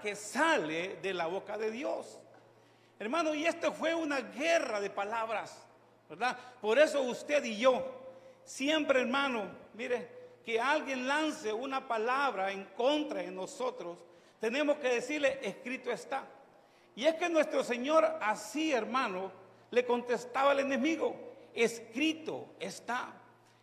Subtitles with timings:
[0.00, 2.18] que sale de la boca de Dios.
[2.98, 5.66] Hermano, y esto fue una guerra de palabras,
[6.08, 6.36] ¿verdad?
[6.60, 7.84] Por eso usted y yo,
[8.44, 13.98] siempre hermano, mire, que alguien lance una palabra en contra de nosotros,
[14.40, 16.24] tenemos que decirle, escrito está.
[16.94, 19.30] Y es que nuestro Señor así, hermano,
[19.70, 21.16] le contestaba al enemigo,
[21.52, 23.12] escrito está.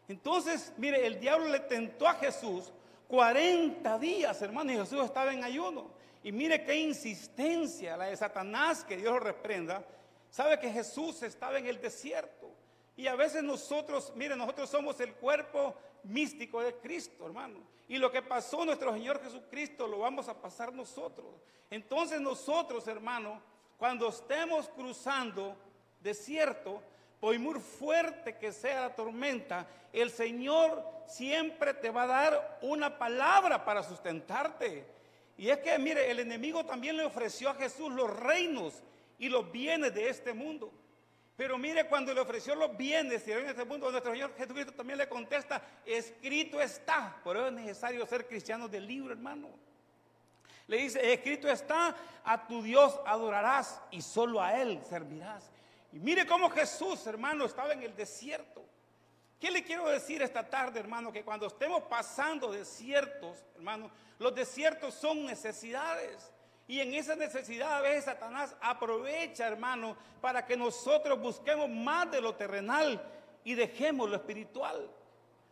[0.07, 2.71] Entonces, mire, el diablo le tentó a Jesús
[3.07, 5.92] 40 días, hermano, y Jesús estaba en ayuno.
[6.23, 9.85] Y mire qué insistencia la de Satanás, que Dios lo reprenda.
[10.29, 12.49] Sabe que Jesús estaba en el desierto.
[12.95, 17.59] Y a veces nosotros, mire, nosotros somos el cuerpo místico de Cristo, hermano.
[17.87, 21.27] Y lo que pasó nuestro Señor Jesucristo lo vamos a pasar nosotros.
[21.69, 23.41] Entonces nosotros, hermano,
[23.77, 25.57] cuando estemos cruzando
[25.99, 26.81] desierto,
[27.19, 32.97] por muy fuerte que sea la tormenta, el Señor siempre te va a dar una
[32.97, 34.85] palabra para sustentarte.
[35.37, 38.83] Y es que, mire, el enemigo también le ofreció a Jesús los reinos
[39.17, 40.71] y los bienes de este mundo.
[41.35, 44.99] Pero mire, cuando le ofreció los bienes y en este mundo, nuestro Señor Jesucristo también
[44.99, 47.19] le contesta, escrito está.
[47.23, 49.49] Por eso es necesario ser cristiano del libro, hermano.
[50.67, 55.51] Le dice, escrito está, a tu Dios adorarás y solo a Él servirás.
[55.91, 58.63] Y mire cómo Jesús, hermano, estaba en el desierto.
[59.43, 61.11] ¿Qué le quiero decir esta tarde, hermano?
[61.11, 66.31] Que cuando estemos pasando desiertos, hermano, los desiertos son necesidades.
[66.65, 72.21] Y en esa necesidad a veces Satanás aprovecha, hermano, para que nosotros busquemos más de
[72.21, 73.03] lo terrenal
[73.43, 74.89] y dejemos lo espiritual.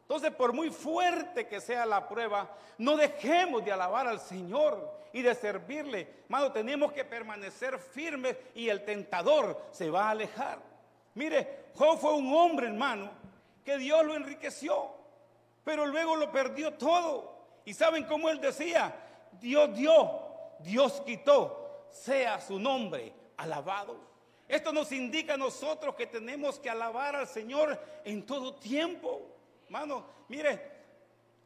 [0.04, 5.22] Entonces, por muy fuerte que sea la prueba, no dejemos de alabar al Señor y
[5.22, 6.08] de servirle.
[6.24, 10.60] Hermano, tenemos que permanecer firmes y el tentador se va a alejar.
[11.14, 13.21] Mire, Job fue un hombre, hermano,
[13.64, 14.92] que Dios lo enriqueció,
[15.64, 17.40] pero luego lo perdió todo.
[17.66, 18.94] Y saben cómo él decía,
[19.40, 20.22] Dios dio,
[20.60, 23.98] Dios quitó, sea su nombre alabado.
[24.48, 29.28] Esto nos indica a nosotros que tenemos que alabar al Señor en todo tiempo.
[29.66, 30.72] Hermano, mire,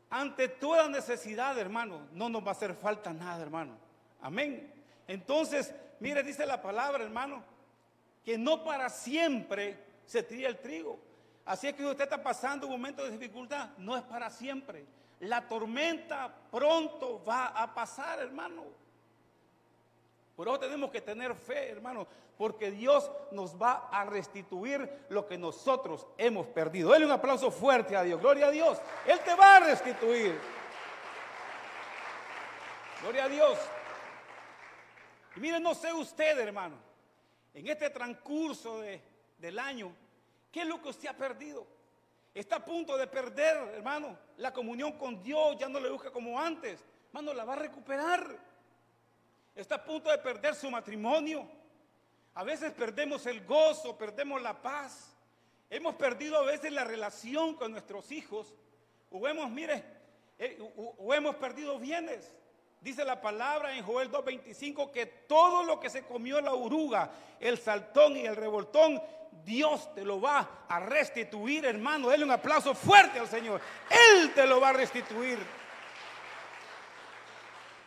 [0.09, 3.77] ante toda necesidad, hermano, no nos va a hacer falta nada, hermano.
[4.21, 4.73] Amén.
[5.07, 7.43] Entonces, mire, dice la palabra, hermano,
[8.23, 10.99] que no para siempre se tira el trigo.
[11.45, 14.85] Así es que usted está pasando un momento de dificultad, no es para siempre.
[15.19, 18.63] La tormenta pronto va a pasar, hermano.
[20.35, 22.07] Por eso tenemos que tener fe, hermano,
[22.37, 26.89] porque Dios nos va a restituir lo que nosotros hemos perdido.
[26.89, 28.19] Dale un aplauso fuerte a Dios.
[28.19, 28.81] Gloria a Dios.
[29.05, 30.37] Él te va a restituir.
[33.01, 33.57] Gloria a Dios.
[35.35, 36.75] Y miren, no sé usted, hermano,
[37.53, 38.81] en este transcurso
[39.37, 39.95] del año,
[40.55, 41.67] ¿qué es lo que usted ha perdido?
[42.33, 46.39] Está a punto de perder, hermano, la comunión con Dios, ya no le busca como
[46.39, 46.81] antes.
[47.07, 48.39] Hermano, la va a recuperar.
[49.53, 51.45] Está a punto de perder su matrimonio.
[52.35, 55.13] A veces perdemos el gozo, perdemos la paz.
[55.69, 58.53] Hemos perdido a veces la relación con nuestros hijos.
[59.11, 59.83] O hemos, mire,
[60.39, 60.57] eh,
[60.97, 62.33] o hemos perdido bienes.
[62.85, 67.09] Dice la palabra en Joel 2.25 que todo lo que se comió la oruga,
[67.39, 69.01] el saltón y el revoltón,
[69.43, 72.09] Dios te lo va a restituir, hermano.
[72.09, 73.59] Dele un aplauso fuerte al Señor.
[73.89, 75.39] Él te lo va a restituir.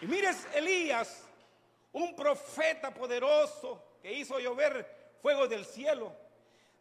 [0.01, 1.25] Y mires, Elías,
[1.93, 6.13] un profeta poderoso que hizo llover fuego del cielo,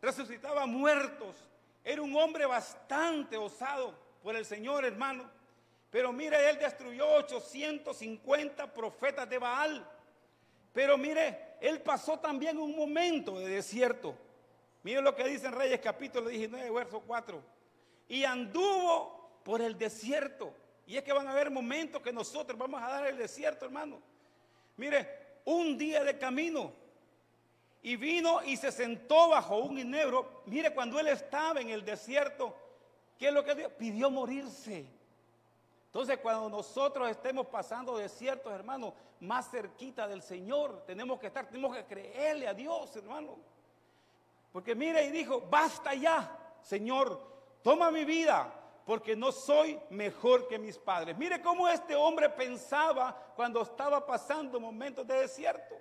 [0.02, 1.36] resucitaba muertos.
[1.84, 5.37] Era un hombre bastante osado por el Señor, hermano.
[5.90, 9.88] Pero mire, él destruyó 850 profetas de Baal.
[10.74, 14.16] Pero mire, él pasó también un momento de desierto.
[14.84, 17.42] Miren lo que dice en Reyes capítulo 19, verso 4.
[18.10, 20.54] Y anduvo por el desierto.
[20.86, 24.02] Y es que van a haber momentos que nosotros vamos a dar el desierto, hermano.
[24.78, 26.72] Mire, un día de camino.
[27.82, 30.44] Y vino y se sentó bajo un enebro.
[30.46, 32.56] Mire, cuando él estaba en el desierto,
[33.18, 33.70] ¿qué es lo que dio?
[33.70, 34.97] Pidió morirse.
[35.88, 41.76] Entonces, cuando nosotros estemos pasando desiertos, hermano, más cerquita del Señor, tenemos que estar, tenemos
[41.76, 43.38] que creerle a Dios, hermano.
[44.52, 47.20] Porque mire y dijo, basta ya, Señor,
[47.64, 48.54] toma mi vida,
[48.86, 51.18] porque no soy mejor que mis padres.
[51.18, 55.76] Mire cómo este hombre pensaba cuando estaba pasando momentos de desierto.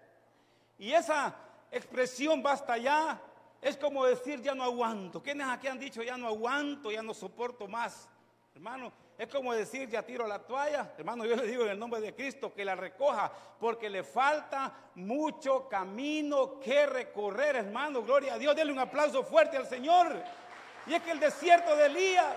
[0.79, 1.35] Y esa
[1.71, 3.21] expresión basta ya
[3.61, 5.23] es como decir ya no aguanto.
[5.23, 8.09] ¿Quiénes aquí han dicho ya no aguanto, ya no soporto más?
[8.55, 10.93] Hermano, es como decir, ya tiro la toalla.
[10.99, 14.73] Hermano, yo le digo en el nombre de Cristo que la recoja, porque le falta
[14.95, 18.03] mucho camino que recorrer, hermano.
[18.03, 18.55] Gloria a Dios.
[18.55, 20.23] Denle un aplauso fuerte al Señor.
[20.87, 22.37] Y es que el desierto de Elías,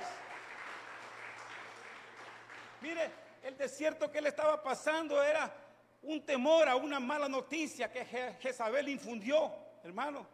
[2.81, 3.11] mire,
[3.43, 5.53] el desierto que él estaba pasando era
[6.01, 8.05] un temor a una mala noticia que
[8.39, 9.51] Jezabel infundió,
[9.83, 10.25] hermano,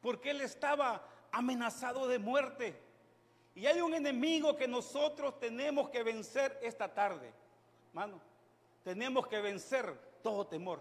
[0.00, 1.02] porque él estaba
[1.32, 2.87] amenazado de muerte.
[3.58, 7.32] Y hay un enemigo que nosotros tenemos que vencer esta tarde,
[7.88, 8.20] hermano.
[8.84, 10.78] Tenemos que vencer todo temor.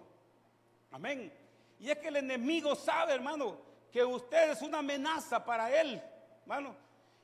[0.92, 1.34] Amén.
[1.80, 3.58] Y es que el enemigo sabe, hermano,
[3.92, 6.00] que usted es una amenaza para él,
[6.42, 6.76] hermano.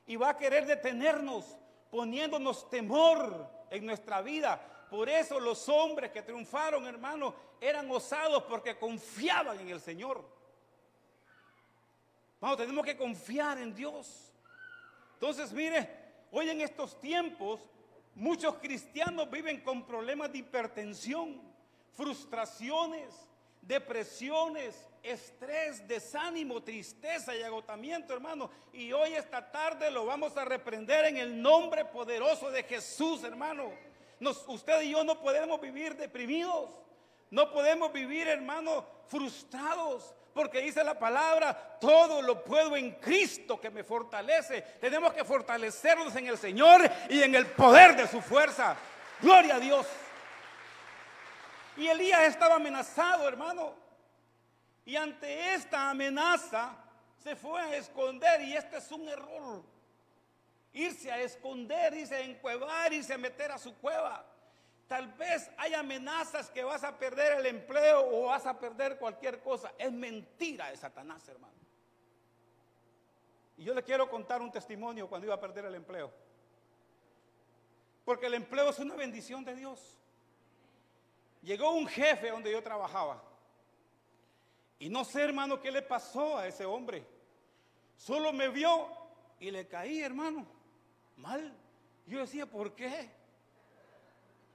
[0.08, 1.56] Y va a querer detenernos,
[1.88, 4.60] poniéndonos temor en nuestra vida.
[4.90, 10.24] Por eso los hombres que triunfaron, hermano, eran osados porque confiaban en el Señor.
[12.40, 14.33] Vamos, tenemos que confiar en Dios.
[15.14, 15.88] Entonces, mire,
[16.30, 17.60] hoy en estos tiempos,
[18.14, 21.40] muchos cristianos viven con problemas de hipertensión,
[21.92, 23.14] frustraciones,
[23.62, 28.50] depresiones, estrés, desánimo, tristeza y agotamiento, hermano.
[28.72, 33.70] Y hoy esta tarde lo vamos a reprender en el nombre poderoso de Jesús, hermano.
[34.48, 36.70] usted y yo no podemos vivir deprimidos.
[37.30, 40.14] No podemos vivir, hermano, frustrados.
[40.34, 44.62] Porque dice la palabra, todo lo puedo en Cristo que me fortalece.
[44.80, 48.76] Tenemos que fortalecernos en el Señor y en el poder de su fuerza.
[49.20, 49.86] Gloria a Dios.
[51.76, 53.74] Y Elías estaba amenazado, hermano.
[54.84, 56.76] Y ante esta amenaza
[57.22, 59.62] se fue a esconder y este es un error.
[60.72, 64.26] Irse a esconder, irse a encuevar, irse a meter a su cueva.
[64.88, 69.40] Tal vez hay amenazas que vas a perder el empleo o vas a perder cualquier
[69.40, 69.72] cosa.
[69.78, 71.54] Es mentira de Satanás, hermano.
[73.56, 76.12] Y yo le quiero contar un testimonio cuando iba a perder el empleo.
[78.04, 79.98] Porque el empleo es una bendición de Dios.
[81.42, 83.22] Llegó un jefe donde yo trabajaba.
[84.78, 87.06] Y no sé, hermano, qué le pasó a ese hombre.
[87.96, 88.88] Solo me vio
[89.38, 90.46] y le caí, hermano.
[91.16, 91.56] Mal.
[92.06, 93.10] Yo decía, ¿por qué?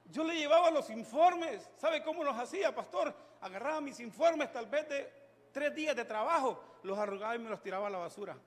[0.09, 1.69] Yo le llevaba los informes.
[1.77, 3.13] ¿Sabe cómo los hacía, pastor?
[3.41, 5.13] Agarraba mis informes tal vez de
[5.51, 8.37] tres días de trabajo, los arrugaba y me los tiraba a la basura.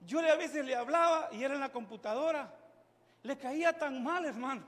[0.00, 2.54] Yo a veces le hablaba y era en la computadora.
[3.22, 4.62] Le caía tan mal, hermano.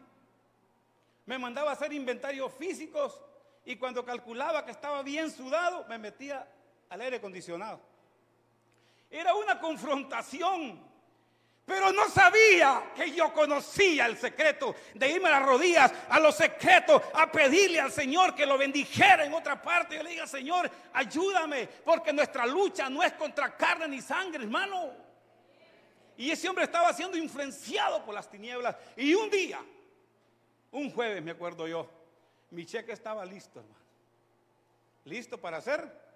[1.26, 3.20] Me mandaba a hacer inventarios físicos
[3.64, 6.48] y cuando calculaba que estaba bien sudado, me metía
[6.88, 7.80] al aire acondicionado.
[9.10, 10.80] Era una confrontación,
[11.66, 16.36] pero no sabía que yo conocía el secreto de irme a las rodillas, a los
[16.36, 19.96] secretos, a pedirle al Señor que lo bendijera en otra parte.
[19.96, 24.92] Yo le diga, Señor, ayúdame, porque nuestra lucha no es contra carne ni sangre, hermano.
[26.16, 28.76] Y ese hombre estaba siendo influenciado por las tinieblas.
[28.96, 29.58] Y un día,
[30.70, 31.90] un jueves me acuerdo yo,
[32.50, 33.84] mi cheque estaba listo, hermano.
[35.04, 36.06] Listo para hacer.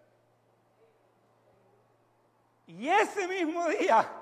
[2.68, 4.19] Y ese mismo día,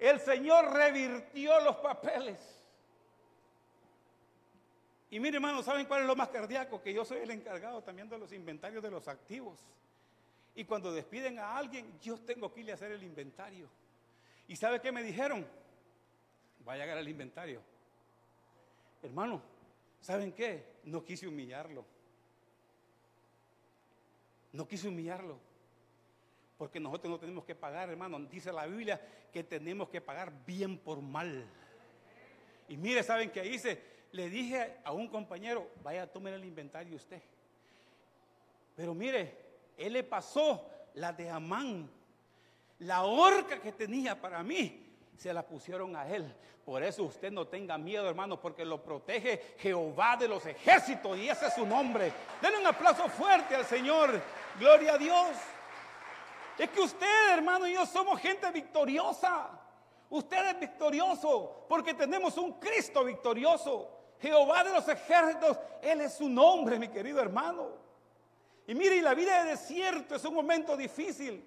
[0.00, 2.38] el Señor revirtió los papeles.
[5.10, 6.80] Y mire, hermano, ¿saben cuál es lo más cardíaco?
[6.80, 9.58] Que yo soy el encargado también de los inventarios de los activos.
[10.54, 13.68] Y cuando despiden a alguien, yo tengo que irle a hacer el inventario.
[14.48, 15.46] ¿Y sabe qué me dijeron?
[16.66, 17.60] Va a llegar el inventario.
[19.02, 19.42] Hermano,
[20.00, 20.64] ¿saben qué?
[20.84, 21.84] No quise humillarlo.
[24.52, 25.38] No quise humillarlo.
[26.60, 28.20] Porque nosotros no tenemos que pagar, hermano.
[28.20, 29.00] Dice la Biblia
[29.32, 31.46] que tenemos que pagar bien por mal.
[32.68, 33.82] Y mire, ¿saben qué hice?
[34.12, 37.22] Le dije a un compañero, vaya, tome el inventario usted.
[38.76, 39.38] Pero mire,
[39.78, 41.90] él le pasó la de Amán.
[42.80, 44.86] La horca que tenía para mí,
[45.16, 46.30] se la pusieron a él.
[46.66, 51.26] Por eso usted no tenga miedo, hermano, porque lo protege Jehová de los ejércitos y
[51.26, 52.12] ese es su nombre.
[52.42, 54.20] Denle un aplauso fuerte al Señor.
[54.58, 55.38] Gloria a Dios.
[56.60, 59.48] Es que usted, hermano, y yo somos gente victoriosa.
[60.10, 63.88] Usted es victorioso porque tenemos un Cristo victorioso.
[64.20, 67.70] Jehová de los ejércitos, Él es su nombre, mi querido hermano.
[68.66, 71.42] Y mire, la vida de desierto es un momento difícil,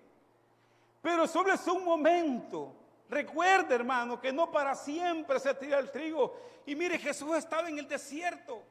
[1.00, 2.74] pero solo es un momento.
[3.08, 6.36] Recuerde, hermano, que no para siempre se tira el trigo.
[6.65, 8.63] Y mire, Jesús estaba en el desierto.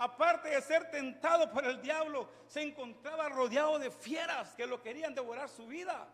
[0.00, 5.14] Aparte de ser tentado por el diablo, se encontraba rodeado de fieras que lo querían
[5.14, 6.08] devorar su vida.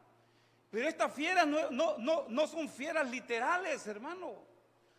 [0.73, 4.33] Pero estas fieras no, no, no, son fieras literales, hermano.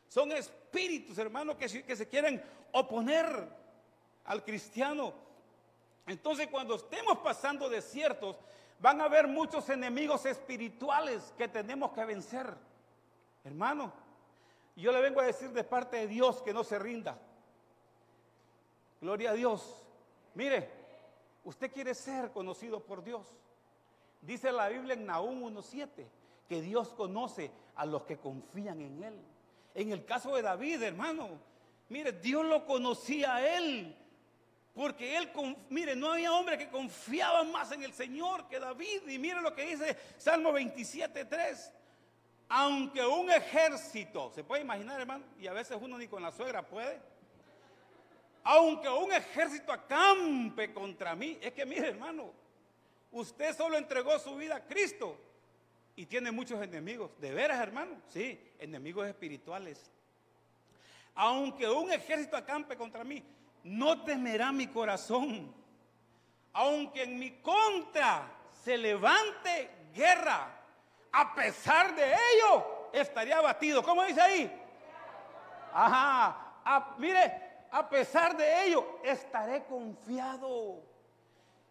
[0.07, 2.41] Son espíritus, hermano, que, que se quieren
[2.71, 3.49] oponer
[4.23, 5.13] al cristiano.
[6.05, 8.37] Entonces, cuando estemos pasando desiertos,
[8.79, 12.53] van a haber muchos enemigos espirituales que tenemos que vencer.
[13.43, 13.91] Hermano,
[14.77, 17.19] yo le vengo a decir de parte de Dios que no se rinda.
[19.01, 19.83] Gloria a Dios.
[20.35, 20.69] Mire,
[21.43, 23.27] usted quiere ser conocido por Dios.
[24.21, 26.05] Dice la Biblia en Nahum 1.7
[26.47, 29.21] que Dios conoce a los que confían en Él.
[29.75, 31.39] En el caso de David, hermano,
[31.89, 33.95] Mire, Dios lo conocía a él.
[34.73, 35.31] Porque él,
[35.69, 39.07] mire, no había hombre que confiaba más en el Señor que David.
[39.07, 41.73] Y mire lo que dice Salmo 27, 3.
[42.49, 45.25] Aunque un ejército, ¿se puede imaginar, hermano?
[45.39, 46.99] Y a veces uno ni con la suegra puede.
[48.49, 51.37] Aunque un ejército acampe contra mí.
[51.41, 52.31] Es que mire, hermano,
[53.11, 55.19] usted solo entregó su vida a Cristo
[55.97, 57.11] y tiene muchos enemigos.
[57.19, 57.97] ¿De veras, hermano?
[58.07, 59.91] Sí, enemigos espirituales.
[61.15, 63.21] Aunque un ejército acampe contra mí,
[63.65, 65.53] no temerá mi corazón.
[66.53, 68.31] Aunque en mi contra
[68.63, 70.57] se levante guerra,
[71.11, 73.83] a pesar de ello, estaría abatido.
[73.83, 74.61] ¿Cómo dice ahí?
[75.73, 80.83] Ajá, mire, a pesar de ello, estaré confiado.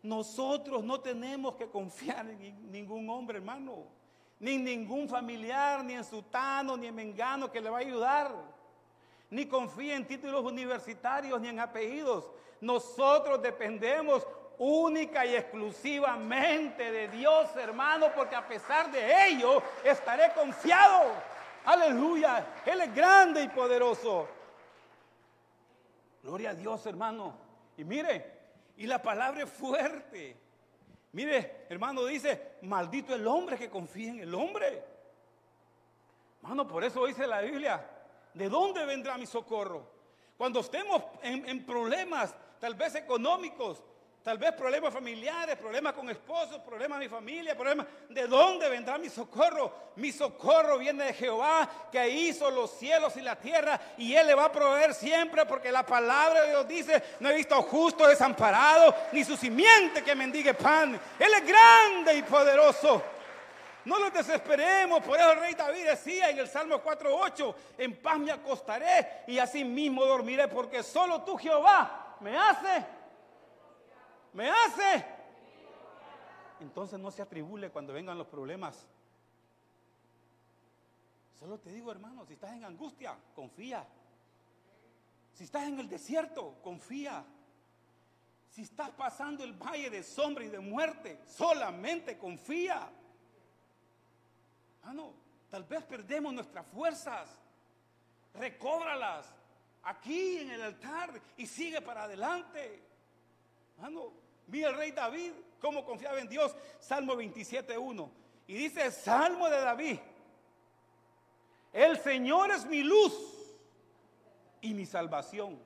[0.03, 3.85] Nosotros no tenemos que confiar en ningún hombre, hermano,
[4.39, 8.57] ni en ningún familiar, ni en sutano, ni en mengano que le va a ayudar
[9.31, 12.31] ni confía en títulos universitarios ni en apellidos.
[12.61, 14.27] Nosotros dependemos
[14.59, 21.13] única y exclusivamente de Dios, hermano, porque a pesar de ello estaré confiado.
[21.65, 24.29] Aleluya, Él es grande y poderoso.
[26.27, 27.37] Gloria a Dios, hermano.
[27.77, 28.33] Y mire,
[28.79, 30.37] y la palabra es fuerte.
[31.13, 34.83] Mire, hermano, dice, maldito el hombre que confía en el hombre.
[36.43, 37.89] Hermano, por eso dice la Biblia,
[38.35, 39.89] ¿de dónde vendrá mi socorro?
[40.37, 43.85] Cuando estemos en, problemas, tal vez económicos,
[44.27, 48.99] tal vez problemas familiares, problemas con esposos, problemas de mi familia, problemas, ¿de dónde vendrá
[48.99, 49.93] mi socorro?
[49.95, 54.35] Mi socorro viene de Jehová que hizo los cielos y la tierra y Él le
[54.35, 58.93] va a proveer siempre porque la palabra de Dios dice, no he visto justo desamparado,
[59.13, 61.01] ni su simiente que mendigue pan.
[61.21, 63.01] Él es grande y poderoso.
[63.85, 68.19] No nos desesperemos, por eso el rey David decía en el Salmo 4.8, en paz
[68.19, 72.96] me acostaré y así mismo dormiré, porque solo tú Jehová me hace,
[74.37, 75.05] me hace.
[76.61, 78.87] Entonces no se atribule cuando vengan los problemas.
[81.39, 83.87] Solo te digo, hermano, si estás en angustia, confía.
[85.35, 87.25] Si estás en el desierto, confía.
[88.51, 92.91] Si estás pasando el valle de sombra y de muerte, solamente confía.
[94.81, 95.13] Hermano,
[95.51, 97.29] tal vez perdemos nuestras fuerzas.
[98.33, 99.27] Recóbralas
[99.83, 102.83] aquí en el altar y sigue para adelante.
[103.77, 106.55] Hermano, mira el rey David cómo confiaba en Dios.
[106.79, 108.11] Salmo 27.1.
[108.47, 109.99] Y dice, Salmo de David.
[111.73, 113.13] El Señor es mi luz
[114.61, 115.59] y mi salvación.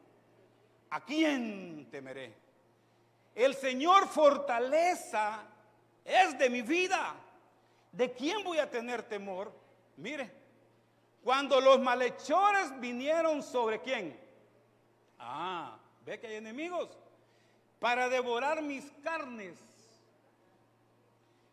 [0.90, 2.34] ¿A quién temeré?
[3.34, 5.44] El Señor fortaleza
[6.04, 7.14] es de mi vida.
[7.92, 9.52] ¿De quién voy a tener temor?
[9.96, 10.32] Mire,
[11.22, 14.18] cuando los malhechores vinieron sobre quién?
[15.18, 16.88] Ah, ve que hay enemigos
[17.80, 19.58] para devorar mis carnes.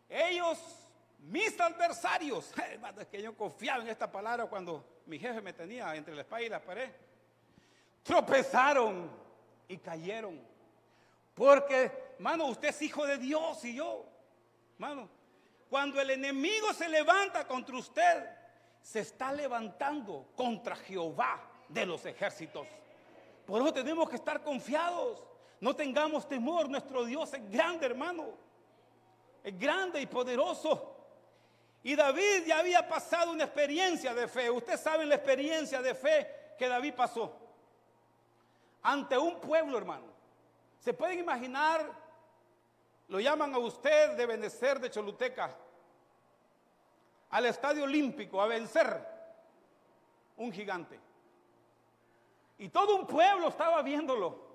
[0.08, 0.58] Ellos,
[1.18, 2.52] mis adversarios,
[3.00, 6.46] es que yo confiaba en esta palabra cuando mi jefe me tenía entre la espalda
[6.46, 6.90] y la pared,
[8.02, 9.10] tropezaron
[9.66, 10.40] y cayeron.
[11.34, 14.04] Porque, mano, usted es hijo de Dios y yo,
[14.76, 15.08] mano,
[15.70, 18.28] cuando el enemigo se levanta contra usted,
[18.82, 22.66] se está levantando contra Jehová de los ejércitos.
[23.46, 25.27] Por eso tenemos que estar confiados.
[25.60, 26.68] No tengamos temor.
[26.68, 28.26] Nuestro Dios es grande, hermano.
[29.42, 30.96] Es grande y poderoso.
[31.82, 34.50] Y David ya había pasado una experiencia de fe.
[34.50, 37.32] Ustedes saben la experiencia de fe que David pasó.
[38.82, 40.06] Ante un pueblo, hermano.
[40.80, 42.08] ¿Se pueden imaginar
[43.08, 45.50] lo llaman a usted de Benecer de Choluteca
[47.30, 49.06] al Estadio Olímpico a vencer
[50.36, 51.00] un gigante.
[52.58, 54.47] Y todo un pueblo estaba viéndolo.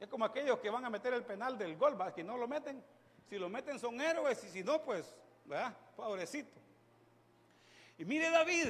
[0.00, 2.82] Es como aquellos que van a meter el penal del gol, que no lo meten.
[3.28, 5.14] Si lo meten son héroes y si no, pues,
[5.44, 5.76] ¿verdad?
[5.94, 6.58] Pobrecito.
[7.98, 8.68] Y mire David,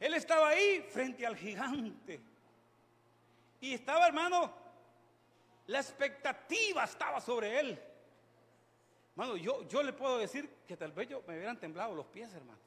[0.00, 2.20] él estaba ahí frente al gigante.
[3.60, 4.50] Y estaba, hermano,
[5.66, 7.78] la expectativa estaba sobre él.
[9.10, 12.32] Hermano, yo, yo le puedo decir que tal vez yo me hubieran temblado los pies,
[12.32, 12.60] hermano.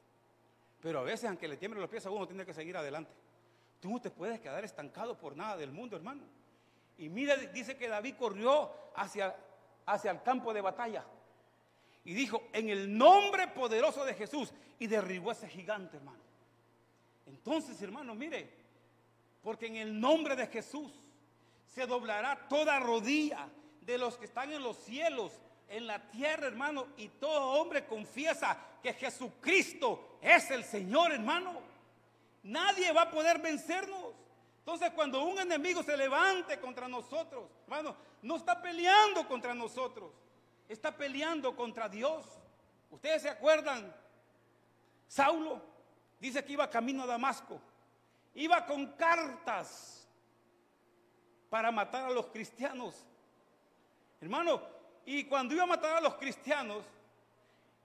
[0.80, 3.10] Pero a veces, aunque le tiemblen los pies a uno, tiene que seguir adelante.
[3.80, 6.22] Tú no te puedes quedar estancado por nada del mundo, hermano.
[6.98, 9.34] Y mira, dice que David corrió hacia,
[9.86, 11.04] hacia el campo de batalla.
[12.04, 14.52] Y dijo, en el nombre poderoso de Jesús.
[14.78, 16.22] Y derribó a ese gigante, hermano.
[17.26, 18.50] Entonces, hermano, mire,
[19.42, 20.92] porque en el nombre de Jesús
[21.66, 23.48] se doblará toda rodilla
[23.80, 28.58] de los que están en los cielos en la tierra, hermano, y todo hombre confiesa
[28.82, 31.60] que Jesucristo es el Señor, hermano.
[32.42, 34.12] Nadie va a poder vencernos.
[34.62, 40.12] Entonces cuando un enemigo se levante contra nosotros, hermano, no está peleando contra nosotros,
[40.68, 42.24] está peleando contra Dios.
[42.88, 43.92] Ustedes se acuerdan,
[45.08, 45.60] Saulo
[46.20, 47.60] dice que iba camino a Damasco,
[48.36, 50.06] iba con cartas
[51.50, 53.04] para matar a los cristianos.
[54.20, 54.62] Hermano,
[55.04, 56.84] y cuando iba a matar a los cristianos,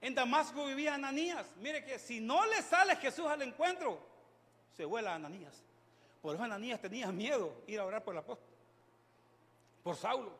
[0.00, 1.44] en Damasco vivía Ananías.
[1.56, 3.98] Mire que si no le sale Jesús al encuentro,
[4.76, 5.64] se vuela a Ananías.
[6.20, 8.48] Por eso Ananías tenía miedo ir a orar por el apóstol,
[9.82, 10.32] por Saulo.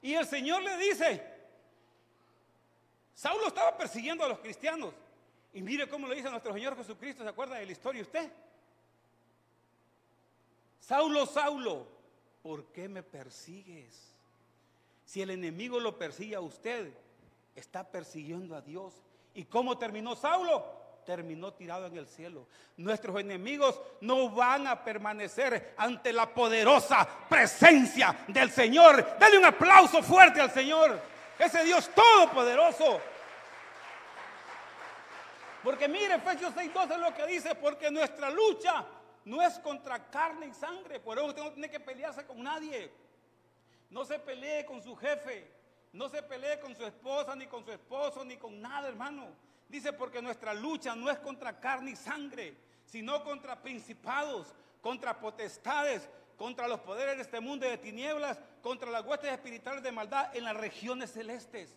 [0.00, 1.22] Y el Señor le dice,
[3.14, 4.94] Saulo estaba persiguiendo a los cristianos.
[5.52, 8.30] Y mire cómo le dice nuestro Señor Jesucristo, ¿se acuerda de la historia usted?
[10.80, 11.86] Saulo, Saulo,
[12.42, 14.14] ¿por qué me persigues?
[15.04, 16.92] Si el enemigo lo persigue a usted,
[17.56, 18.94] está persiguiendo a Dios.
[19.34, 20.77] ¿Y cómo terminó Saulo?
[21.08, 22.46] Terminó tirado en el cielo.
[22.76, 29.16] Nuestros enemigos no van a permanecer ante la poderosa presencia del Señor.
[29.18, 31.00] Dale un aplauso fuerte al Señor.
[31.38, 33.00] Ese Dios todopoderoso.
[35.64, 38.84] Porque mire, Efesios 6:12 es lo que dice, porque nuestra lucha
[39.24, 41.00] no es contra carne y sangre.
[41.00, 42.92] Por eso usted no tiene que pelearse con nadie.
[43.88, 45.56] No se pelee con su jefe.
[45.90, 49.47] No se pelee con su esposa, ni con su esposo, ni con nada, hermano.
[49.68, 52.56] Dice, porque nuestra lucha no es contra carne y sangre,
[52.86, 59.04] sino contra principados, contra potestades, contra los poderes de este mundo de tinieblas, contra las
[59.04, 61.76] huestes espirituales de maldad en las regiones celestes.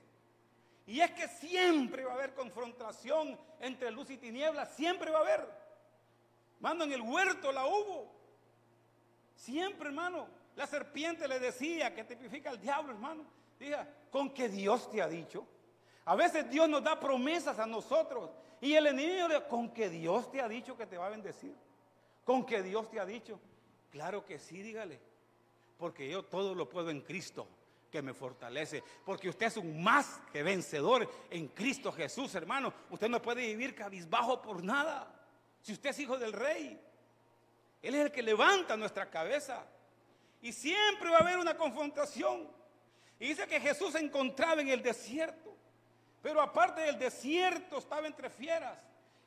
[0.87, 5.21] Y es que siempre va a haber confrontación entre luz y tinieblas, siempre va a
[5.21, 5.61] haber.
[6.59, 8.11] Mano, en el huerto la hubo.
[9.35, 10.27] Siempre, hermano.
[10.55, 13.25] La serpiente le decía que tipifica al diablo, hermano.
[13.59, 15.47] Diga, con que Dios te ha dicho.
[16.05, 18.29] A veces Dios nos da promesas a nosotros
[18.59, 21.55] y el enemigo le con que Dios te ha dicho que te va a bendecir.
[22.23, 23.39] Con que Dios te ha dicho.
[23.91, 24.99] Claro que sí, dígale.
[25.77, 27.47] Porque yo todo lo puedo en Cristo
[27.91, 28.83] que me fortalece.
[29.05, 32.73] Porque usted es un más que vencedor en Cristo Jesús, hermano.
[32.89, 35.13] Usted no puede vivir cabizbajo por nada.
[35.61, 36.79] Si usted es hijo del rey,
[37.81, 39.65] Él es el que levanta nuestra cabeza.
[40.41, 42.47] Y siempre va a haber una confrontación.
[43.19, 45.50] Y dice que Jesús se encontraba en el desierto.
[46.21, 48.77] Pero aparte del desierto estaba entre fieras.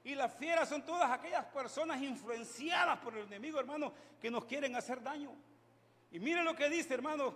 [0.05, 4.77] Y las fieras son todas aquellas personas influenciadas por el enemigo, hermano, que nos quieren
[4.77, 5.31] hacer daño.
[6.13, 7.35] Y mire lo que dice, hermano,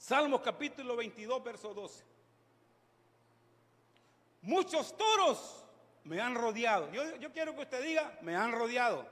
[0.00, 2.04] Salmos capítulo 22, verso 12.
[4.40, 5.62] Muchos toros
[6.04, 6.90] me han rodeado.
[6.90, 9.06] Yo, yo quiero que usted diga, me han rodeado.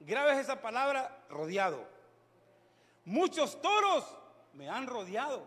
[0.00, 1.86] Grabes esa palabra, rodeado.
[3.04, 4.04] Muchos toros
[4.54, 5.46] me han rodeado.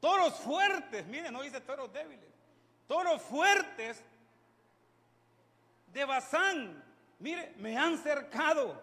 [0.00, 2.28] Toros fuertes, miren, no dice toros débiles.
[2.86, 4.02] Toros fuertes
[5.92, 6.82] de Bazán,
[7.18, 8.82] mire, me han cercado.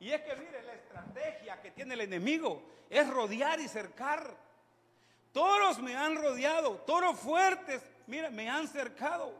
[0.00, 4.36] Y es que, mire, la estrategia que tiene el enemigo es rodear y cercar.
[5.32, 9.32] Toros me han rodeado, toros fuertes, mire, me han cercado.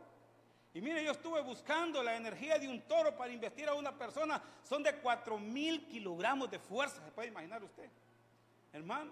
[0.75, 4.41] Y mire, yo estuve buscando la energía de un toro para investir a una persona.
[4.63, 7.89] Son de 4 mil kilogramos de fuerza, se puede imaginar usted.
[8.73, 9.11] Hermano,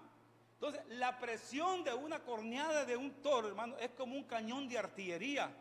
[0.59, 4.79] entonces, la presión de una corneada de un toro, hermano, es como un cañón de
[4.79, 5.55] artillería.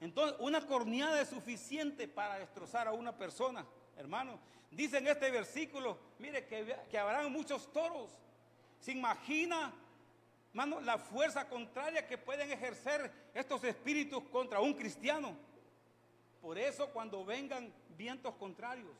[0.00, 3.64] Entonces, una corneada es suficiente para destrozar a una persona,
[3.96, 4.40] hermano.
[4.72, 8.10] Dice en este versículo, mire, que, que habrán muchos toros.
[8.80, 9.72] Se imagina,
[10.48, 15.36] hermano, la fuerza contraria que pueden ejercer estos espíritus contra un cristiano.
[16.42, 18.96] Por eso cuando vengan vientos contrarios,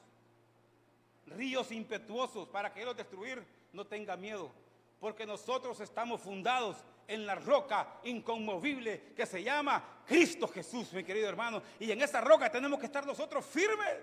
[1.26, 4.52] ríos impetuosos para que los destruir, no tenga miedo
[5.00, 6.76] porque nosotros estamos fundados
[7.08, 11.62] en la roca inconmovible que se llama Cristo Jesús, mi querido hermano.
[11.80, 13.96] Y en esa roca tenemos que estar nosotros firmes.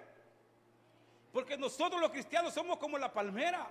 [1.32, 3.70] Porque nosotros los cristianos somos como la palmera.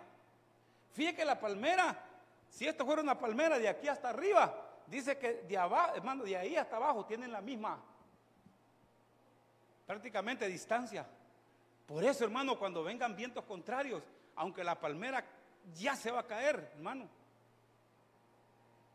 [0.93, 2.01] Fíjate que la palmera,
[2.49, 6.37] si esto fuera una palmera de aquí hasta arriba, dice que de abajo, hermano, de
[6.37, 7.83] ahí hasta abajo tienen la misma
[9.85, 11.05] prácticamente distancia.
[11.87, 14.03] Por eso, hermano, cuando vengan vientos contrarios,
[14.37, 15.25] aunque la palmera
[15.75, 17.09] ya se va a caer, hermano.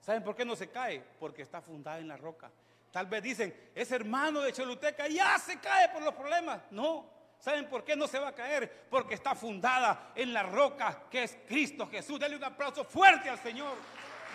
[0.02, 1.04] ¿Saben por qué no se cae?
[1.20, 2.50] Porque está fundada en la roca.
[2.92, 6.62] Tal vez dicen, ese hermano de Choluteca ya se cae por los problemas.
[6.72, 8.88] No, ¿saben por qué no se va a caer?
[8.90, 12.20] Porque está fundada en la roca que es Cristo Jesús.
[12.20, 13.78] Dale un aplauso fuerte al Señor.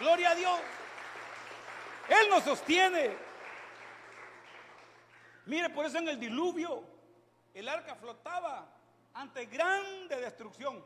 [0.00, 0.60] Gloria a Dios.
[2.08, 3.16] Él nos sostiene.
[5.46, 6.82] Mire, por eso en el diluvio
[7.54, 8.68] el arca flotaba
[9.14, 10.84] ante grande destrucción.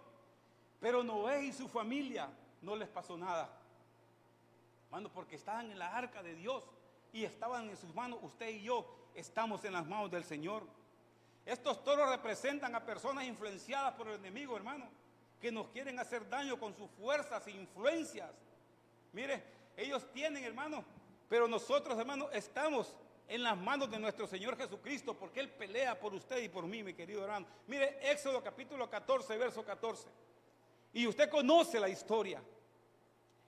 [0.80, 2.28] Pero Noé y su familia
[2.62, 3.50] no les pasó nada.
[4.86, 6.64] Hermano, porque estaban en la arca de Dios
[7.12, 8.18] y estaban en sus manos.
[8.22, 10.64] Usted y yo estamos en las manos del Señor.
[11.44, 14.88] Estos toros representan a personas influenciadas por el enemigo, hermano,
[15.40, 18.30] que nos quieren hacer daño con sus fuerzas e influencias.
[19.12, 19.42] Mire,
[19.76, 20.84] ellos tienen, hermano,
[21.28, 22.94] pero nosotros, hermano, estamos
[23.28, 26.82] en las manos de nuestro Señor Jesucristo, porque Él pelea por usted y por mí,
[26.82, 27.46] mi querido hermano.
[27.68, 30.08] Mire, Éxodo capítulo 14, verso 14.
[30.92, 32.42] Y usted conoce la historia.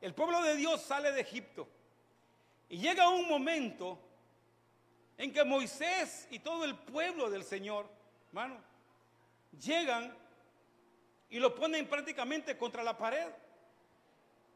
[0.01, 1.69] El pueblo de Dios sale de Egipto.
[2.69, 3.99] Y llega un momento
[5.19, 7.87] en que Moisés y todo el pueblo del Señor,
[8.29, 8.59] hermano,
[9.61, 10.17] llegan
[11.29, 13.29] y lo ponen prácticamente contra la pared.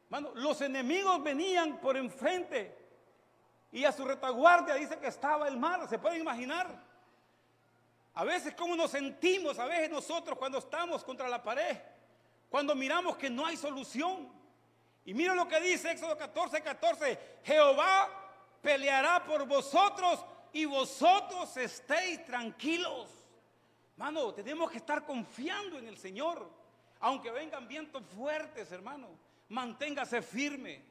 [0.05, 2.77] Hermano, los enemigos venían por enfrente
[3.73, 6.67] y a su retaguardia dice que estaba el mar, ¿se puede imaginar?
[8.15, 11.77] A veces cómo nos sentimos, a veces nosotros cuando estamos contra la pared,
[12.49, 14.29] cuando miramos que no hay solución.
[15.05, 18.09] Y mira lo que dice Éxodo 14, 14, Jehová
[18.61, 23.09] peleará por vosotros y vosotros estéis tranquilos.
[23.93, 26.51] Hermano, tenemos que estar confiando en el Señor.
[27.01, 29.09] Aunque vengan vientos fuertes, hermano,
[29.49, 30.83] manténgase firme.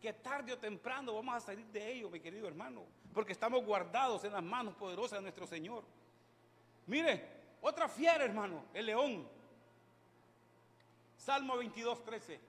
[0.00, 2.84] Que tarde o temprano vamos a salir de ello, mi querido hermano.
[3.14, 5.84] Porque estamos guardados en las manos poderosas de nuestro Señor.
[6.86, 7.24] Mire,
[7.60, 9.28] otra fiera, hermano, el león.
[11.24, 12.40] Salmo 22, 13.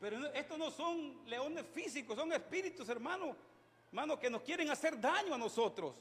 [0.00, 3.34] Pero estos no son leones físicos, son espíritus, hermano
[3.88, 5.94] hermano, que nos quieren hacer daño a nosotros.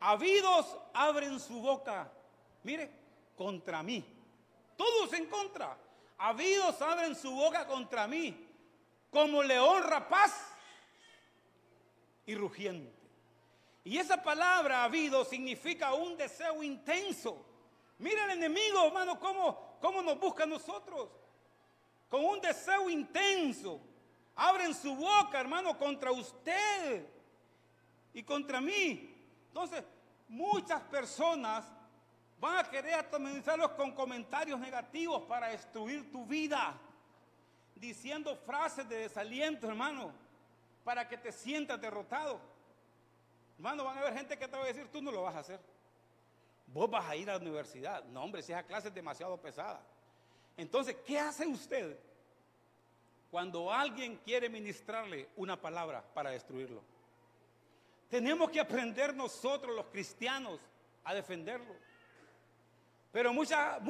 [0.00, 2.10] Habidos abren su boca,
[2.62, 2.90] mire,
[3.36, 4.04] contra mí.
[4.76, 5.76] Todos en contra.
[6.18, 8.48] Habidos abren su boca contra mí,
[9.10, 10.32] como león rapaz
[12.26, 12.92] y rugiente.
[13.84, 17.44] Y esa palabra habido significa un deseo intenso.
[17.98, 21.10] Mire el enemigo, hermano, cómo, cómo nos busca a nosotros.
[22.08, 23.80] Con un deseo intenso
[24.36, 27.06] abren su boca, hermano, contra usted
[28.14, 29.12] y contra mí.
[29.48, 29.82] Entonces,
[30.28, 31.66] muchas personas
[32.38, 36.78] van a querer atormentarlos con comentarios negativos para destruir tu vida,
[37.74, 40.12] diciendo frases de desaliento, hermano,
[40.84, 42.40] para que te sientas derrotado.
[43.56, 45.40] Hermano, van a haber gente que te va a decir, tú no lo vas a
[45.40, 45.71] hacer.
[46.72, 48.04] Vos vas a ir a la universidad.
[48.04, 49.80] No, hombre, si esa clase es demasiado pesada.
[50.56, 51.98] Entonces, ¿qué hace usted?
[53.32, 56.82] cuando alguien quiere ministrarle una palabra para destruirlo.
[58.10, 60.60] Tenemos que aprender nosotros los cristianos
[61.02, 61.74] a defenderlo.
[63.10, 63.80] Pero muchas,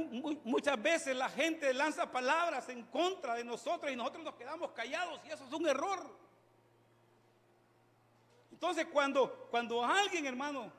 [0.45, 5.21] muchas veces la gente lanza palabras en contra de nosotros y nosotros nos quedamos callados
[5.25, 5.99] y eso es un error.
[8.53, 10.73] Entonces cuando, cuando alguien, hermano,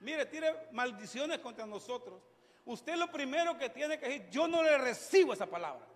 [0.00, 2.20] mire, tiene maldiciones contra nosotros,
[2.64, 5.86] usted lo primero que tiene que decir, yo no le recibo esa palabra.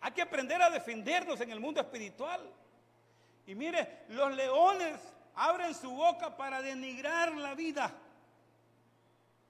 [0.00, 2.40] Hay que aprender a defendernos en el mundo espiritual.
[3.46, 5.00] Y mire, los leones
[5.34, 7.92] abren su boca para denigrar la vida.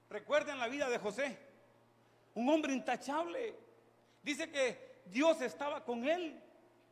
[0.09, 1.37] Recuerden la vida de José,
[2.35, 3.55] un hombre intachable.
[4.23, 6.41] Dice que Dios estaba con él.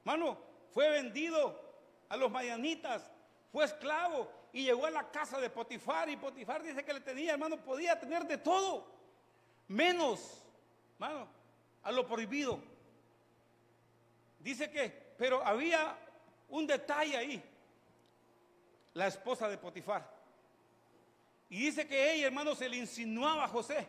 [0.04, 0.38] Mano,
[0.74, 1.62] fue vendido
[2.10, 3.10] a los mayanitas,
[3.52, 6.08] fue esclavo y llegó a la casa de Potifar.
[6.10, 8.88] Y Potifar dice que le tenía, hermano, podía tener de todo,
[9.68, 10.44] menos,
[11.00, 11.28] mano,
[11.82, 12.62] a lo prohibido.
[14.40, 15.98] Dice que, pero había
[16.50, 17.44] un detalle ahí.
[18.94, 20.08] La esposa de Potifar.
[21.50, 23.88] Y dice que ella, hermano, se le insinuaba a José.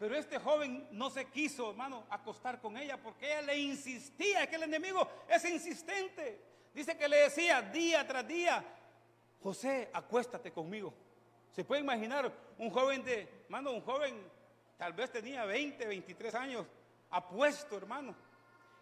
[0.00, 4.56] Pero este joven no se quiso, hermano, acostar con ella porque ella le insistía, que
[4.56, 6.42] el enemigo es insistente.
[6.74, 8.64] Dice que le decía día tras día,
[9.42, 10.92] José, acuéstate conmigo.
[11.50, 14.22] Se puede imaginar un joven de, hermano, un joven,
[14.78, 16.66] tal vez tenía 20, 23 años,
[17.10, 18.14] apuesto, hermano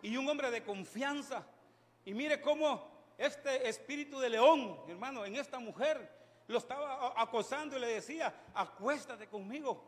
[0.02, 1.44] y un hombre de confianza.
[2.04, 7.80] Y mire cómo este espíritu de león, hermano, en esta mujer lo estaba acosando y
[7.80, 9.84] le decía, acuéstate conmigo.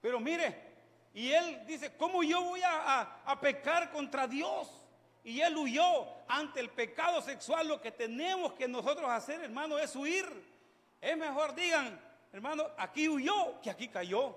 [0.00, 0.74] Pero mire,
[1.14, 4.68] y él dice, ¿cómo yo voy a, a, pecar contra Dios?
[5.26, 7.66] Y él huyó ante el pecado sexual.
[7.66, 10.24] Lo que tenemos que nosotros hacer, hermano, es huir.
[11.00, 12.00] Es mejor, digan,
[12.32, 14.36] hermano, aquí huyó que aquí cayó.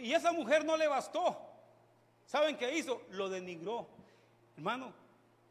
[0.00, 1.36] Y esa mujer no le bastó.
[2.26, 3.02] ¿Saben qué hizo?
[3.10, 3.88] Lo denigró.
[4.56, 4.92] Hermano,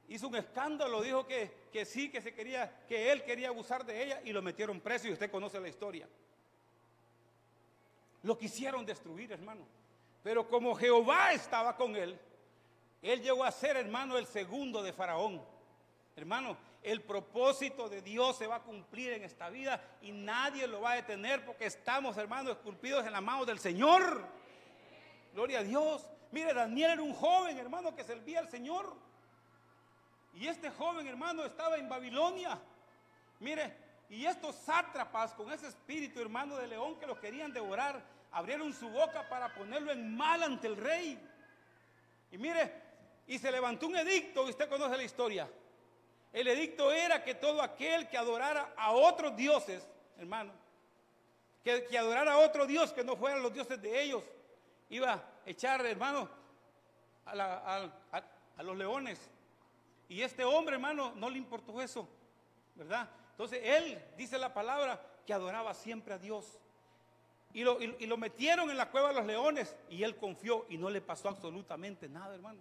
[0.07, 4.01] hizo un escándalo, dijo que, que sí, que se quería, que él quería abusar de
[4.01, 6.07] ella y lo metieron preso y usted conoce la historia.
[8.23, 9.67] Lo quisieron destruir, hermano.
[10.23, 12.17] Pero como Jehová estaba con él,
[13.01, 15.41] él llegó a ser, hermano, el segundo de Faraón.
[16.15, 20.81] Hermano, el propósito de Dios se va a cumplir en esta vida y nadie lo
[20.81, 24.25] va a detener porque estamos, hermano, esculpidos en la mano del Señor.
[25.33, 26.07] Gloria a Dios.
[26.31, 28.95] Mire, Daniel era un joven, hermano, que servía al Señor.
[30.33, 32.59] Y este joven, hermano, estaba en Babilonia.
[33.39, 33.75] Mire,
[34.09, 38.89] y estos sátrapas con ese espíritu, hermano, de león que lo querían devorar, abrieron su
[38.89, 41.19] boca para ponerlo en mal ante el rey.
[42.31, 42.86] Y mire,
[43.27, 45.49] y se levantó un edicto, y usted conoce la historia.
[46.33, 49.87] El edicto era que todo aquel que adorara a otros dioses,
[50.17, 50.53] hermano,
[51.63, 54.23] que, que adorara a otro dios que no fueran los dioses de ellos,
[54.89, 56.29] iba a echar, hermano,
[57.25, 57.89] a,
[58.57, 59.19] a los leones.
[60.09, 62.07] Y este hombre, hermano, no le importó eso,
[62.75, 63.09] ¿verdad?
[63.31, 66.57] Entonces él, dice la palabra, que adoraba siempre a Dios.
[67.53, 70.77] Y lo, y lo, metieron en la cueva de los leones y él confió y
[70.77, 72.59] no le pasó absolutamente nada, hermano.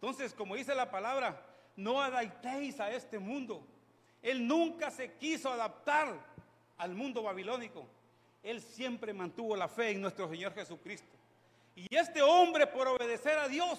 [0.00, 1.44] Entonces, como dice la palabra,
[1.76, 3.66] no adaptéis a este mundo.
[4.22, 6.18] Él nunca se quiso adaptar
[6.78, 7.86] al mundo babilónico.
[8.42, 11.14] Él siempre mantuvo la fe en nuestro Señor Jesucristo.
[11.74, 13.78] Y este hombre, por obedecer a Dios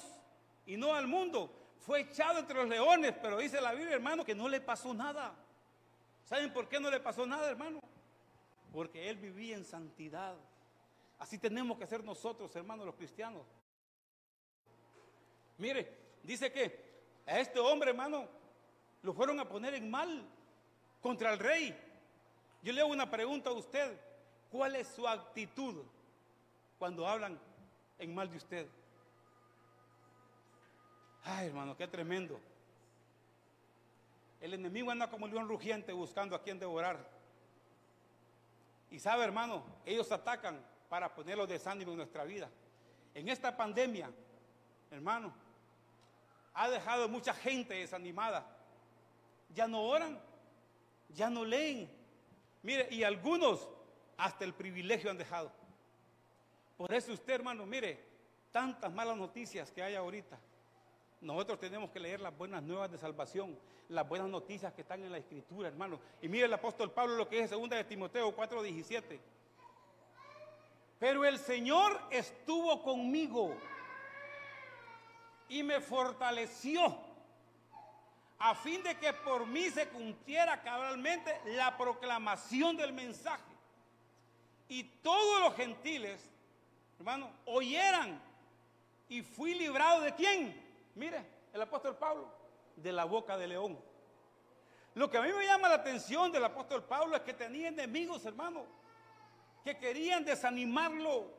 [0.67, 4.35] y no al mundo, fue echado entre los leones, pero dice la Biblia, hermano, que
[4.35, 5.33] no le pasó nada.
[6.23, 7.79] ¿Saben por qué no le pasó nada, hermano?
[8.71, 10.35] Porque él vivía en santidad.
[11.17, 13.41] Así tenemos que ser nosotros, hermanos, los cristianos.
[15.57, 16.91] Mire, dice que
[17.25, 18.27] a este hombre, hermano,
[19.01, 20.25] lo fueron a poner en mal
[21.01, 21.77] contra el rey.
[22.61, 23.99] Yo le hago una pregunta a usted.
[24.51, 25.83] ¿Cuál es su actitud
[26.77, 27.39] cuando hablan
[27.97, 28.67] en mal de usted?
[31.23, 32.39] Ay, hermano, qué tremendo.
[34.41, 37.07] El enemigo anda como león rugiente buscando a quien devorar.
[38.89, 42.49] Y sabe, hermano, ellos atacan para poner los desánimos en nuestra vida.
[43.13, 44.11] En esta pandemia,
[44.89, 45.33] hermano,
[46.53, 48.45] ha dejado mucha gente desanimada.
[49.53, 50.19] Ya no oran,
[51.09, 51.89] ya no leen.
[52.63, 53.67] Mire, y algunos
[54.17, 55.51] hasta el privilegio han dejado.
[56.77, 58.03] Por eso usted, hermano, mire,
[58.51, 60.39] tantas malas noticias que hay ahorita.
[61.21, 63.57] Nosotros tenemos que leer las buenas nuevas de salvación,
[63.89, 65.99] las buenas noticias que están en la escritura, hermano.
[66.21, 69.19] Y mire el apóstol Pablo lo que es 2 de Timoteo 4:17.
[70.99, 73.55] Pero el Señor estuvo conmigo
[75.51, 76.97] y me fortaleció
[78.39, 83.51] a fin de que por mí se cumpliera cabalmente la proclamación del mensaje.
[84.69, 86.21] Y todos los gentiles,
[86.97, 88.19] hermano, oyeran
[89.09, 90.89] y fui librado de quién?
[90.95, 92.33] Mire, el apóstol Pablo,
[92.77, 93.77] de la boca de león.
[94.95, 98.23] Lo que a mí me llama la atención del apóstol Pablo es que tenía enemigos,
[98.25, 98.65] hermano,
[99.65, 101.29] que querían desanimarlo,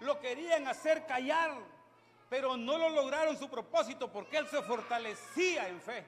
[0.00, 1.72] lo querían hacer callar,
[2.32, 6.02] pero no lo lograron su propósito porque él se fortalecía en fe.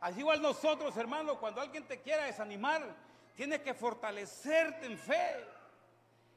[0.00, 2.82] Así igual nosotros, hermano, cuando alguien te quiera desanimar,
[3.36, 5.46] tienes que fortalecerte en fe.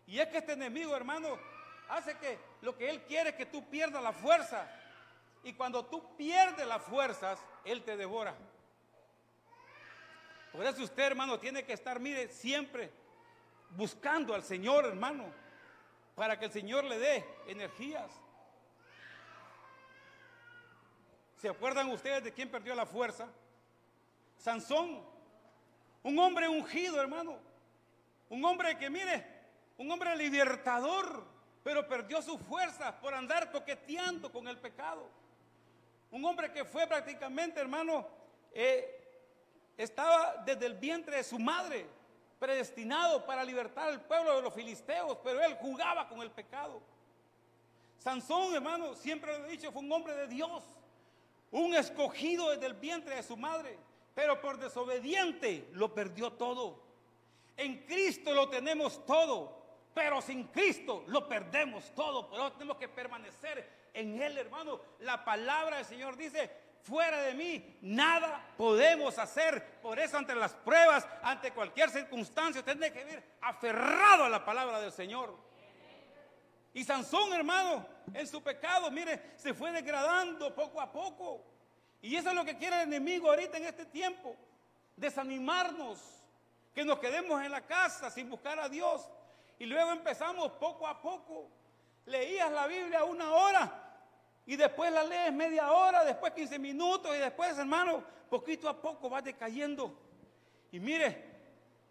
[0.06, 1.30] Y es que este enemigo, hermano,
[1.90, 4.70] hace que lo que él quiere es que tú pierdas la fuerza.
[5.44, 8.36] Y cuando tú pierdes las fuerzas, Él te devora.
[10.52, 12.92] Por eso usted, hermano, tiene que estar, mire, siempre
[13.72, 15.26] buscando al Señor, hermano,
[16.14, 18.12] para que el Señor le dé energías.
[21.40, 23.26] ¿Se acuerdan ustedes de quién perdió la fuerza?
[24.38, 25.02] Sansón,
[26.04, 27.38] un hombre ungido, hermano.
[28.28, 29.26] Un hombre que, mire,
[29.78, 31.24] un hombre libertador,
[31.64, 35.10] pero perdió su fuerza por andar toqueteando con el pecado.
[36.12, 38.06] Un hombre que fue prácticamente, hermano,
[38.52, 39.02] eh,
[39.78, 41.86] estaba desde el vientre de su madre,
[42.38, 46.82] predestinado para libertar al pueblo de los filisteos, pero él jugaba con el pecado.
[47.98, 50.64] Sansón, hermano, siempre lo he dicho, fue un hombre de Dios,
[51.52, 53.78] un escogido desde el vientre de su madre,
[54.14, 56.82] pero por desobediente lo perdió todo.
[57.58, 59.60] En Cristo lo tenemos todo,
[59.94, 62.30] pero sin Cristo lo perdemos todo.
[62.30, 64.80] Por eso tenemos que permanecer en Él, hermano.
[65.00, 66.50] La palabra del Señor dice,
[66.82, 69.80] fuera de mí nada podemos hacer.
[69.82, 74.46] Por eso ante las pruebas, ante cualquier circunstancia, usted tiene que vivir aferrado a la
[74.46, 75.49] palabra del Señor.
[76.74, 81.44] Y Sansón, hermano, en su pecado, mire, se fue degradando poco a poco.
[82.02, 84.36] Y eso es lo que quiere el enemigo ahorita en este tiempo.
[84.96, 86.00] Desanimarnos,
[86.74, 89.10] que nos quedemos en la casa sin buscar a Dios.
[89.58, 91.50] Y luego empezamos poco a poco
[92.10, 93.86] leías la Biblia una hora
[94.46, 99.10] y después la lees media hora, después 15 minutos y después, hermano, poquito a poco
[99.10, 99.94] vas decayendo.
[100.72, 101.24] Y mire,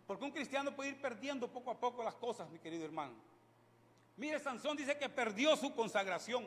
[0.06, 3.14] porque un cristiano puede ir perdiendo poco a poco las cosas, mi querido hermano.
[4.18, 6.46] Mire, Sansón dice que perdió su consagración.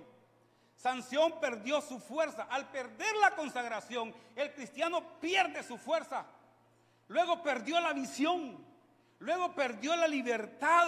[0.75, 2.43] Sansón perdió su fuerza.
[2.43, 6.25] Al perder la consagración, el cristiano pierde su fuerza.
[7.07, 8.63] Luego perdió la visión.
[9.19, 10.87] Luego perdió la libertad,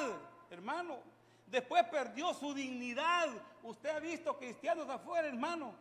[0.52, 1.00] hermano.
[1.48, 3.30] Después perdió su dignidad.
[3.63, 5.74] Usted ha visto cristianos afuera, hermano,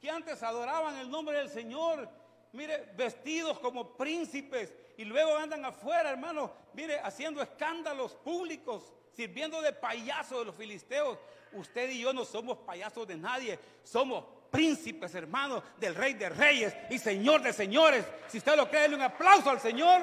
[0.00, 2.08] que antes adoraban el nombre del Señor
[2.52, 9.74] mire, vestidos como príncipes y luego andan afuera, hermano, mire, haciendo escándalos públicos, sirviendo de
[9.74, 11.18] payasos de los filisteos.
[11.52, 16.74] Usted y yo no somos payasos de nadie, somos príncipes, hermano, del rey de reyes
[16.88, 18.06] y señor de señores.
[18.28, 20.00] Si usted lo cree, denle un aplauso al Señor.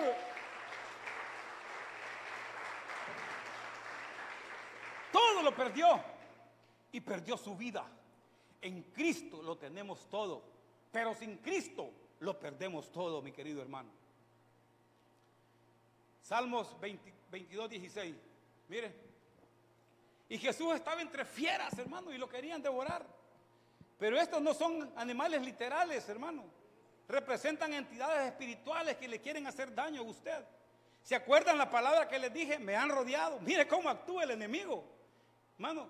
[5.11, 5.99] Todo lo perdió
[6.91, 7.87] y perdió su vida.
[8.61, 10.43] En Cristo lo tenemos todo,
[10.91, 13.89] pero sin Cristo lo perdemos todo, mi querido hermano.
[16.21, 18.15] Salmos 22, 16.
[18.69, 19.06] Mire.
[20.29, 23.05] Y Jesús estaba entre fieras, hermano, y lo querían devorar.
[23.97, 26.43] Pero estos no son animales literales, hermano.
[27.07, 30.45] Representan entidades espirituales que le quieren hacer daño a usted.
[31.01, 32.59] ¿Se acuerdan la palabra que les dije?
[32.59, 33.39] Me han rodeado.
[33.39, 34.83] Mire cómo actúa el enemigo.
[35.55, 35.89] Hermano,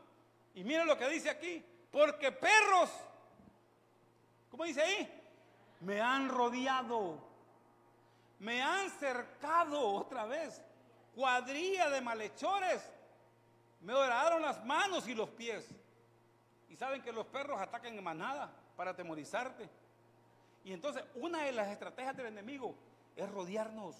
[0.53, 1.63] y mire lo que dice aquí.
[1.91, 2.91] Porque perros,
[4.51, 5.21] ¿cómo dice ahí?
[5.81, 7.19] Me han rodeado.
[8.39, 10.61] Me han cercado otra vez.
[11.15, 12.93] Cuadrilla de malhechores.
[13.81, 15.67] Me oraron las manos y los pies.
[16.69, 19.69] Y saben que los perros atacan en manada para atemorizarte.
[20.63, 22.75] Y entonces una de las estrategias del enemigo
[23.15, 23.95] es rodearnos.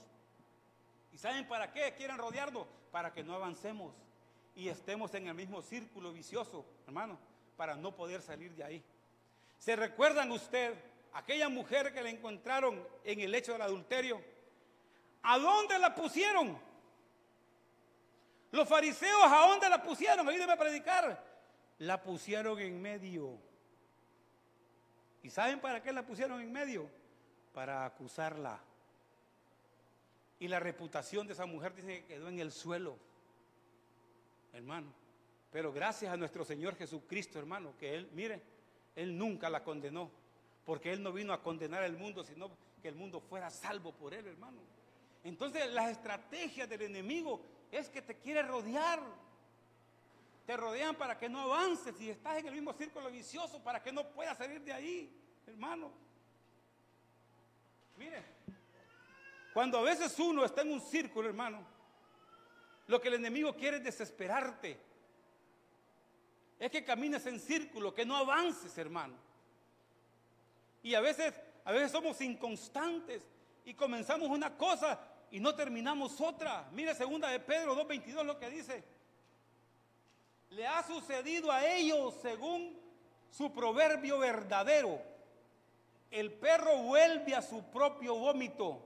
[1.14, 2.68] ¿Y saben para qué quieren rodearnos?
[2.92, 3.94] Para que no avancemos
[4.58, 7.18] y estemos en el mismo círculo vicioso, hermano,
[7.56, 8.84] para no poder salir de ahí.
[9.60, 10.74] ¿Se recuerdan usted
[11.14, 14.20] aquella mujer que le encontraron en el hecho del adulterio?
[15.22, 16.58] ¿A dónde la pusieron?
[18.52, 20.28] Los fariseos, ¿a dónde la pusieron?
[20.28, 21.38] Ayúdeme a predicar
[21.80, 23.38] la pusieron en medio.
[25.22, 26.90] ¿Y saben para qué la pusieron en medio?
[27.54, 28.60] Para acusarla.
[30.40, 32.98] Y la reputación de esa mujer dice que quedó en el suelo,
[34.54, 34.88] hermano.
[35.52, 38.42] Pero gracias a nuestro Señor Jesucristo, hermano, que Él, mire,
[38.96, 40.12] Él nunca la condenó.
[40.66, 44.14] Porque Él no vino a condenar al mundo, sino que el mundo fuera salvo por
[44.14, 44.60] Él, hermano.
[45.24, 49.02] Entonces las estrategias del enemigo es que te quiere rodear
[50.48, 53.92] te rodean para que no avances y estás en el mismo círculo vicioso para que
[53.92, 55.14] no puedas salir de ahí,
[55.46, 55.92] hermano.
[57.98, 58.24] Mire,
[59.54, 61.68] cuando a veces uno está en un círculo, hermano,
[62.88, 64.80] lo que el enemigo quiere es desesperarte.
[66.60, 69.16] Es que camines en círculo, que no avances, hermano.
[70.82, 71.34] Y a veces,
[71.66, 73.28] a veces somos inconstantes
[73.66, 74.98] y comenzamos una cosa
[75.32, 76.70] y no terminamos otra.
[76.72, 78.98] Mire segunda de Pedro 2.22 lo que dice
[80.50, 82.78] le ha sucedido a ellos según
[83.30, 85.02] su proverbio verdadero.
[86.10, 88.82] El perro vuelve a su propio vómito.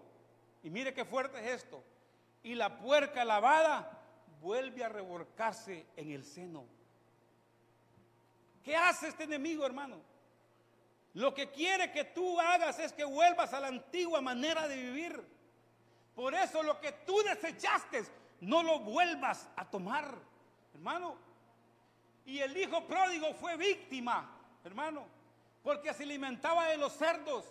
[0.63, 1.84] Y mire qué fuerte es esto.
[2.43, 3.99] Y la puerca lavada
[4.41, 6.65] vuelve a revolcarse en el seno.
[8.63, 10.01] ¿Qué hace este enemigo, hermano?
[11.13, 15.23] Lo que quiere que tú hagas es que vuelvas a la antigua manera de vivir.
[16.15, 18.04] Por eso lo que tú desechaste,
[18.41, 20.17] no lo vuelvas a tomar.
[20.74, 21.15] Hermano,
[22.26, 24.30] y el hijo pródigo fue víctima,
[24.63, 25.06] hermano,
[25.63, 27.45] porque se alimentaba de los cerdos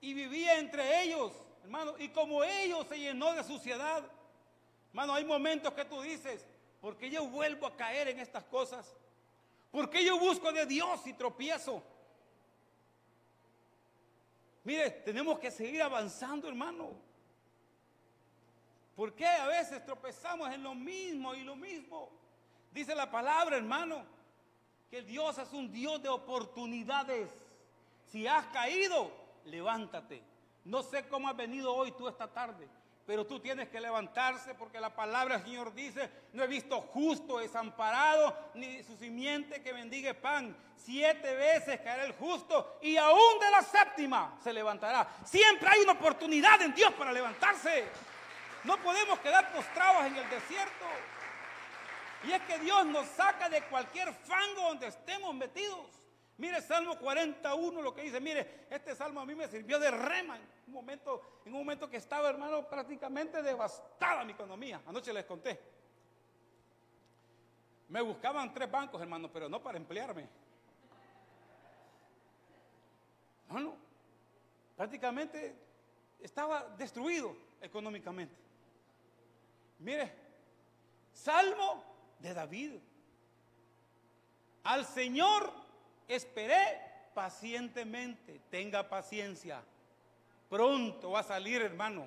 [0.00, 1.32] y vivía entre ellos,
[1.62, 1.94] hermano.
[1.98, 4.02] Y como ellos se llenó de suciedad,
[4.90, 6.46] hermano, hay momentos que tú dices,
[6.80, 8.94] ¿por qué yo vuelvo a caer en estas cosas?
[9.70, 11.82] ¿Por qué yo busco de Dios y tropiezo?
[14.64, 17.09] Mire, tenemos que seguir avanzando, hermano.
[19.00, 22.10] ¿Por qué a veces tropezamos en lo mismo y lo mismo?
[22.70, 24.04] Dice la palabra, hermano,
[24.90, 27.30] que Dios es un Dios de oportunidades.
[28.12, 29.10] Si has caído,
[29.46, 30.22] levántate.
[30.66, 32.68] No sé cómo has venido hoy tú esta tarde,
[33.06, 37.38] pero tú tienes que levantarse porque la palabra del Señor dice, no he visto justo
[37.38, 40.54] desamparado, ni su simiente que bendiga pan.
[40.76, 45.08] Siete veces caerá el justo y aún de la séptima se levantará.
[45.24, 48.09] Siempre hay una oportunidad en Dios para levantarse.
[48.64, 50.86] No podemos quedar postrados en el desierto.
[52.24, 55.86] Y es que Dios nos saca de cualquier fango donde estemos metidos.
[56.36, 60.36] Mire Salmo 41 lo que dice, mire, este salmo a mí me sirvió de rema
[60.36, 64.80] en un momento, en un momento que estaba, hermano, prácticamente devastada mi economía.
[64.86, 65.60] Anoche les conté.
[67.88, 70.28] Me buscaban tres bancos, hermano, pero no para emplearme.
[73.48, 73.76] Hermano,
[74.76, 75.54] prácticamente
[76.20, 78.49] estaba destruido económicamente.
[79.80, 80.12] Mire,
[81.12, 81.82] Salmo
[82.18, 82.72] de David.
[84.64, 85.52] Al Señor
[86.06, 86.80] esperé
[87.14, 89.62] pacientemente, tenga paciencia.
[90.48, 92.06] Pronto va a salir, hermano.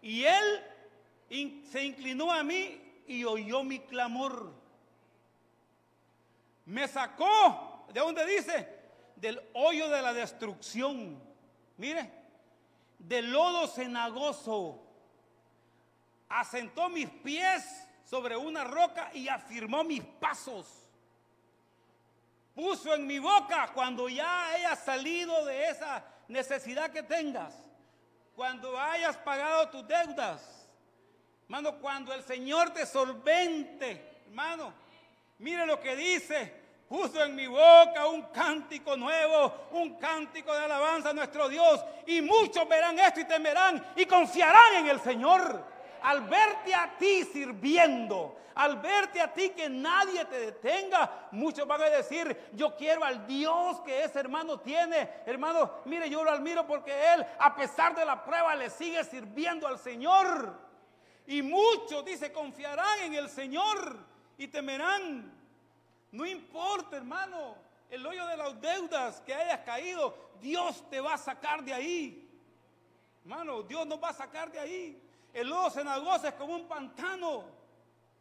[0.00, 0.62] Y él
[1.70, 4.52] se inclinó a mí y oyó mi clamor.
[6.64, 8.68] Me sacó, ¿de dónde dice?
[9.16, 11.20] Del hoyo de la destrucción.
[11.76, 12.10] Mire,
[12.98, 14.85] de lodo cenagoso.
[16.28, 20.66] Asentó mis pies sobre una roca y afirmó mis pasos.
[22.54, 27.54] Puso en mi boca cuando ya haya salido de esa necesidad que tengas,
[28.34, 30.68] cuando hayas pagado tus deudas,
[31.44, 34.72] hermano, cuando el Señor te solvente, hermano,
[35.38, 41.10] mire lo que dice, puso en mi boca un cántico nuevo, un cántico de alabanza
[41.10, 41.84] a nuestro Dios.
[42.06, 45.75] Y muchos verán esto y temerán y confiarán en el Señor.
[46.02, 51.82] Al verte a ti sirviendo, al verte a ti que nadie te detenga, muchos van
[51.82, 55.08] a decir, yo quiero al Dios que ese hermano tiene.
[55.26, 59.66] Hermano, mire, yo lo admiro porque él, a pesar de la prueba, le sigue sirviendo
[59.66, 60.58] al Señor.
[61.26, 63.98] Y muchos, dice, confiarán en el Señor
[64.38, 65.36] y temerán
[66.16, 67.56] no importa, hermano,
[67.90, 72.26] el hoyo de las deudas que hayas caído, Dios te va a sacar de ahí.
[73.22, 75.02] Hermano, Dios nos va a sacar de ahí.
[75.36, 77.44] El lodo cenagoso es como un pantano.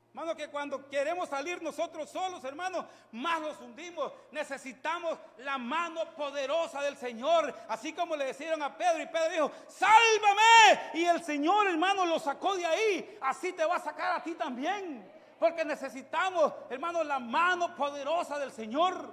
[0.10, 4.12] Hermano, que cuando queremos salir nosotros solos, hermano, más nos hundimos.
[4.32, 7.56] Necesitamos la mano poderosa del Señor.
[7.70, 10.92] Así como le decían a Pedro y Pedro dijo, sálvame.
[10.96, 13.18] Y el Señor, hermano, lo sacó de ahí.
[13.22, 15.10] Así te va a sacar a ti también.
[15.40, 19.10] Porque necesitamos, hermano, la mano poderosa del Señor.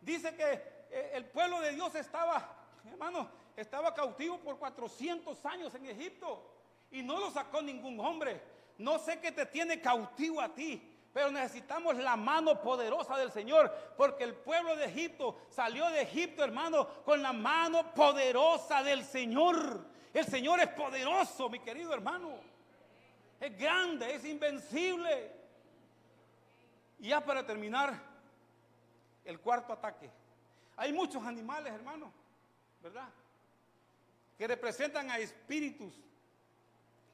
[0.00, 2.56] Dice que eh, el pueblo de Dios estaba,
[2.90, 6.55] hermano, estaba cautivo por 400 años en Egipto
[6.90, 8.40] y no lo sacó ningún hombre.
[8.78, 10.82] No sé qué te tiene cautivo a ti,
[11.12, 16.44] pero necesitamos la mano poderosa del Señor, porque el pueblo de Egipto salió de Egipto,
[16.44, 19.86] hermano, con la mano poderosa del Señor.
[20.12, 22.56] El Señor es poderoso, mi querido hermano
[23.40, 25.32] es grande, es invencible.
[26.98, 28.00] Y ya para terminar,
[29.24, 30.10] el cuarto ataque.
[30.76, 32.12] Hay muchos animales, hermano,
[32.82, 33.08] ¿verdad?
[34.38, 35.94] Que representan a espíritus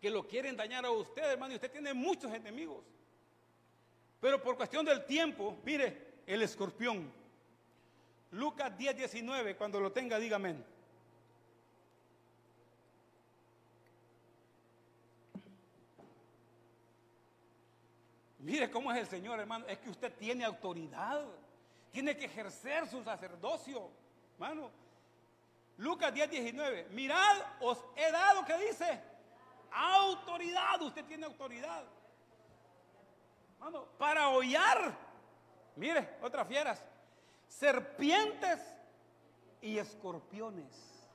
[0.02, 2.84] que lo quieren dañar a usted, hermano, y usted tiene muchos enemigos.
[4.20, 7.08] Pero por cuestión del tiempo, mire, el escorpión.
[8.32, 10.56] Lucas 10, 19, cuando lo tenga, dígame.
[18.40, 19.66] Mire cómo es el Señor, hermano.
[19.68, 21.24] Es que usted tiene autoridad.
[21.92, 23.88] Tiene que ejercer su sacerdocio,
[24.34, 24.68] hermano.
[25.76, 26.88] Lucas 10, 19.
[26.90, 29.11] Mirad, os he dado, ¿qué dice?
[29.74, 30.80] Autoridad.
[30.82, 31.84] Usted tiene autoridad.
[33.54, 34.96] Hermano, para hollar.
[35.76, 36.84] Mire, otras fieras.
[37.48, 38.60] Serpientes
[39.60, 41.08] y escorpiones.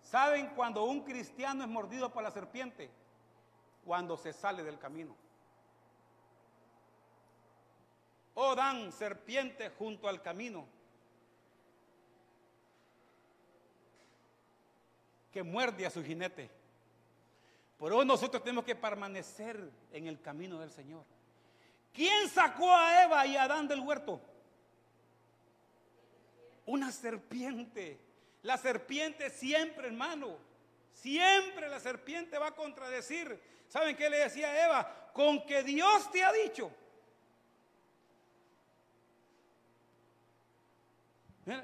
[0.00, 2.90] ¿Saben cuando un cristiano es mordido por la serpiente?
[3.84, 5.16] Cuando se sale del camino.
[8.38, 10.66] o dan serpiente junto al camino,
[15.32, 16.50] que muerde a su jinete.
[17.78, 21.04] Por eso nosotros tenemos que permanecer en el camino del Señor.
[21.92, 24.20] ¿Quién sacó a Eva y a Adán del huerto?
[26.64, 27.98] Una serpiente.
[28.42, 30.38] La serpiente siempre, hermano,
[30.92, 33.40] siempre la serpiente va a contradecir.
[33.68, 35.10] ¿Saben qué le decía a Eva?
[35.12, 36.70] Con que Dios te ha dicho.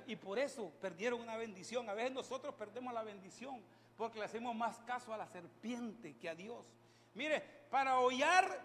[0.07, 1.89] Y por eso perdieron una bendición.
[1.89, 3.63] A veces nosotros perdemos la bendición
[4.03, 6.67] porque le hacemos más caso a la serpiente que a Dios.
[7.15, 7.41] Mire,
[7.71, 8.61] para hollar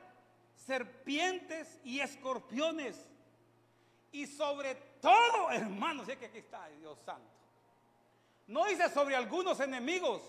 [0.56, 3.08] serpientes y escorpiones
[4.12, 7.30] y sobre todo, hermanos, es que aquí está Dios Santo.
[8.48, 10.24] No dice sobre algunos enemigos.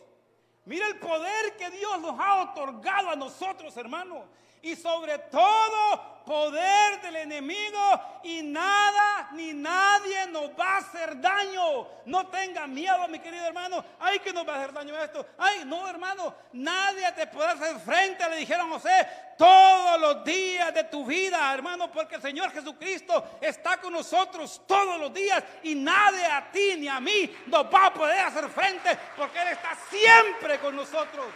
[0.66, 4.26] Mire el poder que Dios nos ha otorgado a nosotros, hermanos
[4.62, 11.86] y sobre todo poder del enemigo y nada ni nadie nos va a hacer daño.
[12.04, 13.82] No tenga miedo, mi querido hermano.
[13.98, 15.24] Ay, que nos va a hacer daño esto.
[15.38, 19.06] Ay, no, hermano, nadie te podrá hacer frente, le dijeron José,
[19.38, 25.00] todos los días de tu vida, hermano, porque el Señor Jesucristo está con nosotros todos
[25.00, 28.98] los días y nadie a ti ni a mí nos va a poder hacer frente
[29.16, 31.26] porque Él está siempre con nosotros.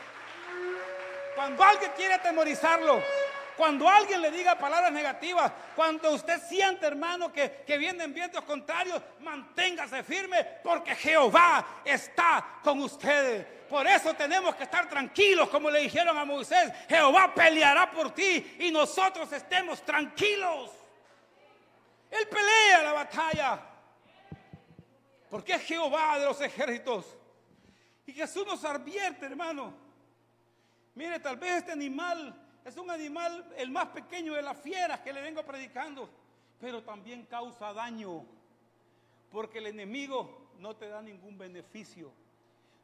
[1.35, 3.03] Cuando alguien quiere atemorizarlo,
[3.57, 9.01] cuando alguien le diga palabras negativas, cuando usted siente, hermano, que, que, vienen vientos contrarios,
[9.20, 13.47] manténgase firme porque Jehová está con ustedes.
[13.68, 18.57] Por eso tenemos que estar tranquilos, como le dijeron a Moisés, Jehová peleará por ti
[18.59, 20.70] y nosotros estemos tranquilos.
[22.11, 23.61] Él pelea la batalla.
[25.30, 27.07] Porque es Jehová de los ejércitos.
[28.05, 29.82] Y Jesús nos advierte, hermano.
[30.95, 32.34] Mire, tal vez este animal
[32.64, 36.09] es un animal el más pequeño de las fieras que le vengo predicando,
[36.61, 38.24] pero también causa daño,
[39.30, 42.12] porque el enemigo no te da ningún beneficio.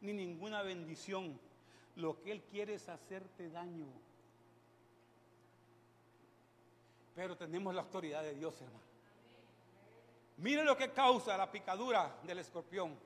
[0.00, 1.38] ni ninguna bendición.
[1.96, 3.86] Lo que Él quiere es hacerte daño.
[7.16, 8.84] Pero tenemos la autoridad de Dios, hermano.
[10.36, 12.96] Mire lo que causa la picadura del escorpión.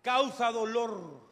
[0.00, 1.31] Causa dolor.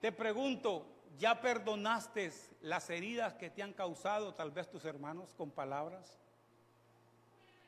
[0.00, 0.86] Te pregunto,
[1.18, 6.18] ¿ya perdonaste las heridas que te han causado tal vez tus hermanos con palabras?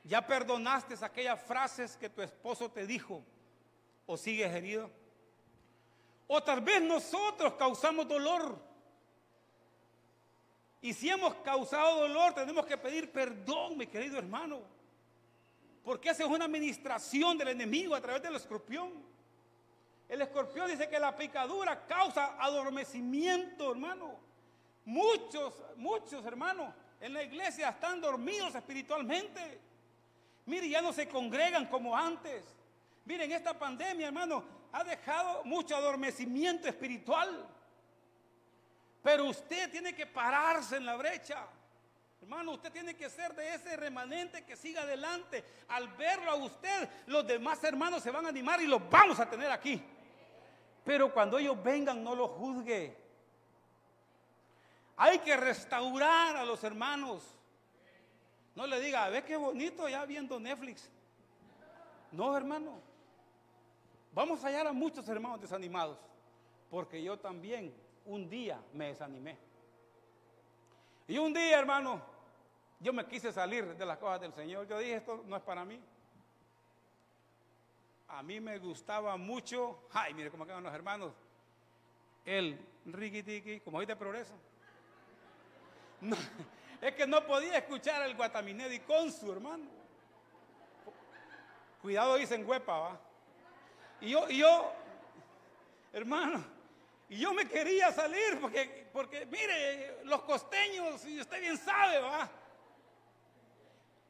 [0.05, 3.23] ¿Ya perdonaste aquellas frases que tu esposo te dijo
[4.07, 4.91] o sigues herido?
[6.27, 8.59] O tal vez nosotros causamos dolor.
[10.81, 14.61] Y si hemos causado dolor, tenemos que pedir perdón, mi querido hermano.
[15.83, 18.93] Porque esa es una administración del enemigo a través del escorpión.
[20.09, 24.19] El escorpión dice que la picadura causa adormecimiento, hermano.
[24.87, 29.61] Muchos, muchos hermanos en la iglesia están dormidos espiritualmente.
[30.47, 32.43] Mire, ya no se congregan como antes.
[33.05, 34.43] Miren, esta pandemia, hermano,
[34.73, 37.47] ha dejado mucho adormecimiento espiritual.
[39.03, 41.47] Pero usted tiene que pararse en la brecha.
[42.21, 45.45] Hermano, usted tiene que ser de ese remanente que siga adelante.
[45.69, 49.29] Al verlo a usted, los demás hermanos se van a animar y los vamos a
[49.29, 49.83] tener aquí.
[50.89, 52.97] Pero cuando ellos vengan, no los juzgue.
[54.97, 57.23] Hay que restaurar a los hermanos.
[58.55, 60.91] No le diga, ve qué bonito ya viendo Netflix.
[62.11, 62.81] No, hermano.
[64.15, 65.99] Vamos a hallar a muchos hermanos desanimados.
[66.71, 67.75] Porque yo también
[68.07, 69.37] un día me desanimé.
[71.07, 72.01] Y un día, hermano,
[72.81, 74.67] yo me quise salir de las cosas del Señor.
[74.67, 75.79] Yo dije, esto no es para mí.
[78.09, 81.13] A mí me gustaba mucho, ay, mire cómo quedan los hermanos,
[82.25, 84.33] el riquitiqui, como hoy de progreso.
[86.81, 89.67] es que no podía escuchar el guataminedi con su hermano.
[91.83, 93.01] Cuidado, dicen huepa, va.
[94.01, 94.73] Y yo, y yo,
[95.93, 96.45] hermano,
[97.09, 102.31] y yo me quería salir porque, porque mire, los costeños, y usted bien sabe, va.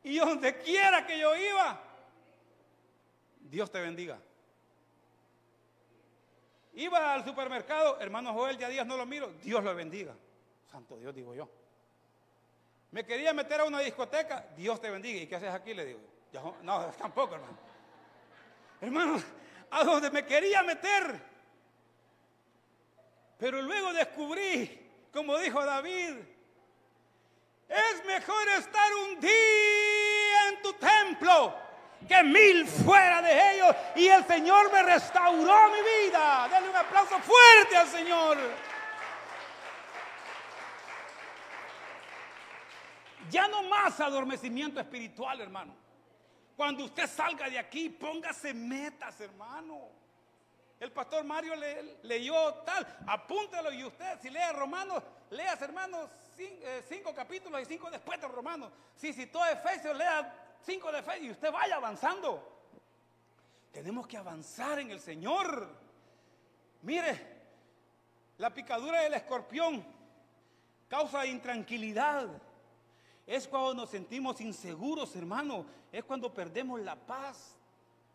[0.02, 1.87] Y donde quiera que yo iba,
[3.50, 4.18] Dios te bendiga.
[6.74, 10.14] Iba al supermercado, hermano Joel, ya días no lo miro, Dios lo bendiga.
[10.70, 11.48] Santo Dios, digo yo.
[12.90, 15.20] Me quería meter a una discoteca, Dios te bendiga.
[15.20, 15.74] ¿Y qué haces aquí?
[15.74, 16.00] Le digo.
[16.62, 17.58] no, tampoco, hermano.
[18.80, 19.22] Hermano,
[19.70, 21.20] a donde me quería meter.
[23.38, 26.16] Pero luego descubrí, como dijo David,
[27.68, 31.67] es mejor estar un día en tu templo
[32.06, 33.76] que mil fuera de ellos.
[33.96, 36.48] Y el Señor me restauró mi vida.
[36.50, 38.38] Denle un aplauso fuerte al Señor.
[43.30, 45.74] Ya no más adormecimiento espiritual, hermano.
[46.56, 49.90] Cuando usted salga de aquí, póngase metas, hermano.
[50.80, 56.84] El pastor Mario le, leyó tal, apúntalo y usted, si lee Romanos, leas, hermanos, eh,
[56.88, 58.70] cinco, capítulos y cinco después de Romanos.
[58.94, 62.58] Si citó Efesios, lea cinco de fe y usted vaya avanzando.
[63.72, 65.68] Tenemos que avanzar en el Señor.
[66.82, 67.38] Mire,
[68.38, 69.84] la picadura del escorpión
[70.88, 72.28] causa intranquilidad.
[73.26, 75.66] Es cuando nos sentimos inseguros, hermano.
[75.92, 77.56] Es cuando perdemos la paz.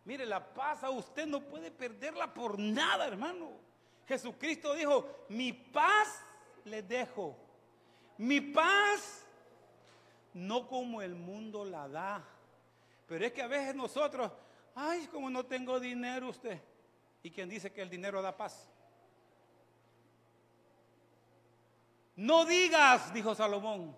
[0.05, 3.51] Mire, la paz a usted no puede perderla por nada, hermano.
[4.07, 6.19] Jesucristo dijo, mi paz
[6.65, 7.37] le dejo.
[8.17, 9.23] Mi paz
[10.33, 12.23] no como el mundo la da.
[13.07, 14.31] Pero es que a veces nosotros,
[14.75, 16.61] ay, como no tengo dinero usted.
[17.21, 18.67] ¿Y quien dice que el dinero da paz?
[22.15, 23.95] No digas, dijo Salomón,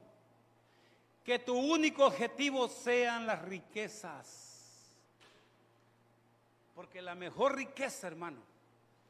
[1.24, 4.46] que tu único objetivo sean las riquezas.
[6.74, 8.42] Porque la mejor riqueza, hermano,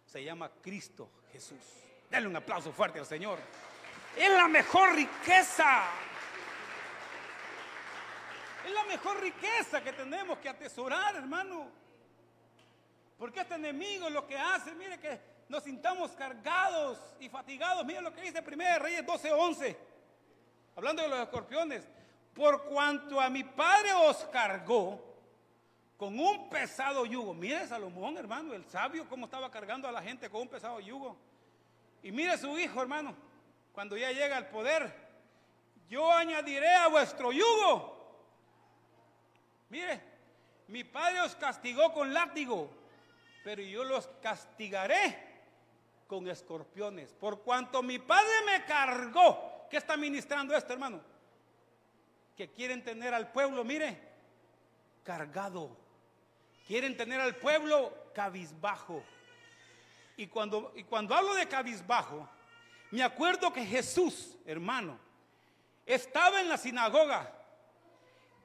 [0.06, 1.60] se llama Cristo Jesús.
[2.10, 3.38] Dale un aplauso fuerte al Señor.
[4.16, 5.84] Es la mejor riqueza.
[8.66, 11.68] Es la mejor riqueza que tenemos que atesorar, hermano.
[13.16, 17.86] Porque este enemigo lo que hace, mire que nos sintamos cargados y fatigados.
[17.86, 19.78] Mire lo que dice 1 Reyes 12:11.
[20.76, 21.88] Hablando de los escorpiones.
[22.34, 25.00] Por cuanto a mi padre os cargó
[25.96, 27.36] con un pesado yugo.
[27.36, 31.16] Mire Salomón, hermano, el sabio, cómo estaba cargando a la gente con un pesado yugo.
[32.02, 33.16] Y mire su hijo, hermano,
[33.74, 34.92] cuando ya llega al poder,
[35.88, 37.95] yo añadiré a vuestro yugo
[39.70, 40.02] Mire,
[40.68, 42.70] mi padre os castigó con látigo,
[43.44, 45.36] pero yo los castigaré
[46.08, 47.14] con escorpiones.
[47.14, 51.02] Por cuanto mi padre me cargó, ¿qué está ministrando esto, hermano?
[52.36, 53.98] Que quieren tener al pueblo, mire,
[55.04, 55.78] cargado.
[56.68, 59.04] Quieren tener al pueblo cabizbajo.
[60.18, 62.28] Y cuando, y cuando hablo de cabizbajo,
[62.92, 64.98] me acuerdo que Jesús, hermano,
[65.86, 67.32] estaba en la sinagoga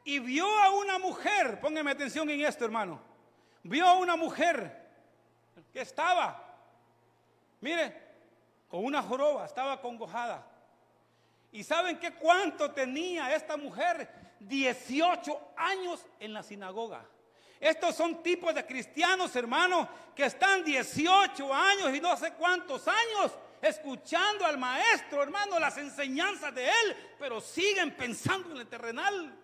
[0.05, 3.01] y vio a una mujer, póngame atención en esto, hermano,
[3.63, 4.89] vio a una mujer
[5.73, 6.43] que estaba,
[7.61, 8.09] mire,
[8.69, 10.47] con una joroba, estaba congojada.
[11.53, 14.09] ¿Y saben qué cuánto tenía esta mujer?
[14.41, 17.05] 18 años en la sinagoga.
[17.59, 23.33] Estos son tipos de cristianos, hermano, que están 18 años y no sé cuántos años
[23.61, 29.37] escuchando al maestro, hermano, las enseñanzas de él, pero siguen pensando en el terrenal.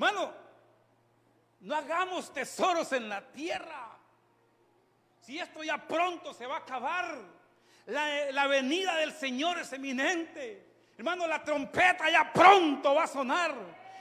[0.00, 0.32] Hermano,
[1.60, 3.98] no hagamos tesoros en la tierra.
[5.20, 7.18] Si esto ya pronto se va a acabar,
[7.84, 10.68] la, venida del Señor es eminente.
[10.96, 13.54] Hermano, la trompeta ya pronto va a sonar.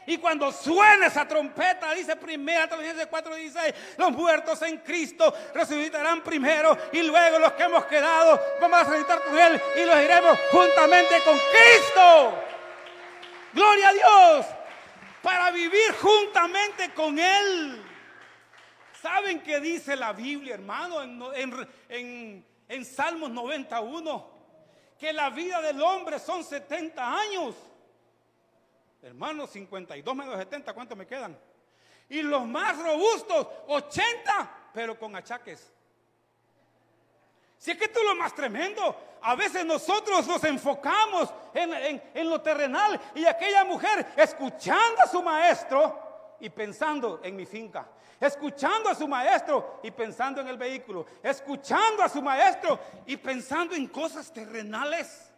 [0.07, 6.23] Y cuando suene esa trompeta, dice primera Tesalonicenses 4, 16, los muertos en Cristo resucitarán
[6.23, 10.39] primero y luego los que hemos quedado vamos a resucitar con Él y los iremos
[10.49, 12.43] juntamente con Cristo.
[13.51, 14.58] Gloria a Dios.
[15.21, 17.83] Para vivir juntamente con Él.
[19.01, 21.01] ¿Saben qué dice la Biblia, hermano?
[21.33, 24.29] En, en, en Salmos 91,
[24.97, 27.55] que la vida del hombre son 70 años.
[29.01, 31.37] Hermano, 52 menos 70, ¿cuántos me quedan?
[32.09, 35.71] Y los más robustos, 80, pero con achaques.
[37.59, 38.95] Si es que esto es lo más tremendo.
[39.21, 45.21] A veces nosotros nos enfocamos en, en, lo terrenal y aquella mujer escuchando a su
[45.21, 47.85] maestro y pensando en mi finca,
[48.17, 53.75] escuchando a su maestro y pensando en el vehículo, escuchando a su maestro y pensando
[53.75, 55.29] en cosas terrenales.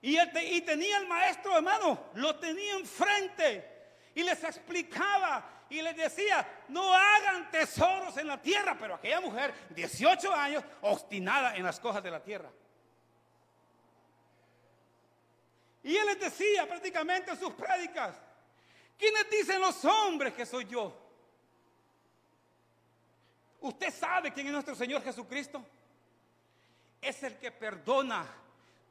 [0.00, 3.72] Y, y tenía el maestro, hermano, lo tenía enfrente
[4.14, 9.54] y les explicaba y les decía, no hagan tesoros en la tierra, pero aquella mujer,
[9.70, 12.50] 18 años, obstinada en las cosas de la tierra.
[15.82, 18.14] Y él les decía prácticamente en sus prédicas,
[18.98, 20.94] ¿quiénes dicen los hombres que soy yo?
[23.60, 25.64] ¿Usted sabe quién es nuestro Señor Jesucristo?
[27.00, 28.26] Es el que perdona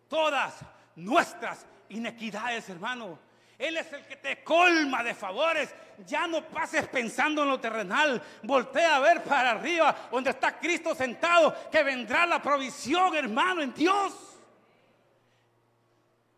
[0.10, 0.56] todas
[0.96, 3.20] nuestras inequidades, hermano.
[3.62, 5.70] Él es el que te colma de favores.
[6.08, 8.20] Ya no pases pensando en lo terrenal.
[8.42, 13.72] Voltea a ver para arriba, donde está Cristo sentado, que vendrá la provisión, hermano, en
[13.72, 14.14] Dios.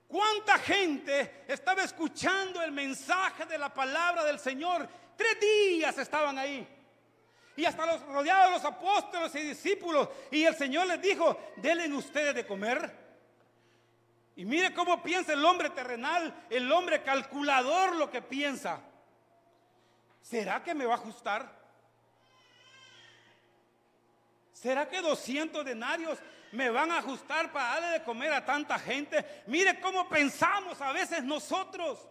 [0.06, 4.86] ¿Cuánta gente estaba escuchando el mensaje de la palabra del Señor?
[5.16, 6.68] Tres días estaban ahí.
[7.56, 10.10] Y hasta los rodeados los apóstoles y discípulos.
[10.30, 13.03] Y el Señor les dijo, denle ustedes de comer.
[14.36, 18.82] Y mire cómo piensa el hombre terrenal, el hombre calculador lo que piensa.
[20.22, 21.64] ¿Será que me va a ajustar?
[24.54, 26.18] ¿Será que 200 denarios
[26.52, 29.44] me van a ajustar para darle de comer a tanta gente?
[29.48, 32.08] Mire cómo pensamos a veces nosotros.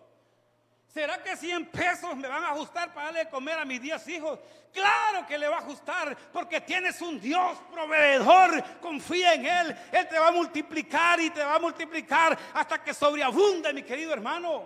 [0.93, 4.09] ¿Será que 100 pesos me van a ajustar para darle de comer a mis 10
[4.09, 4.39] hijos?
[4.71, 8.63] Claro que le va a ajustar porque tienes un Dios proveedor.
[8.79, 9.77] Confía en Él.
[9.91, 14.13] Él te va a multiplicar y te va a multiplicar hasta que sobreabunde, mi querido
[14.13, 14.65] hermano.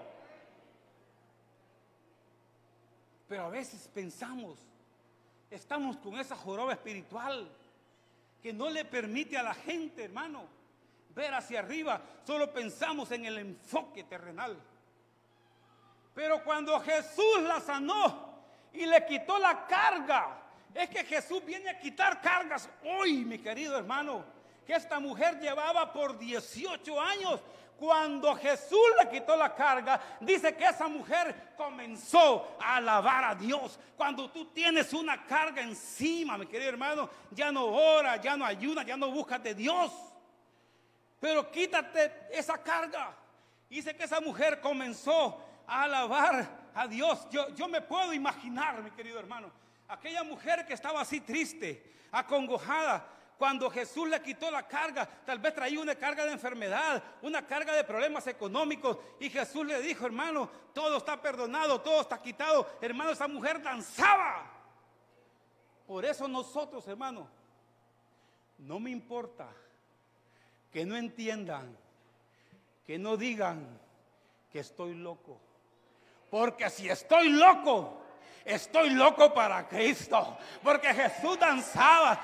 [3.28, 4.58] Pero a veces pensamos,
[5.48, 7.48] estamos con esa joroba espiritual
[8.42, 10.44] que no le permite a la gente, hermano,
[11.14, 12.00] ver hacia arriba.
[12.24, 14.56] Solo pensamos en el enfoque terrenal.
[16.16, 18.40] Pero cuando Jesús la sanó
[18.72, 20.38] y le quitó la carga,
[20.72, 24.24] es que Jesús viene a quitar cargas hoy, mi querido hermano,
[24.66, 27.38] que esta mujer llevaba por 18 años.
[27.78, 33.78] Cuando Jesús le quitó la carga, dice que esa mujer comenzó a alabar a Dios.
[33.94, 38.84] Cuando tú tienes una carga encima, mi querido hermano, ya no ora, ya no ayuda,
[38.84, 39.92] ya no buscas de Dios.
[41.20, 43.14] Pero quítate esa carga.
[43.68, 47.26] Dice que esa mujer comenzó alabar a Dios.
[47.30, 49.50] Yo, yo me puedo imaginar, mi querido hermano,
[49.88, 53.06] aquella mujer que estaba así triste, acongojada,
[53.38, 57.74] cuando Jesús le quitó la carga, tal vez traía una carga de enfermedad, una carga
[57.74, 62.66] de problemas económicos, y Jesús le dijo, hermano, todo está perdonado, todo está quitado.
[62.80, 64.50] Hermano, esa mujer danzaba.
[65.86, 67.28] Por eso nosotros, hermano,
[68.58, 69.48] no me importa
[70.72, 71.76] que no entiendan,
[72.86, 73.78] que no digan
[74.50, 75.40] que estoy loco.
[76.30, 78.02] Porque si estoy loco,
[78.44, 80.38] estoy loco para Cristo.
[80.62, 82.18] Porque Jesús danzaba.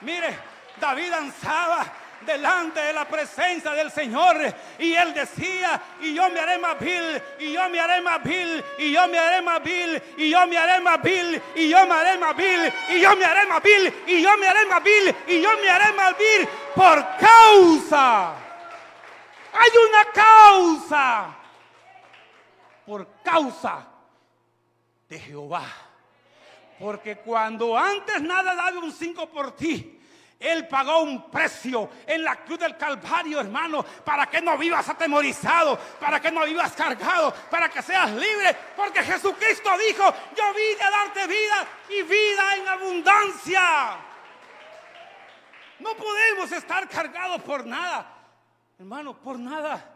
[0.00, 0.36] Mire,
[0.80, 1.86] David danzaba
[2.20, 4.36] delante de la presencia del Señor.
[4.78, 8.64] Y él decía, y yo me haré más vil, y yo me haré más vil,
[8.78, 11.96] y yo me haré más vil, y yo me haré más vil, y yo me
[11.96, 15.16] haré más vil, y yo me haré más vil, y yo me haré más vil,
[15.26, 18.34] y yo me haré más vil por causa.
[19.52, 21.37] Hay una causa.
[22.88, 23.86] Por causa
[25.06, 25.66] de Jehová.
[26.78, 30.00] Porque cuando antes nada daba un cinco por ti,
[30.40, 35.78] él pagó un precio en la cruz del Calvario, hermano, para que no vivas atemorizado,
[36.00, 38.56] para que no vivas cargado, para que seas libre.
[38.74, 43.98] Porque Jesucristo dijo, yo vine a darte vida y vida en abundancia.
[45.80, 48.16] No podemos estar cargados por nada,
[48.78, 49.94] hermano, por nada.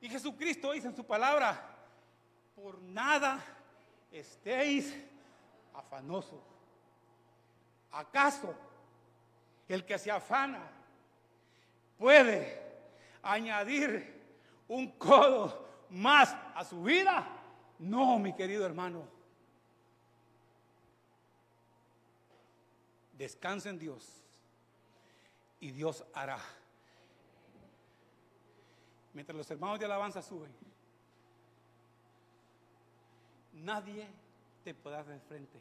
[0.00, 1.75] Y Jesucristo dice en su palabra,
[2.56, 3.38] por nada
[4.10, 4.92] estéis
[5.72, 6.42] afanosos.
[7.92, 8.52] ¿Acaso
[9.68, 10.68] el que se afana
[11.98, 12.66] puede
[13.22, 14.16] añadir
[14.68, 17.26] un codo más a su vida.
[17.78, 19.04] No, mi querido hermano.
[23.12, 24.22] Descansa en Dios
[25.60, 26.38] y Dios hará.
[29.14, 30.54] Mientras los hermanos de alabanza suben,
[33.56, 34.06] nadie
[34.64, 35.60] te podrá de frente.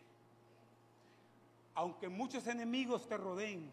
[1.73, 3.71] Aunque muchos enemigos te rodeen,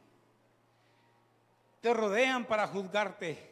[1.80, 3.50] te rodean para juzgarte.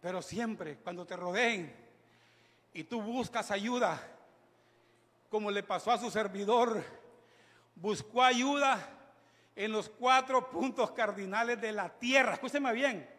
[0.00, 1.74] Pero siempre cuando te rodeen
[2.72, 4.00] y tú buscas ayuda,
[5.28, 6.84] como le pasó a su servidor,
[7.74, 8.78] buscó ayuda
[9.54, 12.34] en los cuatro puntos cardinales de la tierra.
[12.34, 13.15] Escúcheme bien.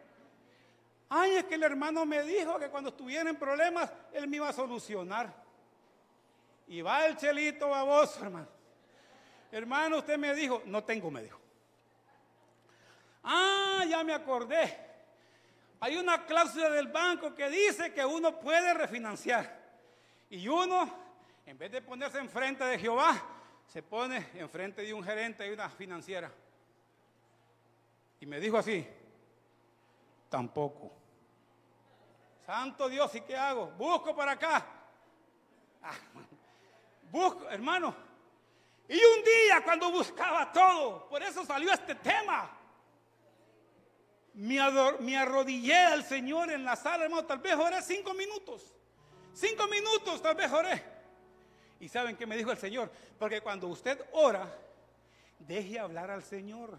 [1.08, 4.48] Ay, es que el hermano me dijo que cuando estuviera en problemas, él me iba
[4.48, 5.32] a solucionar.
[6.66, 8.48] Y va el chelito baboso, hermano.
[9.50, 11.40] Hermano, usted me dijo, no tengo, me dijo.
[13.24, 14.76] Ah, ya me acordé.
[15.80, 19.58] Hay una cláusula del banco que dice que uno puede refinanciar.
[20.28, 20.92] Y uno,
[21.46, 23.18] en vez de ponerse enfrente de Jehová,
[23.66, 26.30] se pone enfrente de un gerente de una financiera.
[28.20, 28.86] Y me dijo así,
[30.28, 30.97] tampoco.
[32.48, 33.66] Santo Dios, ¿y qué hago?
[33.76, 34.64] Busco para acá.
[35.82, 35.92] Ah,
[37.10, 37.94] busco, hermano.
[38.88, 42.50] Y un día cuando buscaba todo, por eso salió este tema
[44.32, 47.26] me, arrodillé al Señor en la sala, hermano.
[47.26, 48.74] Tal vez oré cinco minutos.
[49.34, 50.82] Cinco minutos, tal vez oré.
[51.80, 52.90] ¿Y saben qué me dijo el Señor?
[53.18, 54.50] Porque cuando usted ora,
[55.40, 56.78] deje hablar al Señor.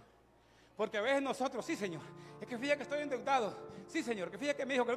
[0.80, 2.00] Porque a veces nosotros, sí, Señor,
[2.40, 3.54] es que fíjate que estoy endeudado.
[3.86, 4.94] Sí, Señor, que fíjate que me dijo que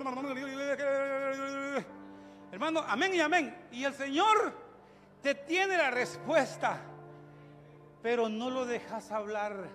[2.53, 3.67] hermano, amén y amén.
[3.73, 4.55] Y el Señor
[5.21, 6.81] te tiene la respuesta,
[8.01, 9.71] pero no lo dejas hablar.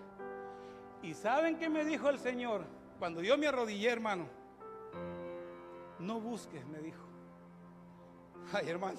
[1.01, 2.63] ¿Y saben qué me dijo el Señor?
[2.99, 4.29] Cuando yo me arrodillé, hermano,
[5.99, 7.03] no busques, me dijo.
[8.53, 8.97] Ay, hermano.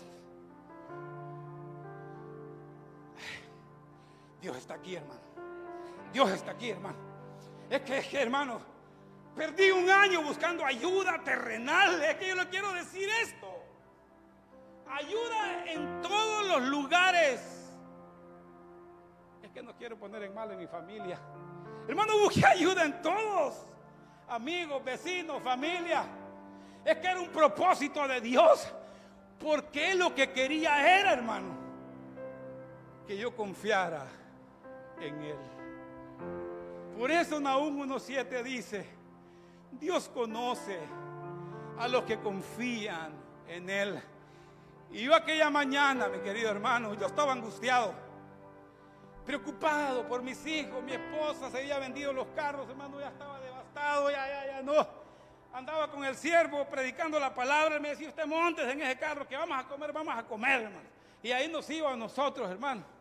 [4.42, 5.27] Dios está aquí, hermano.
[6.12, 6.96] Dios está aquí, hermano.
[7.70, 8.60] Es que, es que, hermano,
[9.36, 12.02] perdí un año buscando ayuda terrenal.
[12.02, 13.46] Es que yo le quiero decir esto.
[14.90, 17.72] Ayuda en todos los lugares.
[19.42, 21.18] Es que no quiero poner en mal en mi familia.
[21.86, 23.66] Hermano, busqué ayuda en todos
[24.28, 26.04] amigos, vecinos, familia.
[26.84, 28.72] Es que era un propósito de Dios.
[29.38, 31.56] Porque lo que quería era, hermano,
[33.06, 34.06] que yo confiara
[35.00, 35.57] en Él.
[36.98, 38.84] Por eso Nahum 1.7 dice,
[39.70, 40.80] Dios conoce
[41.78, 43.12] a los que confían
[43.46, 44.02] en Él.
[44.90, 47.94] Y yo aquella mañana, mi querido hermano, yo estaba angustiado,
[49.24, 53.38] preocupado por mis hijos, mi esposa se había vendido los carros, hermano, ya estaba
[54.10, 54.84] ya, ya, ya, no.
[55.52, 59.36] Andaba con el siervo predicando la palabra, me decía, usted montes en ese carro, que
[59.36, 60.88] vamos a comer, vamos a comer, hermano.
[61.22, 62.97] Y ahí nos iba a nosotros, hermano.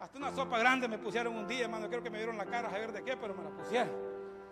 [0.00, 1.86] Hasta una sopa grande me pusieron un día, hermano.
[1.88, 3.92] Creo que me dieron la cara a ver de qué, pero me la pusieron.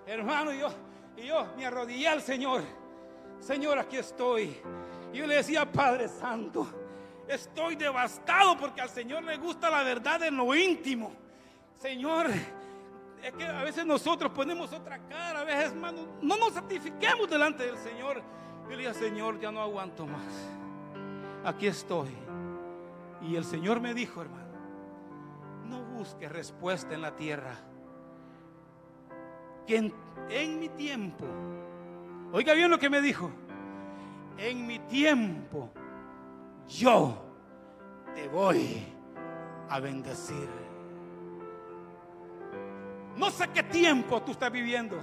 [0.07, 0.69] Hermano, y yo,
[1.17, 2.63] y yo me arrodillé al Señor.
[3.41, 4.61] Señor, aquí estoy.
[5.13, 6.67] Y yo le decía, Padre Santo,
[7.27, 11.13] estoy devastado porque al Señor le gusta la verdad en lo íntimo.
[11.77, 12.27] Señor,
[13.23, 17.65] es que a veces nosotros ponemos otra cara, a veces, hermano, no nos santifiquemos delante
[17.65, 18.23] del Señor.
[18.65, 20.35] Yo le dije, Señor, ya no aguanto más.
[21.43, 22.11] Aquí estoy.
[23.23, 24.48] Y el Señor me dijo, hermano, no
[25.99, 27.55] busque respuesta en la tierra.
[29.67, 29.95] Que en,
[30.31, 31.27] en mi tiempo,
[32.33, 33.31] oiga bien lo que me dijo,
[34.37, 35.71] en mi tiempo
[36.69, 37.21] yo
[38.15, 38.87] te voy
[39.69, 40.49] a bendecir.
[43.17, 44.97] No sé qué tiempo tú estás viviendo.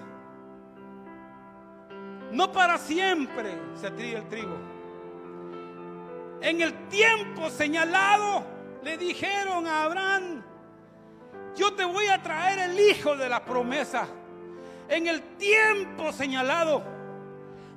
[2.32, 4.58] No para siempre se trilla el trigo.
[6.40, 8.46] En el tiempo señalado
[8.82, 10.35] le dijeron a Abraham,
[11.56, 14.08] yo te voy a traer el hijo de la promesa.
[14.88, 16.84] En el tiempo señalado.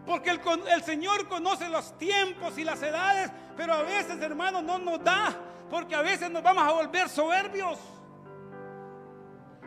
[0.07, 5.05] Porque el, Señor conoce los tiempos y las edades, pero a veces, hermano, no nos
[5.05, 5.37] da,
[5.68, 7.79] porque a veces nos vamos a volver soberbios.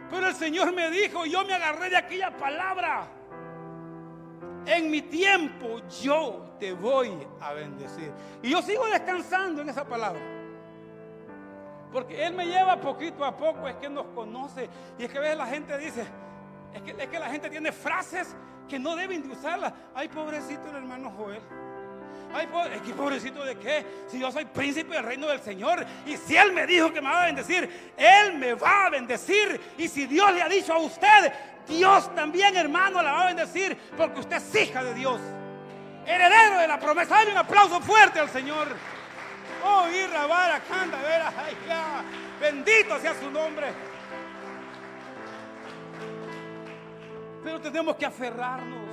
[0.10, 3.08] Pero el Señor me dijo, yo me agarré de aquella palabra.
[4.66, 8.12] En mi tiempo yo te voy a bendecir.
[8.42, 10.22] Y yo sigo descansando en esa palabra.
[11.92, 14.70] Porque Él me lleva poquito a poco, es que nos conoce.
[14.98, 16.06] Y es que a veces la gente dice,
[16.74, 18.36] es que, es que la gente tiene frases
[18.70, 19.74] que no deben de usarlas.
[19.94, 21.42] Ay, pobrecito el hermano Joel.
[22.34, 22.48] Ay,
[22.96, 23.86] pobrecito de qué.
[24.08, 25.86] Si yo soy príncipe del reino del Señor.
[26.06, 29.60] Y si Él me dijo que me va a bendecir, Él me va a bendecir.
[29.78, 31.34] Y si Dios le ha dicho a usted,
[31.68, 33.78] Dios también, hermano, la va a bendecir.
[33.98, 35.20] Porque usted es hija de Dios.
[36.06, 37.16] Heredero de la promesa.
[37.16, 38.70] Dale un aplauso fuerte al Señor.
[39.64, 42.04] Oh, irra, vara, canta, vera, ay, ya.
[42.40, 43.68] Bendito sea su nombre.
[47.44, 48.90] Pero tenemos que aferrarnos.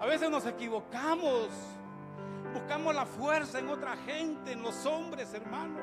[0.00, 1.48] A veces nos equivocamos.
[2.52, 5.78] Buscamos la fuerza en otra gente, en los hombres, hermano.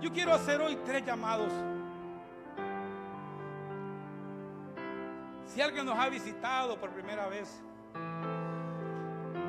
[0.00, 1.52] Yo quiero hacer hoy tres llamados.
[5.46, 7.60] Si alguien nos ha visitado por primera vez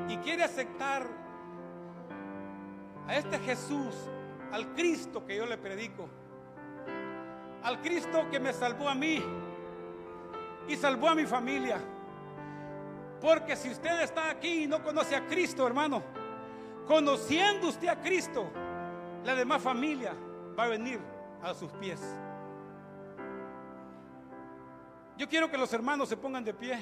[0.08, 1.21] y quiere aceptar
[3.06, 3.94] a este Jesús,
[4.52, 6.08] al Cristo que yo le predico,
[7.62, 9.22] al Cristo que me salvó a mí
[10.68, 11.78] y salvó a mi familia,
[13.20, 16.02] porque si usted está aquí y no conoce a Cristo, hermano,
[16.86, 18.50] conociendo usted a Cristo,
[19.24, 20.14] la demás familia
[20.58, 21.00] va a venir
[21.42, 22.00] a sus pies.
[25.16, 26.78] Yo quiero que los hermanos se pongan de pie.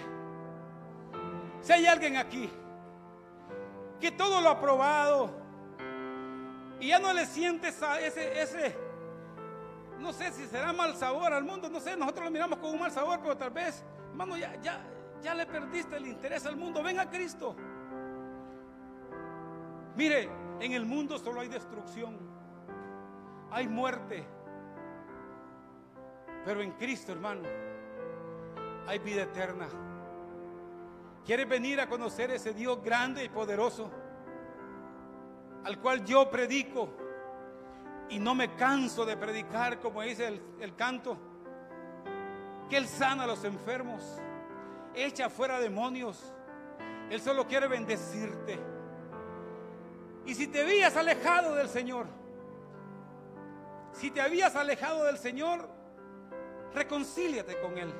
[1.61, 2.51] Si hay alguien aquí
[4.01, 5.40] que todo lo ha probado
[6.81, 8.77] y ya no le sientes ese, ese,
[9.99, 12.81] no sé si será mal sabor al mundo, no sé, nosotros lo miramos con un
[12.81, 14.81] mal sabor, pero tal vez, hermano, ya, ya,
[15.23, 16.83] ya le perdiste el interés al mundo.
[16.83, 17.55] Ven a Cristo.
[19.95, 22.17] Mire, en el mundo solo hay destrucción,
[23.51, 24.27] hay muerte.
[26.45, 27.43] Pero en Cristo, hermano,
[28.87, 29.69] hay vida eterna.
[31.27, 33.91] ¿Quieres venir a conocer ese Dios grande y poderoso?
[35.65, 36.89] Al cual yo predico
[38.09, 41.17] y no me canso de predicar, como dice el, canto,
[42.69, 44.03] que Él sana a los enfermos
[44.95, 46.33] echa fuera demonios.
[47.09, 48.59] Él solo quiere bendecirte.
[50.27, 52.07] Y si te habías alejado del Señor,
[53.93, 55.69] si te habías alejado del Señor,
[56.75, 57.93] reconcíliate con Él.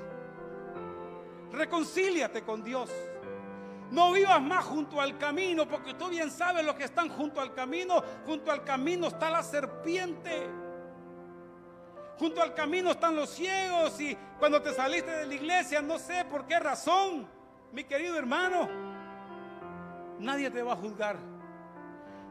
[1.53, 2.91] Reconcíliate con Dios.
[3.91, 7.53] No vivas más junto al camino, porque tú bien sabes lo que están junto al
[7.53, 8.03] camino.
[8.25, 10.49] Junto al camino está la serpiente.
[12.19, 16.27] Junto al camino están los ciegos y cuando te saliste de la iglesia, no sé
[16.27, 17.27] por qué razón,
[17.73, 18.69] mi querido hermano,
[20.19, 21.17] nadie te va a juzgar.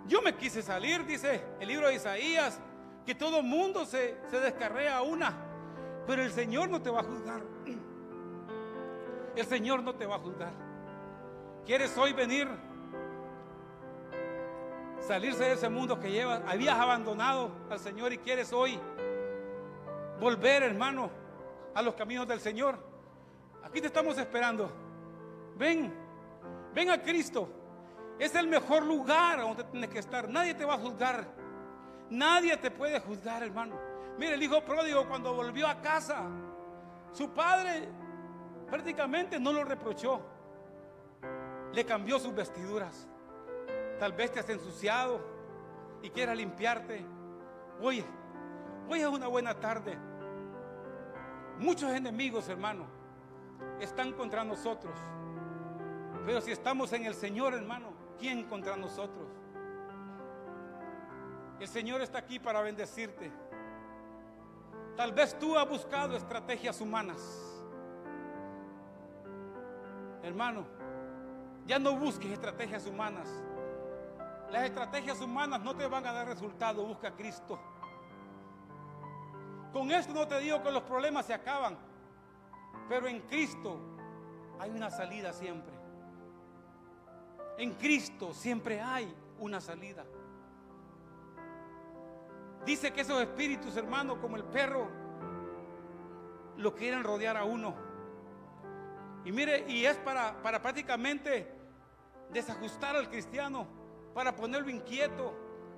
[0.06, 2.60] Yo me quise salir, dice el libro de Isaías,
[3.04, 5.34] que todo mundo se, se descarrea a una,
[6.06, 7.42] pero el Señor no te va a juzgar.
[9.36, 10.69] El Señor no te va a juzgar.
[11.70, 12.48] ¿Quieres hoy venir?
[15.02, 16.42] Salirse de ese mundo que llevas.
[16.48, 18.80] Habías abandonado al Señor y quieres hoy
[20.20, 21.12] volver, hermano,
[21.76, 22.76] a los caminos del Señor.
[23.64, 24.68] Aquí te estamos esperando.
[25.58, 25.94] Ven,
[26.74, 27.48] ven a Cristo.
[28.18, 30.28] Es el mejor lugar donde tienes que estar.
[30.28, 31.24] Nadie te va a juzgar.
[32.10, 33.76] Nadie te puede juzgar, hermano.
[34.18, 36.24] Mire, el hijo pródigo cuando volvió a casa,
[37.12, 37.88] su padre
[38.68, 40.39] prácticamente no lo reprochó.
[41.74, 43.08] Le cambió sus vestiduras.
[44.00, 45.20] Tal vez te has ensuciado
[46.02, 47.06] y quieras limpiarte.
[47.82, 48.06] Oye,
[48.90, 49.98] hoy es una buena tarde.
[51.60, 52.86] Muchos enemigos, hermano,
[53.80, 54.98] están contra nosotros.
[56.26, 59.28] Pero si estamos en el Señor, hermano, ¿quién contra nosotros?
[61.60, 63.32] El Señor está aquí para bendecirte.
[64.96, 67.22] Tal vez tú has buscado estrategias humanas.
[70.24, 70.66] Hermano,
[71.70, 73.30] ya no busques estrategias humanas.
[74.50, 76.84] Las estrategias humanas no te van a dar resultado.
[76.84, 77.60] Busca a Cristo.
[79.72, 81.78] Con esto no te digo que los problemas se acaban,
[82.90, 83.80] pero en Cristo
[84.60, 85.72] hay una salida siempre.
[87.60, 90.04] En Cristo siempre hay una salida.
[92.66, 94.88] Dice que esos espíritus, hermanos, como el perro,
[96.58, 97.76] lo quieren rodear a uno.
[99.24, 101.59] Y mire, y es para, para prácticamente
[102.32, 103.68] desajustar al cristiano,
[104.14, 105.34] para ponerlo inquieto,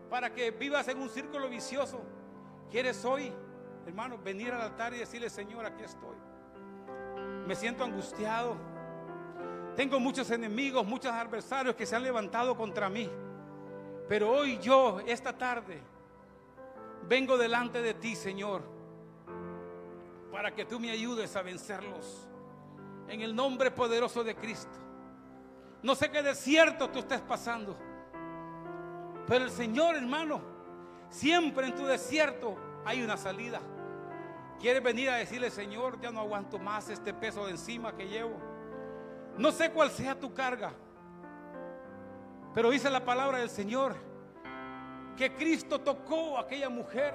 [0.10, 2.02] para que vivas en un círculo vicioso.
[2.70, 3.32] ¿Quieres hoy,
[3.86, 6.16] hermano, venir al altar y decirle, Señor, aquí estoy?
[7.46, 8.56] Me siento angustiado.
[9.76, 13.10] Tengo muchos enemigos, muchos adversarios que se han levantado contra mí.
[14.08, 15.82] Pero hoy yo, esta tarde,
[17.08, 18.62] vengo delante de ti, Señor,
[20.32, 22.28] para que tú me ayudes a vencerlos.
[23.08, 24.78] En el nombre poderoso de Cristo.
[25.84, 27.78] No sé qué desierto tú estés pasando.
[29.28, 30.42] Pero el Señor, hermano,
[31.10, 33.60] siempre en tu desierto hay una salida.
[34.60, 38.38] Quieres venir a decirle, Señor, ya no aguanto más este peso de encima que llevo.
[39.38, 40.74] No sé cuál sea tu carga.
[42.54, 43.96] Pero dice la palabra del Señor
[45.18, 47.14] que Cristo tocó a aquella mujer.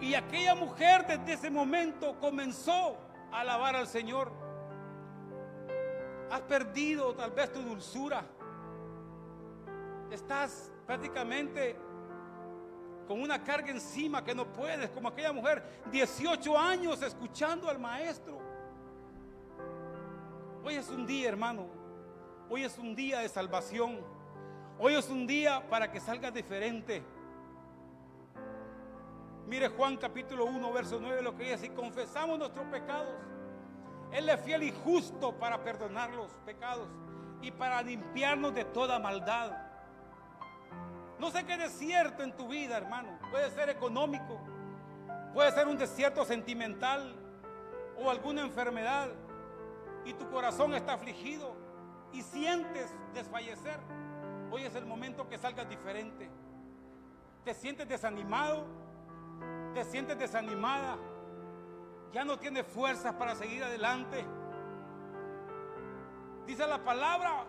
[0.00, 2.96] Y aquella mujer desde ese momento comenzó
[3.32, 4.43] a alabar al Señor.
[6.34, 8.24] Has perdido tal vez tu dulzura.
[10.10, 11.76] Estás prácticamente
[13.06, 15.62] con una carga encima que no puedes, como aquella mujer,
[15.92, 18.40] 18 años escuchando al maestro.
[20.64, 21.68] Hoy es un día, hermano.
[22.50, 24.00] Hoy es un día de salvación.
[24.80, 27.04] Hoy es un día para que salgas diferente.
[29.46, 33.14] Mire Juan capítulo 1, verso 9, lo que dice, si confesamos nuestros pecados,
[34.14, 36.88] Él es fiel y justo para perdonar los pecados
[37.42, 39.50] y para limpiarnos de toda maldad.
[41.18, 43.18] No sé qué desierto en tu vida, hermano.
[43.32, 44.40] Puede ser económico,
[45.32, 47.12] puede ser un desierto sentimental
[47.98, 49.08] o alguna enfermedad
[50.04, 51.56] y tu corazón está afligido
[52.12, 53.80] y sientes desfallecer.
[54.52, 56.30] Hoy es el momento que salgas diferente.
[57.44, 58.64] Te sientes desanimado,
[59.74, 60.98] te sientes desanimada,
[62.14, 64.24] ya no tienes fuerzas para seguir adelante.
[66.46, 67.44] Dice la palabra,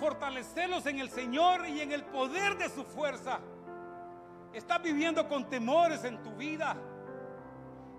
[0.00, 3.40] fortalecerlos en el Señor y en el poder de su fuerza.
[4.54, 6.76] Estás viviendo con temores en tu vida.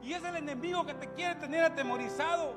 [0.02, 2.56] Y es el enemigo que te quiere tener atemorizado.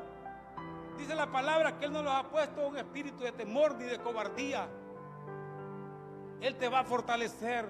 [0.97, 3.99] Dice la palabra que Él no los ha puesto un espíritu de temor ni de
[3.99, 4.67] cobardía.
[6.41, 7.69] Él te va a fortalecer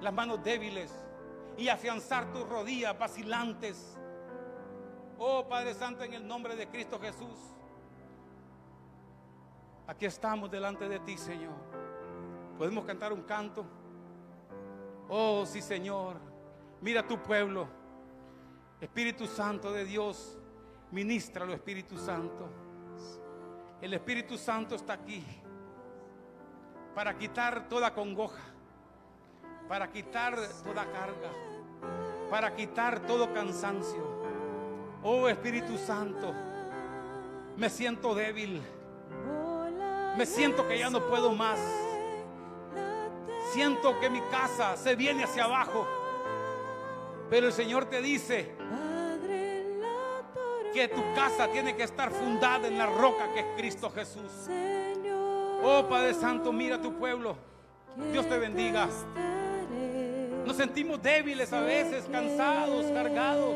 [0.00, 1.07] las manos débiles
[1.58, 3.98] y afianzar tus rodillas vacilantes.
[5.18, 7.36] Oh Padre Santo, en el nombre de Cristo Jesús.
[9.86, 11.54] Aquí estamos delante de ti, Señor.
[12.56, 13.66] Podemos cantar un canto.
[15.08, 16.16] Oh, sí, Señor.
[16.80, 17.66] Mira tu pueblo.
[18.80, 20.38] Espíritu Santo de Dios,
[20.92, 22.48] ministra Espíritu Santo.
[23.80, 25.24] El Espíritu Santo está aquí
[26.94, 28.42] para quitar toda congoja,
[29.68, 31.30] para quitar toda carga,
[32.30, 34.02] para quitar todo cansancio.
[35.02, 36.32] Oh Espíritu Santo,
[37.56, 38.62] me siento débil.
[40.16, 41.60] Me siento que ya no puedo más.
[43.52, 45.86] Siento que mi casa se viene hacia abajo.
[47.30, 48.56] Pero el Señor te dice
[50.72, 54.48] que tu casa tiene que estar fundada en la roca que es Cristo Jesús.
[55.62, 57.36] Oh Padre Santo, mira a tu pueblo.
[58.12, 58.88] Dios te bendiga.
[60.48, 63.54] Nos sentimos débiles a veces, cansados, cargados.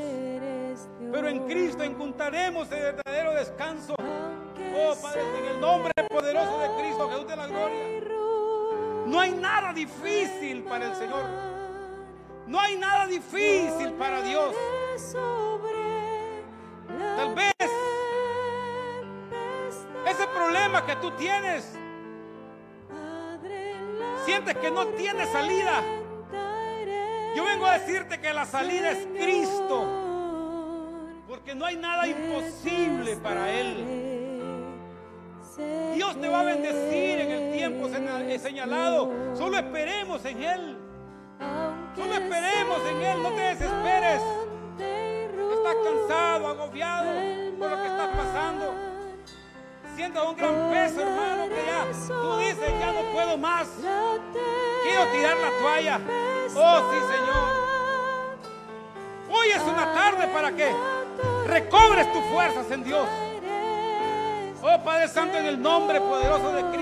[1.10, 3.94] Pero en Cristo encontraremos el verdadero descanso.
[3.96, 7.86] Oh Padre, en el nombre poderoso de Cristo, Jesús de la gloria.
[9.06, 11.24] No hay nada difícil para el Señor.
[12.46, 14.54] No hay nada difícil para Dios.
[17.16, 17.54] Tal vez
[20.10, 21.72] ese problema que tú tienes,
[24.26, 25.82] sientes que no tiene salida.
[27.34, 29.86] Yo vengo a decirte que la salida es Cristo.
[31.26, 33.86] Porque no hay nada imposible para Él.
[35.94, 37.88] Dios te va a bendecir en el tiempo
[38.38, 39.10] señalado.
[39.34, 40.78] Solo esperemos en Él.
[41.96, 43.22] Solo esperemos en Él.
[43.22, 44.22] No te desesperes.
[44.78, 47.10] Estás cansado, agobiado
[47.58, 48.21] por lo que estás pasando.
[49.96, 53.68] Siento un gran peso, hermano, que ya tú dices, ya no puedo más.
[54.82, 56.00] Quiero tirar la toalla.
[56.54, 57.62] Oh, sí, Señor.
[59.30, 60.74] Hoy es una tarde para que
[61.46, 63.06] recobres tus fuerzas en Dios.
[64.62, 66.81] Oh Padre Santo, en el nombre poderoso de Cristo.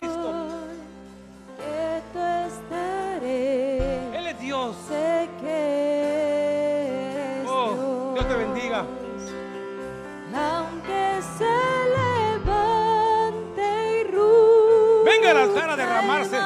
[16.00, 16.38] Derramarse.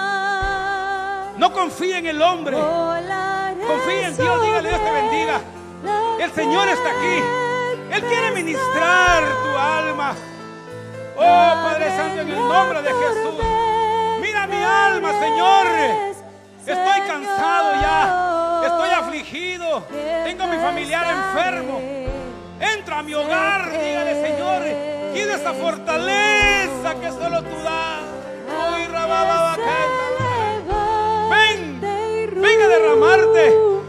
[1.39, 2.57] No confíe en el hombre.
[2.57, 4.43] Confíe en Dios.
[4.43, 5.41] Dígale, Dios te bendiga.
[6.21, 7.23] El Señor está aquí.
[7.93, 10.15] Él quiere ministrar tu alma.
[11.17, 13.45] Oh Padre Santo, en el nombre de Jesús.
[14.21, 15.67] Mira mi alma, Señor.
[16.67, 18.63] Estoy cansado ya.
[18.65, 19.83] Estoy afligido.
[20.25, 21.81] Tengo a mi familiar enfermo.
[22.61, 24.63] Entra a mi hogar, dígale, Señor.
[25.13, 28.04] Quiero esa fortaleza que solo tú das.
[31.31, 33.45] Ven, venga a derramarte.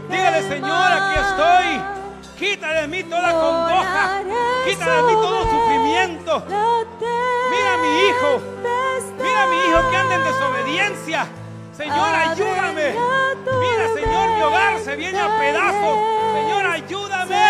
[0.08, 1.82] Dígale, Señor, aquí estoy.
[2.38, 4.22] Quita de mí toda congoja.
[4.66, 6.42] Quita de mí todo sufrimiento.
[7.50, 8.40] Mira a mi hijo.
[9.22, 11.26] Mira a mi hijo que anda en desobediencia.
[11.76, 12.94] Señor, ayúdame.
[13.60, 15.98] Mira, Señor, mi hogar se viene a pedazos.
[16.34, 17.46] Señor, ayúdame.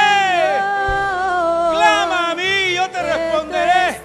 [1.72, 4.00] Clama a mí, yo te responderé.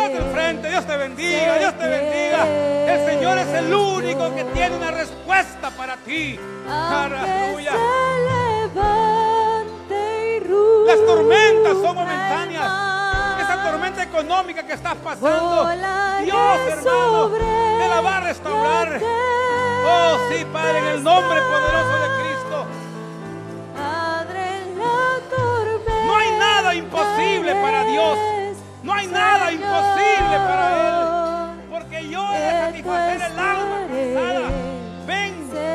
[0.00, 2.46] Vete enfrente, Dios te bendiga, Dios te bendiga.
[2.86, 6.40] El Señor es el único que tiene una respuesta para ti.
[6.68, 7.72] Aleluya.
[10.86, 12.70] Las tormentas son momentáneas.
[13.40, 15.68] Esa tormenta económica que estás pasando,
[16.24, 19.00] Dios hermano, te la va a restaurar.
[19.02, 21.99] Oh sí, Padre, en el nombre poderoso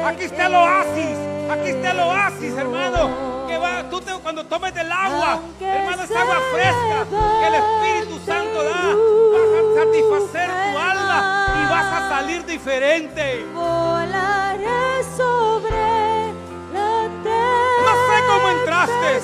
[0.05, 1.17] aquí está el oasis.
[1.51, 3.45] Aquí está el oasis, hermano.
[3.47, 7.05] Que va, tú te- cuando tomes del agua, hermano, es agua fresca
[7.39, 8.95] que el Espíritu Santo da.
[9.35, 13.45] Vas a satisfacer tu alma y vas a salir diferente.
[13.53, 16.33] Volaré sobre
[16.73, 17.83] la tierra.
[17.85, 19.21] No sé cómo entraste.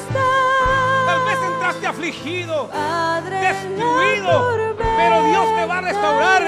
[1.05, 2.69] Tal vez entraste afligido,
[3.41, 6.43] destruido, pero Dios te va a restaurar.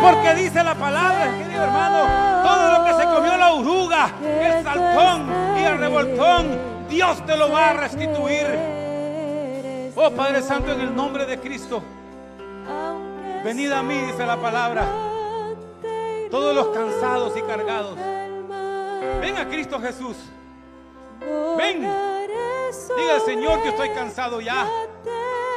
[0.00, 1.98] Porque dice la palabra, querido hermano,
[3.62, 6.58] oruga, el saltón y el revoltón,
[6.88, 8.46] Dios te lo va a restituir.
[9.94, 11.82] Oh Padre Santo, en el nombre de Cristo,
[13.44, 14.84] venid a mí, dice la palabra,
[16.30, 17.96] todos los cansados y cargados.
[19.20, 20.16] Ven a Cristo Jesús.
[21.56, 21.80] Ven.
[22.96, 24.66] Diga al Señor que estoy cansado ya.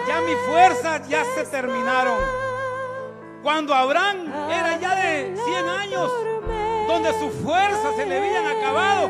[0.08, 2.20] Ya mis fuerzas ya se terminaron.
[3.41, 6.12] Cuando Abraham era ya de 100 años,
[6.88, 9.10] donde sus fuerzas se le habían acabado,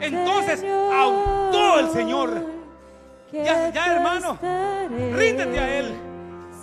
[0.00, 2.46] entonces autó el Señor.
[3.32, 4.38] Ya, ya hermano,
[5.14, 5.94] ríndete a Él.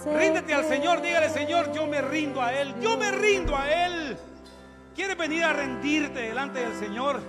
[0.06, 4.18] Ríndete al Señor, dígale Señor, yo me rindo a Él, yo me rindo a Él.
[4.96, 7.22] ¿Quieres venir a rendirte delante del Señor?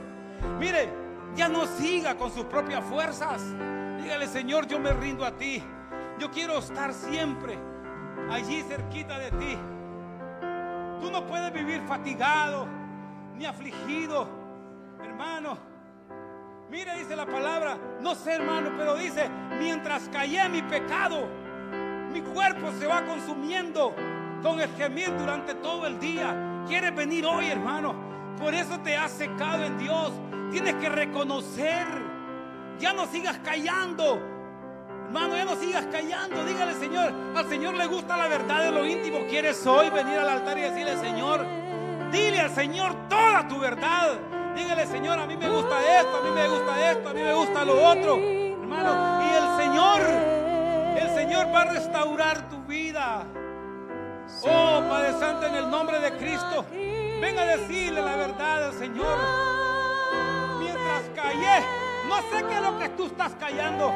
[0.59, 0.89] Mire,
[1.35, 3.43] ya no siga con sus propias fuerzas.
[4.03, 5.63] Dígale Señor, yo me rindo a ti.
[6.19, 7.59] Yo quiero estar siempre
[8.31, 9.59] allí cerquita de ti.
[11.01, 12.69] Tú no puedes vivir fatigado
[13.41, 14.29] ni afligido,
[15.03, 15.57] hermano.
[16.71, 21.27] Mire, dice la palabra, no sé hermano, pero dice, mientras callé mi pecado,
[22.13, 23.95] mi cuerpo se va consumiendo
[24.43, 26.65] con el gemir durante todo el día.
[26.69, 27.95] ¿Quieres venir hoy, hermano?
[28.39, 30.13] Por eso te has secado en Dios.
[30.51, 31.87] Tienes que reconocer.
[32.79, 34.21] Ya no sigas callando.
[35.07, 36.45] Hermano, ya no sigas callando.
[36.45, 39.21] Dígale, Señor, al Señor le gusta la verdad de lo íntimo.
[39.31, 41.70] ¿Quieres hoy venir al altar y decirle, Señor?
[42.11, 44.19] Dile al Señor toda tu verdad.
[44.55, 47.35] Dígale, Señor, a mí me gusta esto, a mí me gusta esto, a mí me
[47.35, 48.17] gusta lo otro.
[48.17, 50.01] Hermano, y el Señor,
[50.97, 53.25] el Señor va a restaurar tu vida.
[54.43, 59.19] Oh, Padre Santo, en el nombre de Cristo, venga a decirle la verdad al Señor.
[60.59, 61.65] Mientras callé,
[62.09, 63.93] no sé qué es lo que tú estás callando.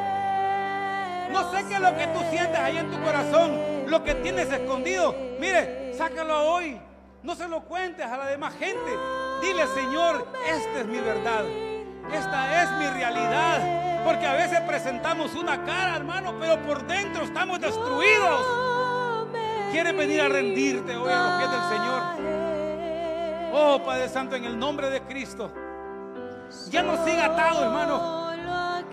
[1.31, 4.49] No sé qué es lo que tú sientes ahí en tu corazón, lo que tienes
[4.51, 5.15] escondido.
[5.39, 6.79] Mire, sácalo hoy.
[7.25, 8.91] No se lo cuentes a la demás gente.
[9.41, 11.43] Dile, Señor, esta es mi verdad.
[12.13, 14.03] Esta es mi realidad.
[14.05, 18.45] Porque a veces presentamos una cara, hermano, pero por dentro estamos destruidos.
[19.71, 22.01] ¿Quieres venir a rendirte hoy a los pies del Señor?
[23.53, 25.51] Oh, Padre Santo, en el nombre de Cristo.
[26.69, 28.33] Ya no siga atado, hermano.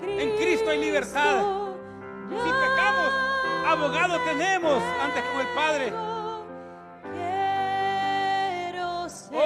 [0.04, 1.42] En Cristo hay libertad.
[2.30, 3.12] Si pecamos,
[3.66, 6.11] abogado tenemos antes con el Padre.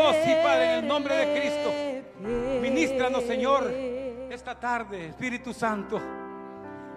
[0.08, 1.72] Oh, sí, Padre, en el nombre de Cristo.
[2.62, 3.68] Ministranos, Señor,
[4.30, 6.00] esta tarde, Espíritu Santo.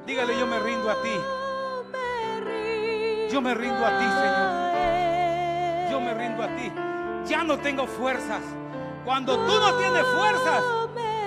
[0.06, 1.10] Dígale, yo me rindo a ti.
[3.32, 5.92] Yo me rindo a ti, Señor.
[5.92, 6.72] Yo me rindo a ti.
[7.32, 8.42] Ya no tengo fuerzas.
[9.04, 10.64] Cuando tú no tienes fuerzas,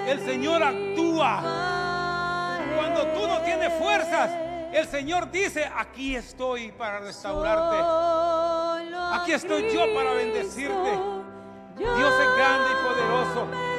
[0.06, 1.42] el Señor actúa.
[2.76, 4.30] Cuando tú no tienes fuerzas,
[4.72, 7.76] el Señor dice, aquí estoy para restaurarte.
[9.20, 11.21] Aquí estoy yo para bendecirte.
[11.82, 13.71] Dios es grande y poderoso.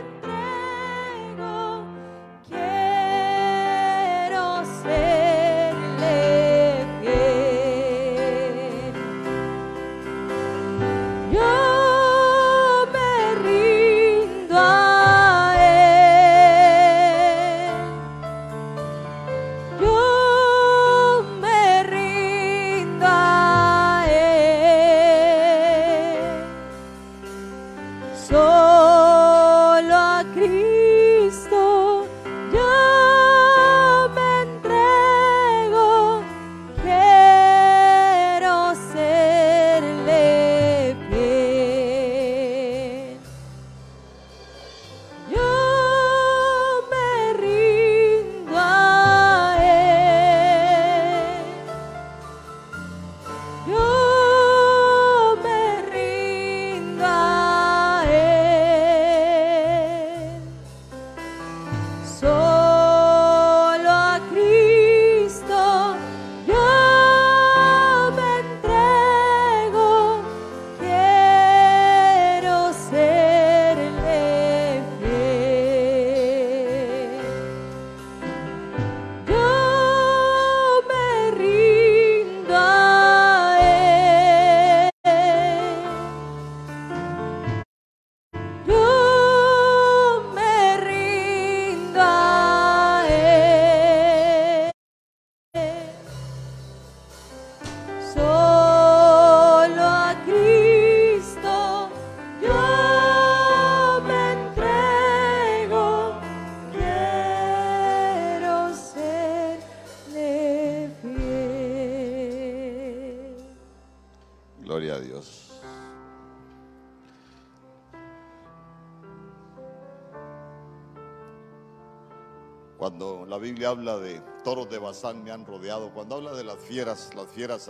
[124.94, 127.68] Bazán me han rodeado, cuando habla de las fieras, las fieras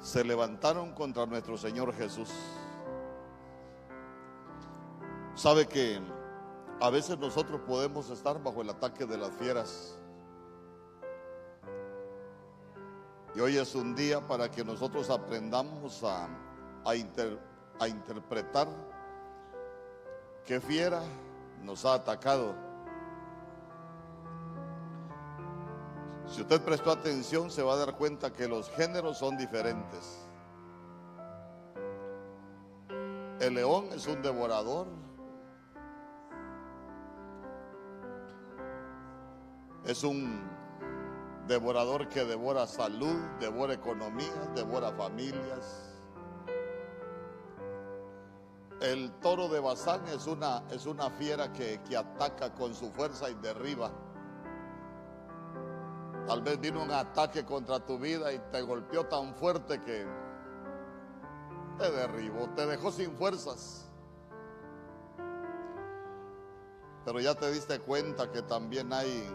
[0.00, 2.30] se levantaron contra nuestro Señor Jesús.
[5.34, 6.00] Sabe que
[6.80, 9.98] a veces nosotros podemos estar bajo el ataque de las fieras.
[13.34, 16.28] Y hoy es un día para que nosotros aprendamos a,
[16.86, 17.38] a, inter-
[17.78, 18.68] a interpretar
[20.46, 21.02] qué fiera
[21.62, 22.63] nos ha atacado.
[26.26, 30.26] Si usted prestó atención, se va a dar cuenta que los géneros son diferentes.
[33.40, 34.86] El león es un devorador.
[39.84, 40.40] Es un
[41.46, 45.90] devorador que devora salud, devora economía, devora familias.
[48.80, 53.28] El toro de Bazán es una, es una fiera que, que ataca con su fuerza
[53.30, 53.90] y derriba.
[56.26, 60.06] Tal vez vino un ataque contra tu vida y te golpeó tan fuerte que
[61.78, 63.84] te derribó, te dejó sin fuerzas.
[67.04, 69.28] Pero ya te diste cuenta que también hay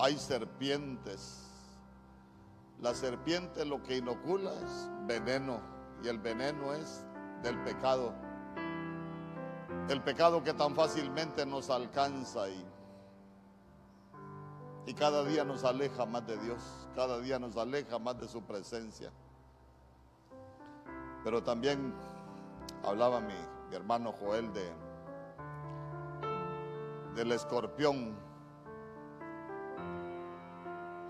[0.00, 1.46] hay serpientes.
[2.80, 5.60] La serpiente lo que inocula es veneno
[6.02, 7.04] y el veneno es
[7.42, 8.14] del pecado.
[9.90, 12.64] El pecado que tan fácilmente nos alcanza y,
[14.86, 16.60] y cada día nos aleja más de Dios,
[16.94, 19.10] cada día nos aleja más de su presencia.
[21.22, 21.94] Pero también
[22.84, 23.34] hablaba mi,
[23.68, 24.90] mi hermano Joel de
[27.14, 28.16] del escorpión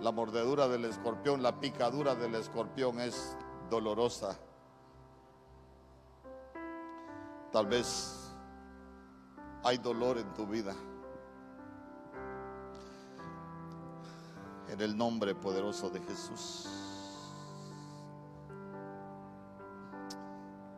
[0.01, 3.37] la mordedura del escorpión, la picadura del escorpión es
[3.69, 4.39] dolorosa.
[7.53, 8.35] Tal vez
[9.63, 10.75] hay dolor en tu vida.
[14.71, 16.69] En el nombre poderoso de Jesús.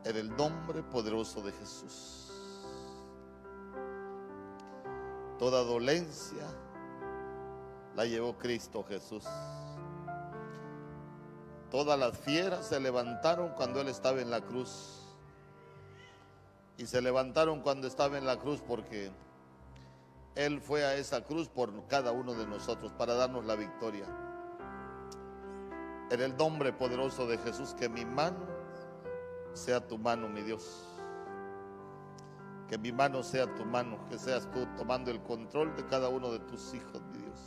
[0.04, 2.32] En el nombre poderoso de Jesús.
[5.38, 6.46] Toda dolencia
[7.94, 9.24] la llevó Cristo Jesús.
[11.70, 15.00] Todas las fieras se levantaron cuando Él estaba en la cruz.
[16.78, 19.10] Y se levantaron cuando estaba en la cruz porque
[20.34, 24.06] Él fue a esa cruz por cada uno de nosotros para darnos la victoria.
[26.10, 28.46] En el nombre poderoso de Jesús, que mi mano
[29.52, 30.86] sea tu mano, mi Dios.
[32.68, 36.30] Que mi mano sea tu mano, que seas tú tomando el control de cada uno
[36.30, 37.40] de tus hijos, mi Dios.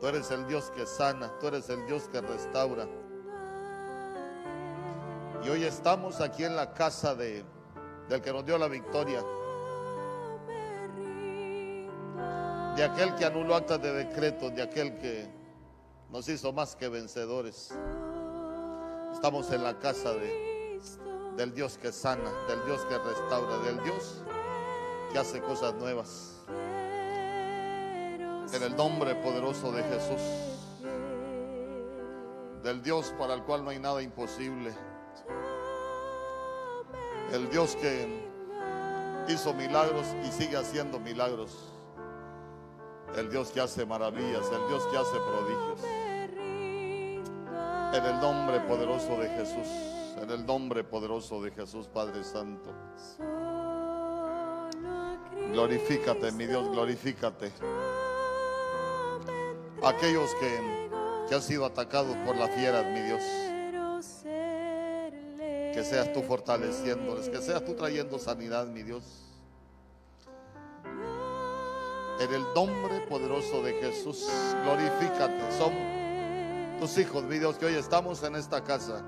[0.00, 2.88] Tú eres el Dios que sana, tú eres el Dios que restaura.
[5.44, 7.44] Y hoy estamos aquí en la casa de,
[8.08, 9.22] del que nos dio la victoria,
[12.76, 15.28] de aquel que anuló actas de decreto, de aquel que
[16.10, 17.72] nos hizo más que vencedores.
[19.12, 20.80] Estamos en la casa de,
[21.36, 24.22] del Dios que sana, del Dios que restaura, del Dios
[25.12, 26.32] que hace cosas nuevas.
[28.52, 30.20] En el nombre poderoso de Jesús,
[32.62, 34.72] del Dios para el cual no hay nada imposible,
[37.32, 38.06] el Dios que
[39.28, 41.73] hizo milagros y sigue haciendo milagros,
[43.16, 45.80] el Dios que hace maravillas, el Dios que hace prodigios.
[47.94, 49.68] En el nombre poderoso de Jesús,
[50.20, 52.70] en el nombre poderoso de Jesús, Padre Santo.
[55.52, 57.52] Glorifícate, mi Dios, glorifícate.
[59.84, 60.88] Aquellos que,
[61.28, 63.22] que han sido atacados por las fieras, mi Dios.
[65.72, 69.33] Que seas tú fortaleciéndoles, que seas tú trayendo sanidad, mi Dios.
[72.20, 74.28] En el nombre poderoso de Jesús,
[74.62, 75.58] glorifícate.
[75.58, 75.72] Son
[76.78, 79.04] tus hijos, mi Dios, que hoy estamos en esta casa.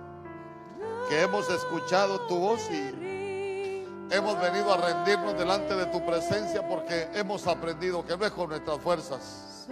[1.09, 7.09] Que hemos escuchado tu voz y hemos venido a rendirnos delante de tu presencia porque
[7.15, 9.69] hemos aprendido que no es con nuestras fuerzas.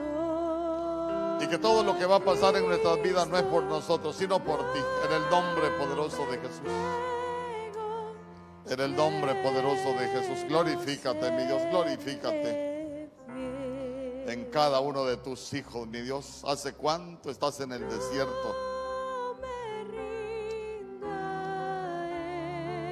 [1.40, 4.15] Y que todo lo que va a pasar en nuestras vidas no es por nosotros,
[4.15, 4.81] sino por ti.
[5.06, 6.61] En el nombre poderoso de Jesús.
[8.70, 10.48] En el nombre poderoso de Jesús.
[10.48, 12.64] Glorifícate, mi Dios, glorifícate.
[14.26, 16.42] En cada uno de tus hijos, mi Dios.
[16.46, 18.55] ¿Hace cuánto estás en el desierto?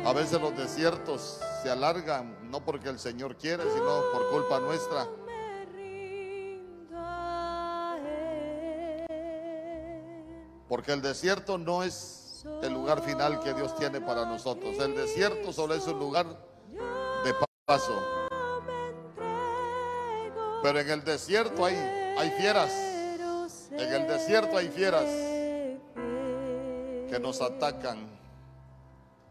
[0.04, 5.09] A veces los desiertos se alargan, no porque el Señor quiere, sino por culpa nuestra.
[10.68, 14.76] Porque el desierto no es el lugar final que Dios tiene para nosotros.
[14.78, 16.26] El desierto solo es un lugar
[17.24, 17.34] de
[17.64, 18.22] paso.
[20.62, 21.74] Pero en el desierto hay,
[22.16, 22.70] hay fieras.
[23.72, 25.06] En el desierto hay fieras
[27.10, 28.06] que nos atacan,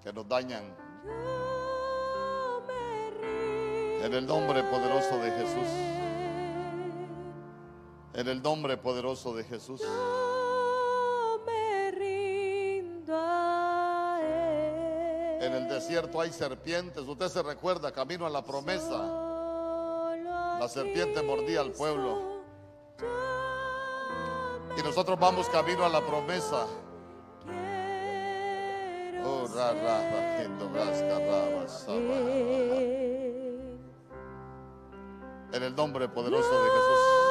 [0.04, 0.64] que nos dañan.
[4.04, 5.68] En el nombre poderoso de Jesús.
[8.14, 9.82] En el nombre poderoso de Jesús.
[15.40, 17.04] En el desierto hay serpientes.
[17.04, 19.31] Usted se recuerda, camino a la promesa.
[20.62, 22.44] La serpiente mordía al pueblo.
[24.78, 26.68] Y nosotros vamos camino a la promesa.
[29.26, 29.48] Oh.
[35.52, 37.31] En el nombre poderoso de Jesús.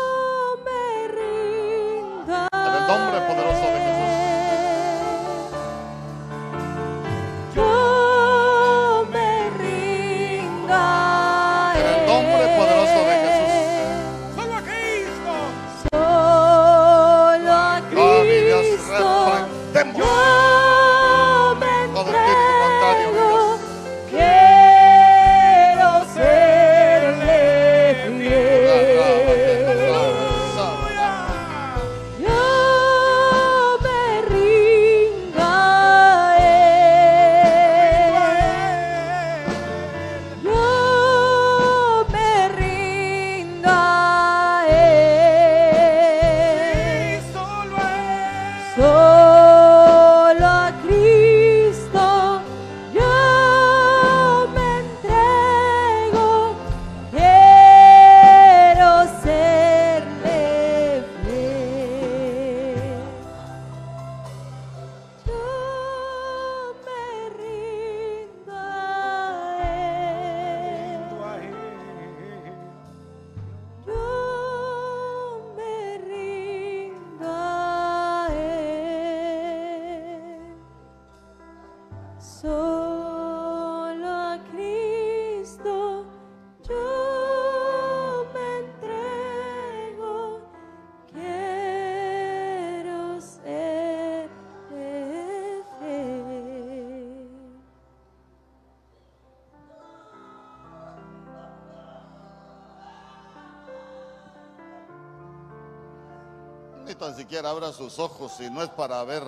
[107.00, 109.22] Tan siquiera abra sus ojos y no es para ver.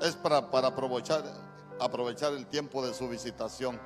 [0.00, 1.22] Es para, para aprovechar,
[1.78, 3.78] aprovechar el tiempo de su visitación.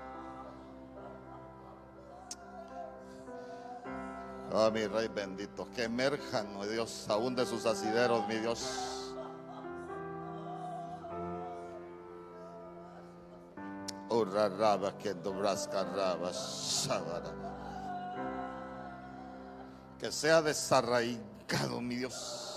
[4.55, 9.15] Ah, mi rey bendito, que emerjan, oh Dios, aún de sus asideros, mi Dios.
[14.09, 14.25] Oh,
[15.03, 15.15] que.
[19.99, 21.36] Que sea desarraigado,
[21.81, 22.53] mi Dios.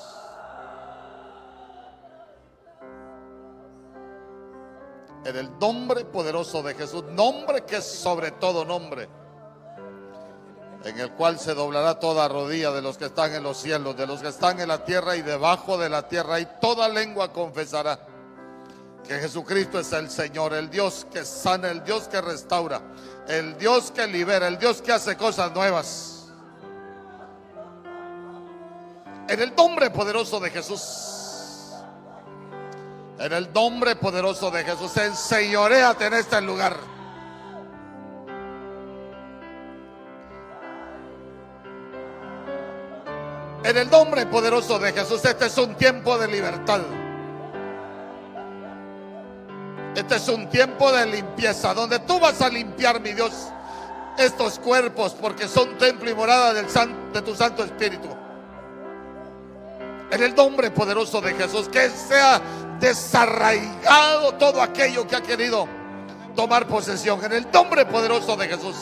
[5.25, 9.07] En el nombre poderoso de Jesús, nombre que es sobre todo nombre,
[10.83, 14.07] en el cual se doblará toda rodilla de los que están en los cielos, de
[14.07, 17.99] los que están en la tierra y debajo de la tierra, y toda lengua confesará
[19.05, 22.81] que Jesucristo es el Señor, el Dios que sana, el Dios que restaura,
[23.27, 26.08] el Dios que libera, el Dios que hace cosas nuevas.
[29.29, 30.81] En el nombre poderoso de Jesús.
[33.19, 34.95] En el nombre poderoso de Jesús.
[34.97, 36.75] Enseñoreate en este lugar.
[43.63, 45.23] En el nombre poderoso de Jesús.
[45.25, 46.79] Este es un tiempo de libertad.
[49.95, 51.73] Este es un tiempo de limpieza.
[51.73, 53.33] Donde tú vas a limpiar, mi Dios,
[54.17, 55.13] estos cuerpos.
[55.19, 58.07] Porque son templo y morada del san- de tu Santo Espíritu.
[60.11, 62.41] En el nombre poderoso de Jesús, que sea
[62.79, 65.67] desarraigado todo aquello que ha querido
[66.35, 67.23] tomar posesión.
[67.23, 68.75] En el nombre poderoso de Jesús.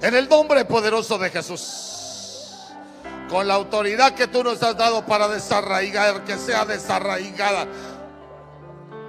[0.00, 2.62] En el nombre poderoso de Jesús.
[3.28, 7.66] Con la autoridad que tú nos has dado para desarraigar, que sea desarraigada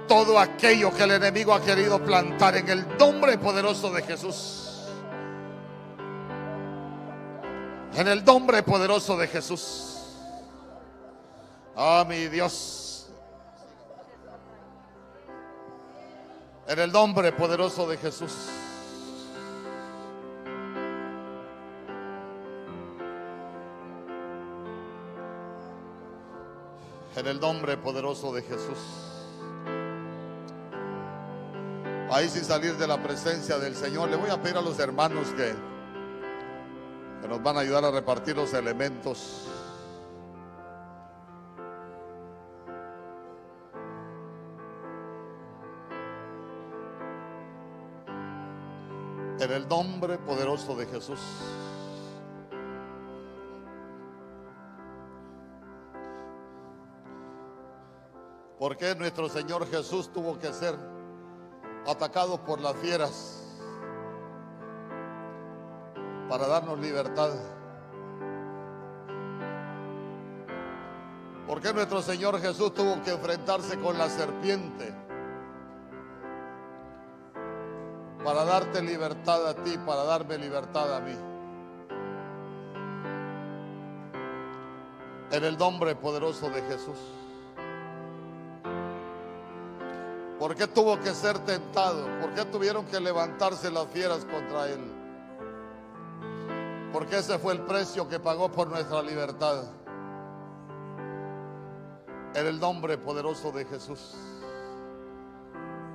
[0.08, 2.56] todo aquello que el enemigo ha querido plantar.
[2.56, 4.67] En el nombre poderoso de Jesús.
[7.94, 9.98] En el nombre poderoso de Jesús.
[11.76, 13.08] Ah, mi Dios.
[16.68, 18.32] En el nombre poderoso de Jesús.
[27.16, 28.78] En el nombre poderoso de Jesús.
[32.10, 35.28] Ahí sin salir de la presencia del Señor, le voy a pedir a los hermanos
[35.36, 35.54] que,
[37.28, 39.46] nos van a ayudar a repartir los elementos.
[49.40, 51.20] En el nombre poderoso de Jesús.
[58.58, 60.74] ¿Por qué nuestro Señor Jesús tuvo que ser
[61.86, 63.37] atacado por las fieras
[66.28, 67.30] para darnos libertad?
[71.46, 74.94] ¿Por qué nuestro Señor Jesús tuvo que enfrentarse con la serpiente
[78.22, 81.16] para darte libertad a ti, para darme libertad a mí?
[85.30, 86.98] En el nombre poderoso de Jesús.
[90.38, 92.06] ¿Por qué tuvo que ser tentado?
[92.20, 94.97] ¿Por qué tuvieron que levantarse las fieras contra él?
[96.92, 99.64] Porque ese fue el precio que pagó por nuestra libertad.
[102.34, 104.14] En el nombre poderoso de Jesús.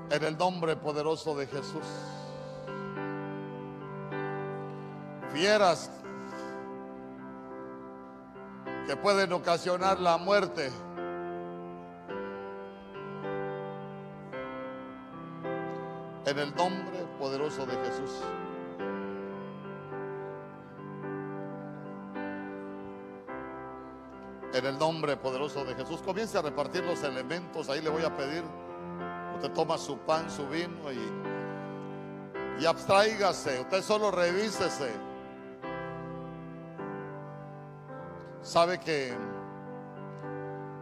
[0.09, 1.85] En el nombre poderoso de Jesús.
[5.31, 5.89] Fieras
[8.85, 10.69] que pueden ocasionar la muerte.
[16.25, 18.11] En el nombre poderoso de Jesús.
[24.53, 26.01] En el nombre poderoso de Jesús.
[26.01, 27.69] Comience a repartir los elementos.
[27.69, 28.43] Ahí le voy a pedir.
[29.35, 33.61] Usted toma su pan, su vino y, y abstráigase.
[33.61, 34.91] Usted solo revísese.
[38.43, 39.13] Sabe que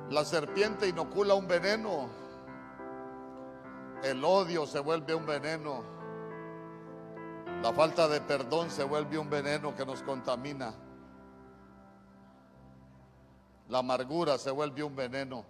[0.10, 2.10] la serpiente inocula un veneno.
[4.04, 5.84] El odio se vuelve un veneno.
[7.64, 10.74] La falta de perdón se vuelve un veneno que nos contamina.
[13.72, 15.46] La amargura se vuelve un veneno.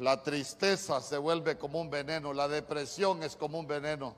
[0.00, 2.34] La tristeza se vuelve como un veneno.
[2.34, 4.14] La depresión es como un veneno.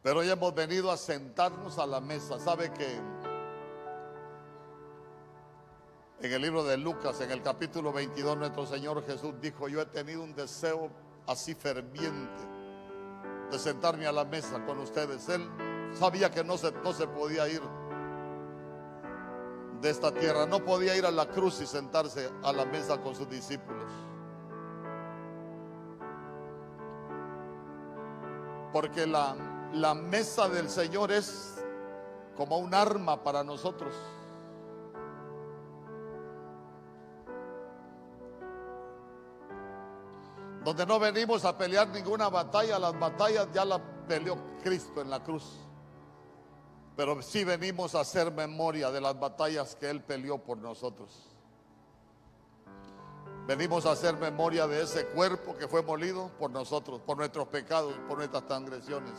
[0.00, 2.38] Pero hoy hemos venido a sentarnos a la mesa.
[2.38, 3.00] ¿Sabe que
[6.20, 9.86] en el libro de Lucas, en el capítulo 22, nuestro Señor Jesús dijo, yo he
[9.86, 10.88] tenido un deseo
[11.26, 12.42] así ferviente
[13.50, 15.28] de sentarme a la mesa con ustedes.
[15.30, 15.50] Él
[15.98, 17.60] sabía que no se, no se podía ir
[19.84, 23.14] de esta tierra, no podía ir a la cruz y sentarse a la mesa con
[23.14, 23.84] sus discípulos.
[28.72, 29.36] Porque la,
[29.74, 31.62] la mesa del Señor es
[32.34, 33.94] como un arma para nosotros.
[40.64, 45.22] Donde no venimos a pelear ninguna batalla, las batallas ya las peleó Cristo en la
[45.22, 45.58] cruz.
[46.96, 51.10] Pero sí venimos a hacer memoria de las batallas que Él peleó por nosotros.
[53.46, 57.94] Venimos a hacer memoria de ese cuerpo que fue molido por nosotros, por nuestros pecados,
[58.08, 59.12] por nuestras transgresiones.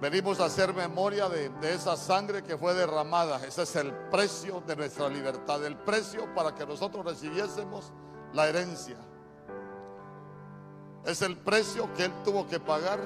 [0.00, 3.44] Venimos a hacer memoria de, de, esa sangre que fue derramada.
[3.46, 7.92] Ese es el precio de nuestra libertad, el precio para que nosotros recibiésemos
[8.32, 8.96] la herencia.
[11.06, 13.00] Es el precio que Él tuvo que pagar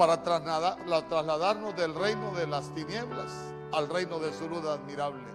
[0.00, 0.78] para trasladar,
[1.10, 3.30] trasladarnos del reino de las tinieblas
[3.70, 5.28] al reino de su luz admirable.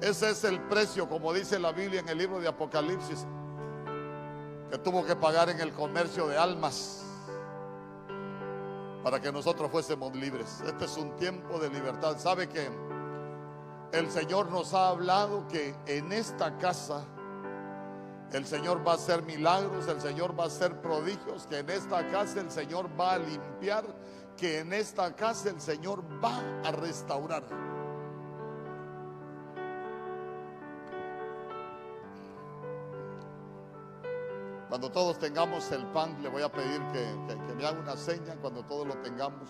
[0.00, 3.24] Ese es el precio, como dice la Biblia en el libro de Apocalipsis,
[4.72, 7.04] que tuvo que pagar en el comercio de almas
[9.04, 10.60] para que nosotros fuésemos libres.
[10.66, 12.18] Este es un tiempo de libertad.
[12.18, 12.68] ¿Sabe que
[13.92, 17.04] el Señor nos ha hablado que en esta casa
[18.32, 22.06] el Señor va a hacer milagros, el Señor va a hacer prodigios, que en esta
[22.08, 23.84] casa el Señor va a limpiar,
[24.36, 27.44] que en esta casa el Señor va a restaurar.
[34.68, 38.62] Cuando todos tengamos el pan, le voy a pedir que, me haga una seña cuando
[38.64, 39.48] todos lo tengamos.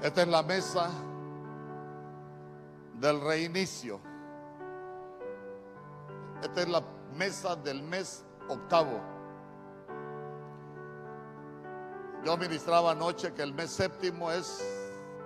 [0.00, 0.88] Esta es la mesa
[3.00, 4.00] del reinicio.
[6.42, 6.82] Esta es la
[7.16, 9.00] mesa del mes octavo.
[12.24, 14.64] Yo ministraba anoche que el mes séptimo es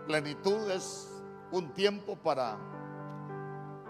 [0.06, 1.08] plenitud, es
[1.50, 2.58] un tiempo para,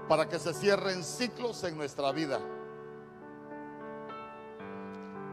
[0.09, 2.41] para que se cierren ciclos en nuestra vida.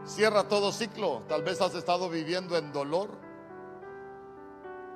[0.04, 1.22] Cierra todo ciclo.
[1.28, 3.10] Tal vez has estado viviendo en dolor.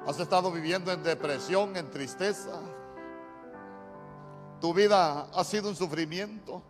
[0.06, 2.60] Has estado viviendo en depresión, en tristeza.
[4.64, 6.62] Tu vida ha sido un sufrimiento.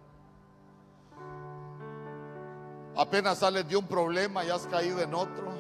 [2.97, 5.53] Apenas sales de un problema y has caído en otro.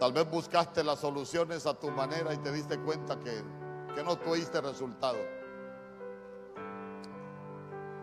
[0.00, 3.44] Tal vez buscaste las soluciones a tu manera y te diste cuenta que,
[3.94, 5.18] que no tuviste resultado.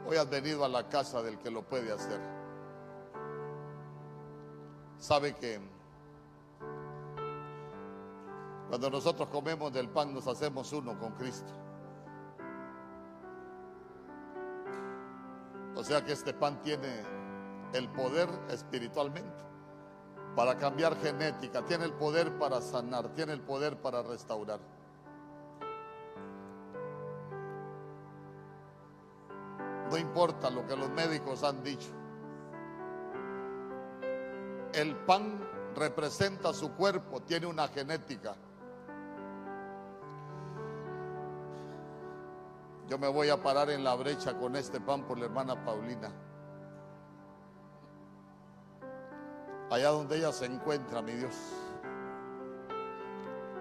[0.06, 2.22] Hoy has venido a la casa del que lo puede hacer.
[5.00, 5.60] Sabe que
[8.72, 11.52] cuando nosotros comemos del pan nos hacemos uno con Cristo.
[15.76, 17.04] O sea que este pan tiene
[17.74, 19.44] el poder espiritualmente
[20.38, 24.62] para cambiar genética, tiene el poder para sanar, tiene el poder para restaurar.
[29.90, 31.90] No importa lo que los médicos han dicho.
[34.74, 35.46] El pan
[35.76, 38.38] representa su cuerpo, tiene una genética.
[42.92, 46.12] Yo me voy a parar en la brecha con este pan por la hermana Paulina.
[49.70, 51.34] Allá donde ella se encuentra, mi Dios.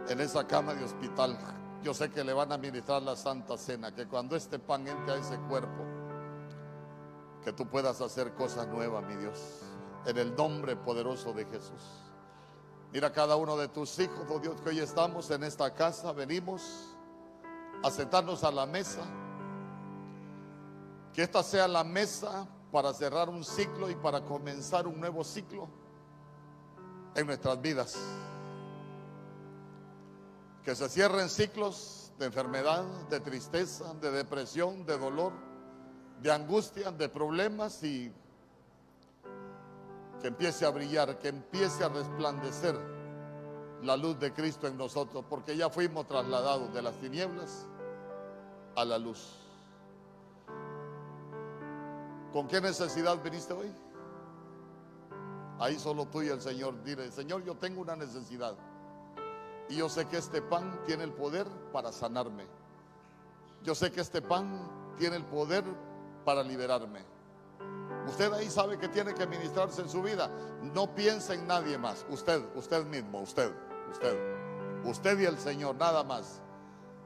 [0.08, 1.38] En esa cama de hospital.
[1.80, 3.94] Yo sé que le van a ministrar la Santa Cena.
[3.94, 5.84] Que cuando este pan entre a ese cuerpo,
[7.44, 9.60] que tú puedas hacer cosas nuevas, mi Dios.
[10.06, 11.84] En el nombre poderoso de Jesús.
[12.92, 16.10] Mira cada uno de tus hijos, oh Dios, que hoy estamos en esta casa.
[16.10, 16.96] Venimos
[17.84, 19.19] a sentarnos a la mesa.
[21.12, 25.68] Que esta sea la mesa para cerrar un ciclo y para comenzar un nuevo ciclo
[27.14, 27.96] en nuestras vidas.
[30.64, 35.32] Que se cierren ciclos de enfermedad, de tristeza, de depresión, de dolor,
[36.22, 38.12] de angustia, de problemas y
[40.20, 42.78] que empiece a brillar, que empiece a resplandecer
[43.82, 47.66] la luz de Cristo en nosotros, porque ya fuimos trasladados de las tinieblas
[48.76, 49.49] a la luz.
[52.32, 53.72] ¿Con qué necesidad viniste hoy?
[55.58, 56.82] Ahí solo tú y el Señor.
[56.82, 58.54] Dile, Señor, yo tengo una necesidad.
[59.68, 62.46] Y yo sé que este pan tiene el poder para sanarme.
[63.62, 65.64] Yo sé que este pan tiene el poder
[66.24, 67.04] para liberarme.
[68.08, 70.30] Usted ahí sabe que tiene que ministrarse en su vida.
[70.62, 72.06] No piense en nadie más.
[72.08, 73.52] Usted, usted mismo, usted,
[73.90, 74.16] usted.
[74.84, 76.40] Usted y el Señor, nada más.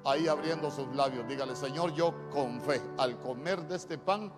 [0.04, 4.30] Ahí abriendo sus labios, dígale, Señor, yo con fe, al comer de este pan,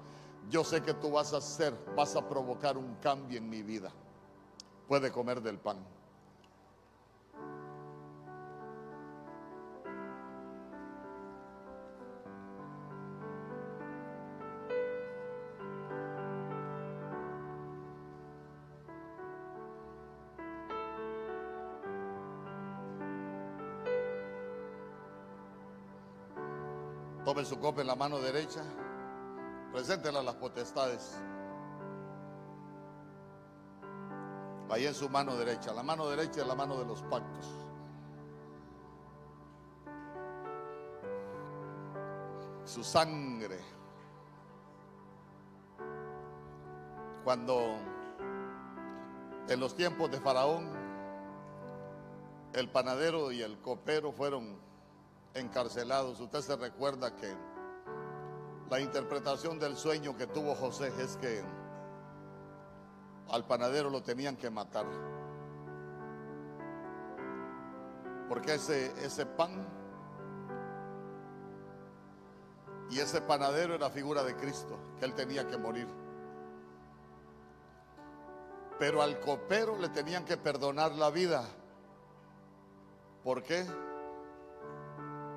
[0.48, 3.90] yo sé que tú vas a hacer, vas a provocar un cambio en mi vida.
[4.86, 5.78] Puede comer del pan.
[27.24, 28.62] Tome su copa en la mano derecha.
[29.76, 31.18] Preséntela a las potestades.
[34.70, 35.74] Ahí en su mano derecha.
[35.74, 37.46] La mano derecha es la mano de los pactos.
[42.64, 43.60] Su sangre.
[47.22, 47.76] Cuando
[49.50, 50.70] en los tiempos de Faraón,
[52.54, 54.58] el panadero y el copero fueron
[55.34, 56.18] encarcelados.
[56.18, 57.36] Usted se recuerda que
[58.70, 61.43] la interpretación del sueño que tuvo José es que
[63.30, 64.86] al panadero lo tenían que matar.
[68.28, 69.66] Porque ese, ese pan
[72.90, 75.86] y ese panadero era figura de Cristo, que él tenía que morir.
[78.78, 81.44] Pero al copero le tenían que perdonar la vida.
[83.22, 83.64] ¿Por qué?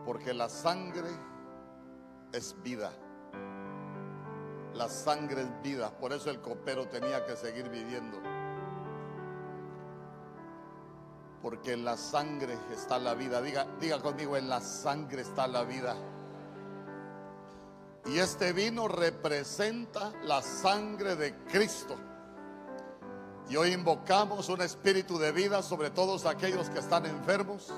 [0.04, 1.10] Porque la sangre
[2.34, 2.92] es vida.
[4.74, 5.92] La sangre es vida.
[5.92, 8.18] Por eso el copero tenía que seguir viviendo.
[11.42, 13.42] Porque en la sangre está la vida.
[13.42, 15.96] Diga, diga conmigo, en la sangre está la vida.
[18.06, 21.96] Y este vino representa la sangre de Cristo.
[23.50, 27.74] Y hoy invocamos un espíritu de vida sobre todos aquellos que están enfermos,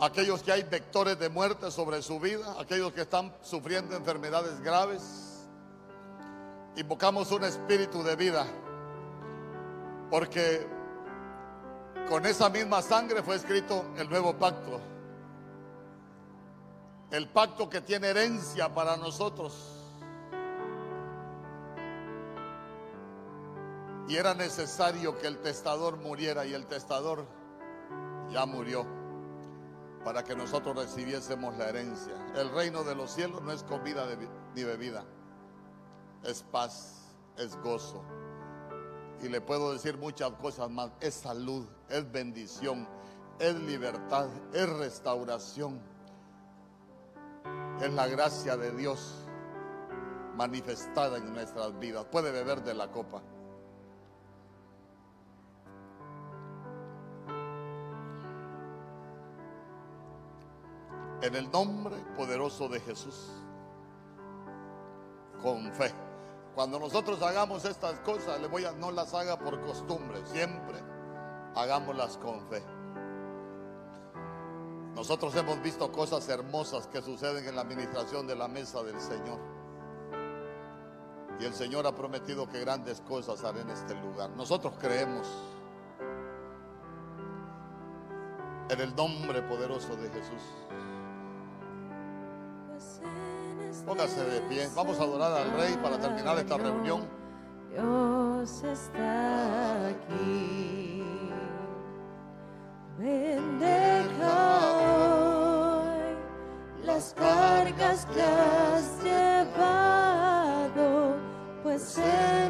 [0.00, 5.35] aquellos que hay vectores de muerte sobre su vida, aquellos que están sufriendo enfermedades graves.
[6.76, 8.46] Invocamos un espíritu de vida,
[10.10, 10.66] porque
[12.08, 14.80] con esa misma sangre fue escrito el nuevo pacto.
[17.10, 19.72] El pacto que tiene herencia para nosotros.
[24.08, 27.26] Y era necesario que el testador muriera y el testador
[28.30, 28.86] ya murió
[30.04, 32.14] para que nosotros recibiésemos la herencia.
[32.36, 34.06] El reino de los cielos no es comida
[34.54, 35.04] ni bebida,
[36.26, 36.94] es paz,
[37.38, 38.02] es gozo.
[39.22, 42.86] Y le puedo decir muchas cosas más, es salud, es bendición,
[43.38, 45.80] es libertad, es restauración,
[47.80, 49.26] es la gracia de Dios
[50.36, 52.04] manifestada en nuestras vidas.
[52.06, 53.22] Puede beber de la copa.
[61.22, 63.32] En el nombre poderoso de Jesús.
[65.42, 66.05] Con fe.
[66.56, 70.82] Cuando nosotros hagamos estas cosas, le voy a, no las haga por costumbre, siempre
[71.54, 72.64] hagámoslas con fe.
[74.94, 79.38] Nosotros hemos visto cosas hermosas que suceden en la administración de la mesa del Señor.
[81.38, 84.30] Y el Señor ha prometido que grandes cosas hará en este lugar.
[84.30, 85.28] Nosotros creemos
[88.70, 90.42] en el nombre poderoso de Jesús.
[93.86, 94.68] Póngase de pie.
[94.74, 97.02] Vamos a adorar al Rey para terminar esta reunión.
[97.70, 101.04] Dios está aquí.
[102.98, 106.16] Ven, deja hoy
[106.82, 110.88] las cargas que has llevado,
[111.62, 112.45] pues en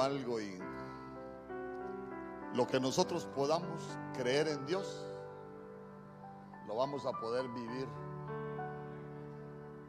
[0.00, 0.58] algo y
[2.54, 3.82] lo que nosotros podamos
[4.14, 5.06] creer en Dios,
[6.66, 7.86] lo vamos a poder vivir.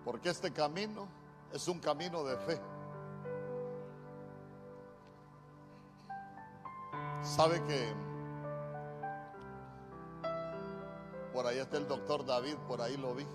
[0.05, 1.07] Porque este camino
[1.53, 2.61] es un camino de fe.
[7.21, 7.93] Sabe que
[11.33, 13.25] por ahí está el doctor David, por ahí lo vi.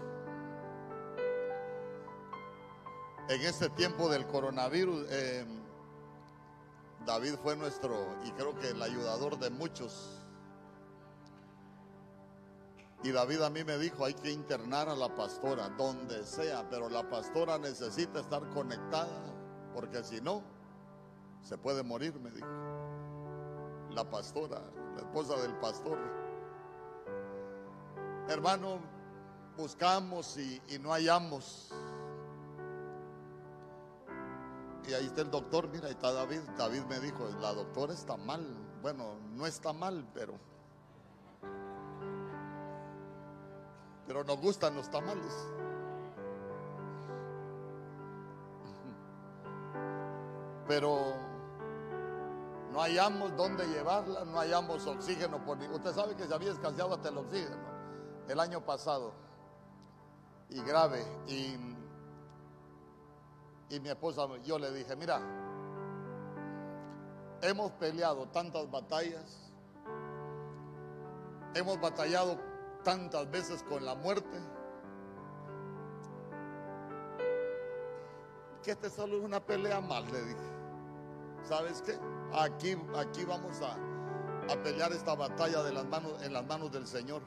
[3.28, 5.44] En este tiempo del coronavirus, eh,
[7.06, 10.20] David fue nuestro, y creo que el ayudador de muchos.
[13.04, 16.88] Y David a mí me dijo, hay que internar a la pastora, donde sea, pero
[16.88, 19.22] la pastora necesita estar conectada,
[19.72, 20.42] porque si no,
[21.42, 22.48] se puede morir, me dijo.
[23.90, 24.60] La pastora,
[24.96, 25.96] la esposa del pastor.
[28.28, 28.80] Hermano,
[29.56, 31.72] buscamos y, no hallamos.
[34.86, 36.40] Y ahí está el doctor, mira, ahí está David.
[36.56, 38.46] David me dijo, la doctora está mal.
[38.82, 40.34] Bueno, no está mal, pero...
[44.06, 45.34] Pero nos gustan los tamales.
[50.68, 51.14] Pero
[52.72, 55.44] no hallamos dónde llevarla, no hallamos oxígeno.
[55.44, 57.56] Por, ni- usted sabe que se había escaseado hasta el oxígeno
[58.28, 59.12] el año pasado.
[60.50, 61.04] Y grave.
[61.26, 61.75] Y,
[63.68, 65.20] y mi esposa, yo le dije, mira,
[67.42, 69.52] hemos peleado tantas batallas,
[71.54, 72.38] hemos batallado
[72.84, 74.38] tantas veces con la muerte,
[78.62, 80.56] que este solo es una pelea más, le dije.
[81.44, 81.96] ¿Sabes qué?
[82.34, 83.76] Aquí, aquí vamos a,
[84.52, 87.22] a pelear esta batalla de las manos, en las manos del Señor.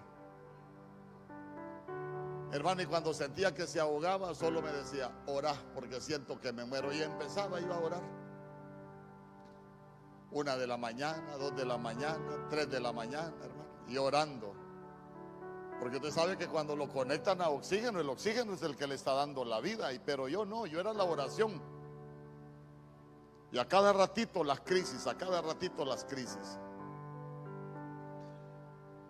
[2.51, 6.65] Hermano, y cuando sentía que se ahogaba, solo me decía, orá, porque siento que me
[6.65, 6.91] muero.
[6.91, 8.01] Y empezaba, iba a orar.
[10.31, 14.55] Una de la mañana, dos de la mañana, tres de la mañana, hermano, y orando.
[15.79, 18.95] Porque usted sabe que cuando lo conectan a oxígeno, el oxígeno es el que le
[18.95, 21.61] está dando la vida, y, pero yo no, yo era la oración.
[23.51, 26.59] Y a cada ratito las crisis, a cada ratito las crisis.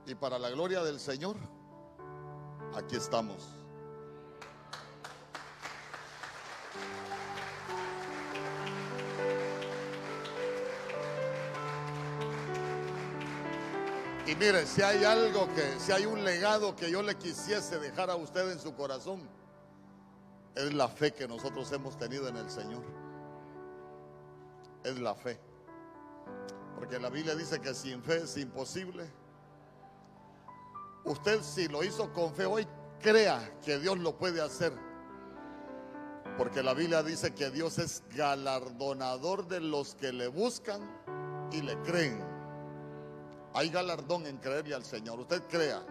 [0.06, 1.38] Y para la gloria del Señor,
[2.76, 3.48] aquí estamos.
[14.30, 18.12] Y mire, si hay algo que, si hay un legado que yo le quisiese dejar
[18.12, 19.28] a usted en su corazón,
[20.54, 22.84] es la fe que nosotros hemos tenido en el Señor.
[24.84, 25.40] Es la fe.
[26.76, 29.10] Porque la Biblia dice que sin fe es imposible.
[31.06, 32.68] Usted si lo hizo con fe hoy,
[33.00, 34.74] crea que Dios lo puede hacer.
[36.38, 40.82] Porque la Biblia dice que Dios es galardonador de los que le buscan
[41.52, 42.24] y le creen.
[43.54, 45.20] Hay galardón en creerle al Señor.
[45.20, 45.84] Usted crea.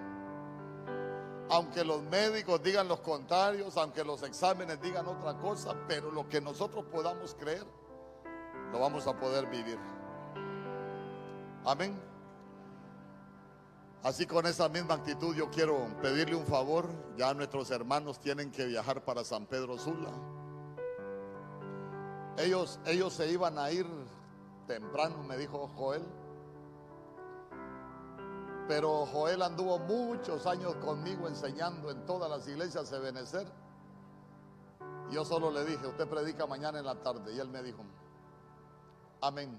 [1.50, 6.40] Aunque los médicos digan los contrarios, aunque los exámenes digan otra cosa, pero lo que
[6.40, 7.66] nosotros podamos creer,
[8.70, 9.78] lo vamos a poder vivir.
[11.64, 12.07] Amén.
[14.02, 16.88] Así con esa misma actitud yo quiero pedirle un favor.
[17.16, 20.10] Ya nuestros hermanos tienen que viajar para San Pedro Sula.
[22.36, 23.86] Ellos, ellos se iban a ir
[24.68, 26.04] temprano, me dijo Joel.
[28.68, 33.46] Pero Joel anduvo muchos años conmigo enseñando en todas las iglesias de Benecer.
[35.10, 37.34] Yo solo le dije, usted predica mañana en la tarde.
[37.34, 37.82] Y él me dijo,
[39.22, 39.58] amén.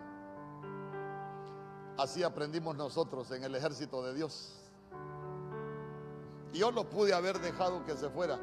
[2.00, 4.54] Así aprendimos nosotros en el ejército de Dios.
[6.54, 8.40] Yo lo pude haber dejado que se fuera.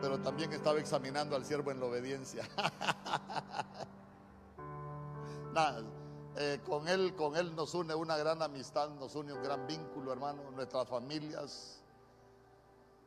[0.00, 2.48] Pero también estaba examinando al siervo en la obediencia.
[6.40, 10.12] Eh, con él, con él nos une una gran amistad, nos une un gran vínculo,
[10.12, 11.82] hermano, nuestras familias.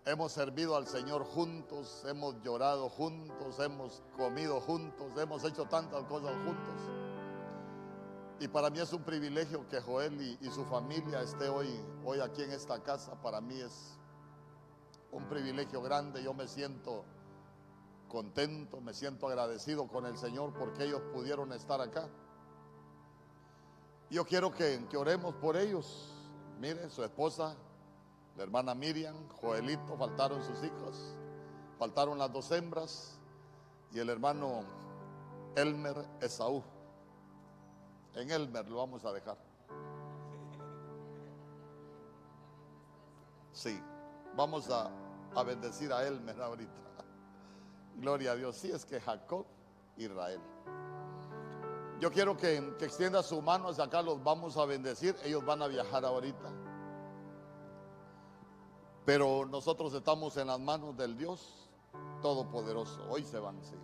[0.03, 6.33] Hemos servido al Señor juntos, hemos llorado juntos, hemos comido juntos, hemos hecho tantas cosas
[6.43, 7.00] juntos.
[8.41, 11.69] Y para mí es un privilegio que Joel y, su familia esté hoy,
[12.03, 13.13] hoy aquí en esta casa.
[13.21, 13.99] Para mí es
[15.11, 16.23] un privilegio grande.
[16.23, 17.05] Yo me siento
[18.07, 22.09] contento, me siento agradecido con el Señor porque ellos pudieron estar acá.
[24.09, 26.11] Yo quiero que, que oremos por ellos.
[26.59, 27.55] Mire, su esposa,
[28.37, 31.13] la hermana Miriam, Joelito, faltaron sus hijos,
[31.77, 33.19] faltaron las dos hembras
[33.93, 34.61] y el hermano
[35.55, 36.63] Elmer Esaú.
[38.15, 39.37] En Elmer lo vamos a dejar.
[43.51, 43.81] Sí,
[44.35, 44.89] vamos a,
[45.35, 46.81] a bendecir a Elmer ahorita.
[47.95, 48.55] Gloria a Dios.
[48.55, 49.45] Sí, es que Jacob,
[49.97, 50.41] Israel.
[51.99, 55.15] Yo quiero que, que, extienda su mano hacia acá, los vamos a bendecir.
[55.23, 56.51] Ellos van a viajar ahorita.
[59.05, 61.69] Pero nosotros estamos en las manos del Dios
[62.21, 63.03] Todopoderoso.
[63.09, 63.75] Hoy se van, sí.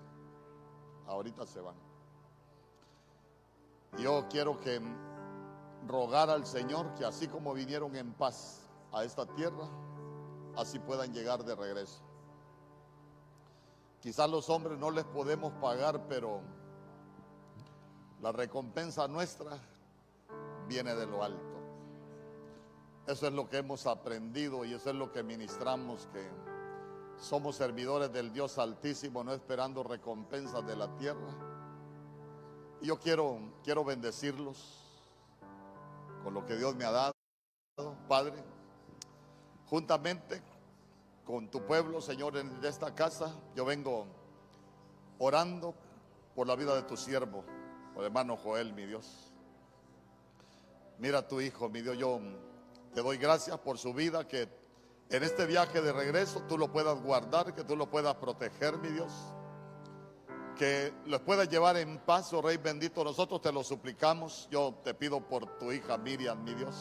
[1.07, 1.86] Ahorita se van.
[3.97, 4.81] Yo quiero que
[5.87, 9.67] rogar al Señor que así como vinieron en paz a esta tierra,
[10.55, 12.01] así puedan llegar de regreso.
[14.01, 16.41] Quizás los hombres no les podemos pagar, pero
[18.21, 19.57] la recompensa nuestra
[20.67, 21.57] viene de lo alto.
[23.07, 26.29] Eso es lo que hemos aprendido y eso es lo que ministramos, que
[27.17, 31.56] somos servidores del Dios Altísimo, no esperando recompensas de la tierra.
[32.81, 35.01] Y yo quiero, quiero bendecirlos
[36.23, 37.13] con lo que Dios me ha dado,
[38.07, 38.43] Padre,
[39.65, 40.41] juntamente
[41.25, 43.35] con tu pueblo, Señor, en esta casa.
[43.55, 44.05] Yo vengo
[45.19, 45.73] orando
[46.35, 47.43] por la vida de tu siervo
[48.03, 49.31] hermano Joel, mi Dios.
[50.99, 52.19] Mira a tu hijo, mi Dios, yo
[52.93, 54.49] te doy gracias por su vida, que
[55.09, 58.89] en este viaje de regreso tú lo puedas guardar, que tú lo puedas proteger, mi
[58.89, 59.11] Dios.
[60.57, 63.03] Que los puedas llevar en paz, oh Rey bendito.
[63.03, 64.47] Nosotros te lo suplicamos.
[64.51, 66.75] Yo te pido por tu hija Miriam, mi Dios.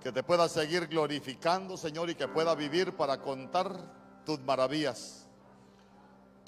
[0.00, 5.26] Que te pueda seguir glorificando, Señor, y que pueda vivir para contar tus maravillas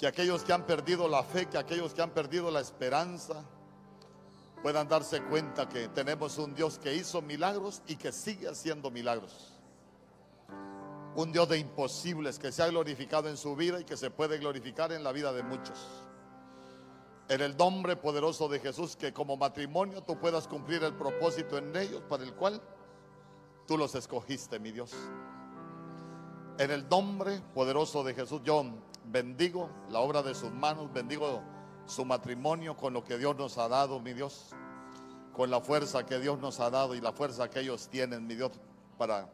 [0.03, 3.41] que aquellos que han perdido la fe, que aquellos que han perdido la esperanza,
[4.61, 9.52] puedan darse cuenta que tenemos un Dios que hizo milagros y que sigue haciendo milagros.
[11.15, 14.39] Un Dios de imposibles que se ha glorificado en su vida y que se puede
[14.39, 15.77] glorificar en la vida de muchos.
[17.29, 21.75] En el nombre poderoso de Jesús, que como matrimonio tú puedas cumplir el propósito en
[21.75, 22.61] ellos para el cual
[23.67, 24.93] tú los escogiste, mi Dios.
[26.57, 28.65] En el nombre poderoso de Jesús, yo
[29.05, 31.41] bendigo la obra de sus manos, bendigo
[31.85, 34.49] su matrimonio con lo que Dios nos ha dado, mi Dios,
[35.33, 38.35] con la fuerza que Dios nos ha dado y la fuerza que ellos tienen, mi
[38.35, 38.51] Dios,
[38.97, 39.29] para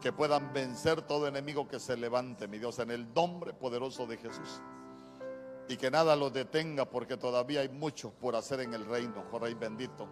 [0.00, 4.16] que puedan vencer todo enemigo que se levante, mi Dios, en el nombre poderoso de
[4.16, 4.60] Jesús.
[5.68, 9.40] Y que nada los detenga porque todavía hay mucho por hacer en el reino, oh
[9.40, 10.08] bendito.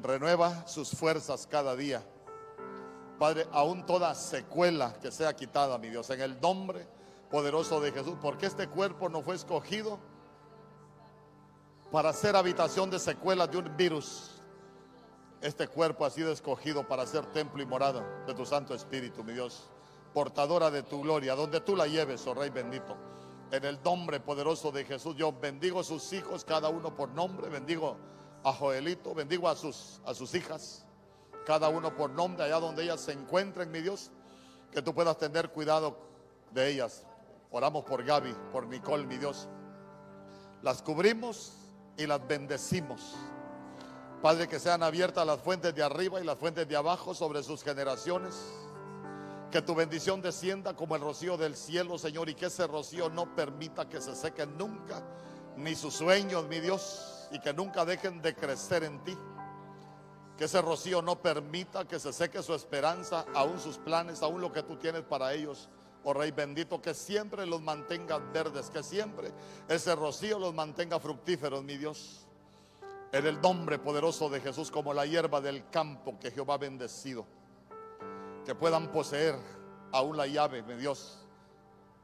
[0.00, 2.02] Renueva sus fuerzas cada día.
[3.18, 6.86] Padre, aún toda secuela que sea quitada, mi Dios, en el nombre
[7.30, 9.98] poderoso de Jesús, porque este cuerpo no fue escogido
[11.90, 14.41] para ser habitación de secuelas de un virus.
[15.42, 19.32] Este cuerpo ha sido escogido para ser templo y morada de tu Santo Espíritu, mi
[19.32, 19.68] Dios,
[20.14, 22.96] portadora de tu gloria, donde tú la lleves, oh Rey bendito.
[23.50, 27.48] En el nombre poderoso de Jesús, yo bendigo a sus hijos, cada uno por nombre,
[27.48, 27.96] bendigo
[28.44, 30.86] a Joelito, bendigo a sus, a sus hijas,
[31.44, 34.12] cada uno por nombre, allá donde ellas se encuentren, mi Dios,
[34.70, 35.98] que tú puedas tener cuidado
[36.52, 37.04] de ellas.
[37.50, 39.48] Oramos por Gaby, por Nicole, mi Dios.
[40.62, 41.52] Las cubrimos
[41.96, 43.16] y las bendecimos.
[44.22, 47.64] Padre, que sean abiertas las fuentes de arriba y las fuentes de abajo sobre sus
[47.64, 48.40] generaciones.
[49.50, 53.34] Que tu bendición descienda como el rocío del cielo, Señor, y que ese rocío no
[53.34, 55.02] permita que se sequen nunca,
[55.56, 59.18] ni sus sueños, mi Dios, y que nunca dejen de crecer en ti.
[60.38, 64.52] Que ese rocío no permita que se seque su esperanza, aún sus planes, aún lo
[64.52, 65.68] que tú tienes para ellos.
[66.04, 69.32] Oh Rey bendito, que siempre los mantenga verdes, que siempre
[69.68, 72.28] ese rocío los mantenga fructíferos, mi Dios.
[73.12, 77.26] En el nombre poderoso de Jesús, como la hierba del campo que Jehová ha bendecido.
[78.46, 79.36] Que puedan poseer
[79.92, 81.18] aún la llave, mi Dios,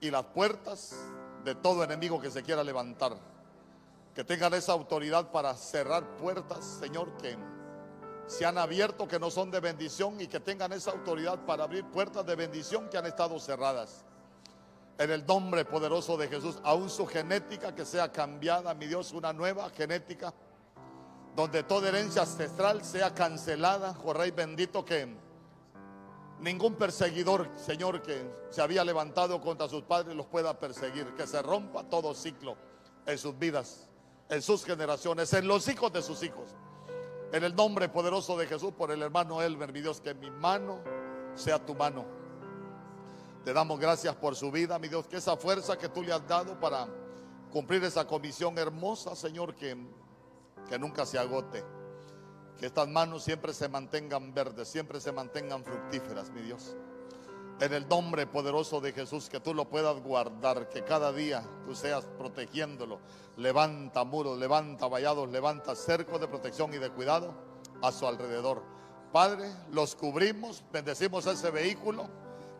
[0.00, 0.94] y las puertas
[1.44, 3.16] de todo enemigo que se quiera levantar.
[4.14, 7.38] Que tengan esa autoridad para cerrar puertas, Señor, que
[8.26, 11.86] se han abierto, que no son de bendición y que tengan esa autoridad para abrir
[11.86, 14.04] puertas de bendición que han estado cerradas.
[14.98, 19.32] En el nombre poderoso de Jesús, aún su genética que sea cambiada, mi Dios, una
[19.32, 20.34] nueva genética,
[21.38, 25.06] donde toda herencia ancestral sea cancelada, oh bendito, que
[26.40, 31.40] ningún perseguidor, Señor, que se había levantado contra sus padres los pueda perseguir, que se
[31.40, 32.56] rompa todo ciclo
[33.06, 33.88] en sus vidas,
[34.28, 36.56] en sus generaciones, en los hijos de sus hijos.
[37.30, 40.80] En el nombre poderoso de Jesús, por el hermano Elmer, mi Dios, que mi mano
[41.36, 42.04] sea tu mano.
[43.44, 46.26] Te damos gracias por su vida, mi Dios, que esa fuerza que tú le has
[46.26, 46.88] dado para
[47.52, 49.76] cumplir esa comisión hermosa, Señor, que,
[50.68, 51.64] que nunca se agote.
[52.58, 56.76] Que estas manos siempre se mantengan verdes, siempre se mantengan fructíferas, mi Dios.
[57.60, 61.74] En el nombre poderoso de Jesús, que tú lo puedas guardar, que cada día tú
[61.74, 63.00] seas protegiéndolo.
[63.36, 67.34] Levanta muros, levanta vallados, levanta cercos de protección y de cuidado
[67.82, 68.62] a su alrededor.
[69.12, 72.08] Padre, los cubrimos, bendecimos a ese vehículo,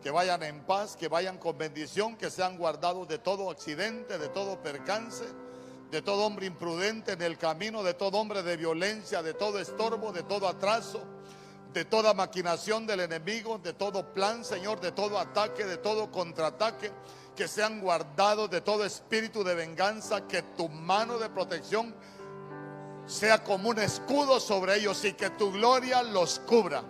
[0.01, 4.29] que vayan en paz, que vayan con bendición, que sean guardados de todo accidente, de
[4.29, 5.25] todo percance,
[5.91, 10.11] de todo hombre imprudente en el camino, de todo hombre de violencia, de todo estorbo,
[10.11, 11.03] de todo atraso
[11.73, 16.91] de toda maquinación del enemigo, de todo plan, Señor, de todo ataque, de todo contraataque,
[17.35, 21.93] que sean guardados de todo espíritu de venganza, que tu mano de protección
[23.05, 26.83] sea como un escudo sobre ellos y que tu gloria los cubra.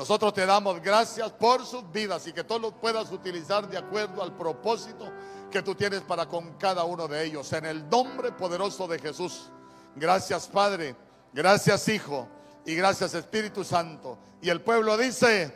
[0.00, 4.22] Nosotros te damos gracias por sus vidas y que tú los puedas utilizar de acuerdo
[4.22, 5.12] al propósito
[5.50, 7.52] que tú tienes para con cada uno de ellos.
[7.52, 9.50] En el nombre poderoso de Jesús.
[9.94, 10.96] Gracias Padre,
[11.34, 12.26] gracias Hijo
[12.64, 14.16] y gracias Espíritu Santo.
[14.40, 15.54] Y el pueblo dice,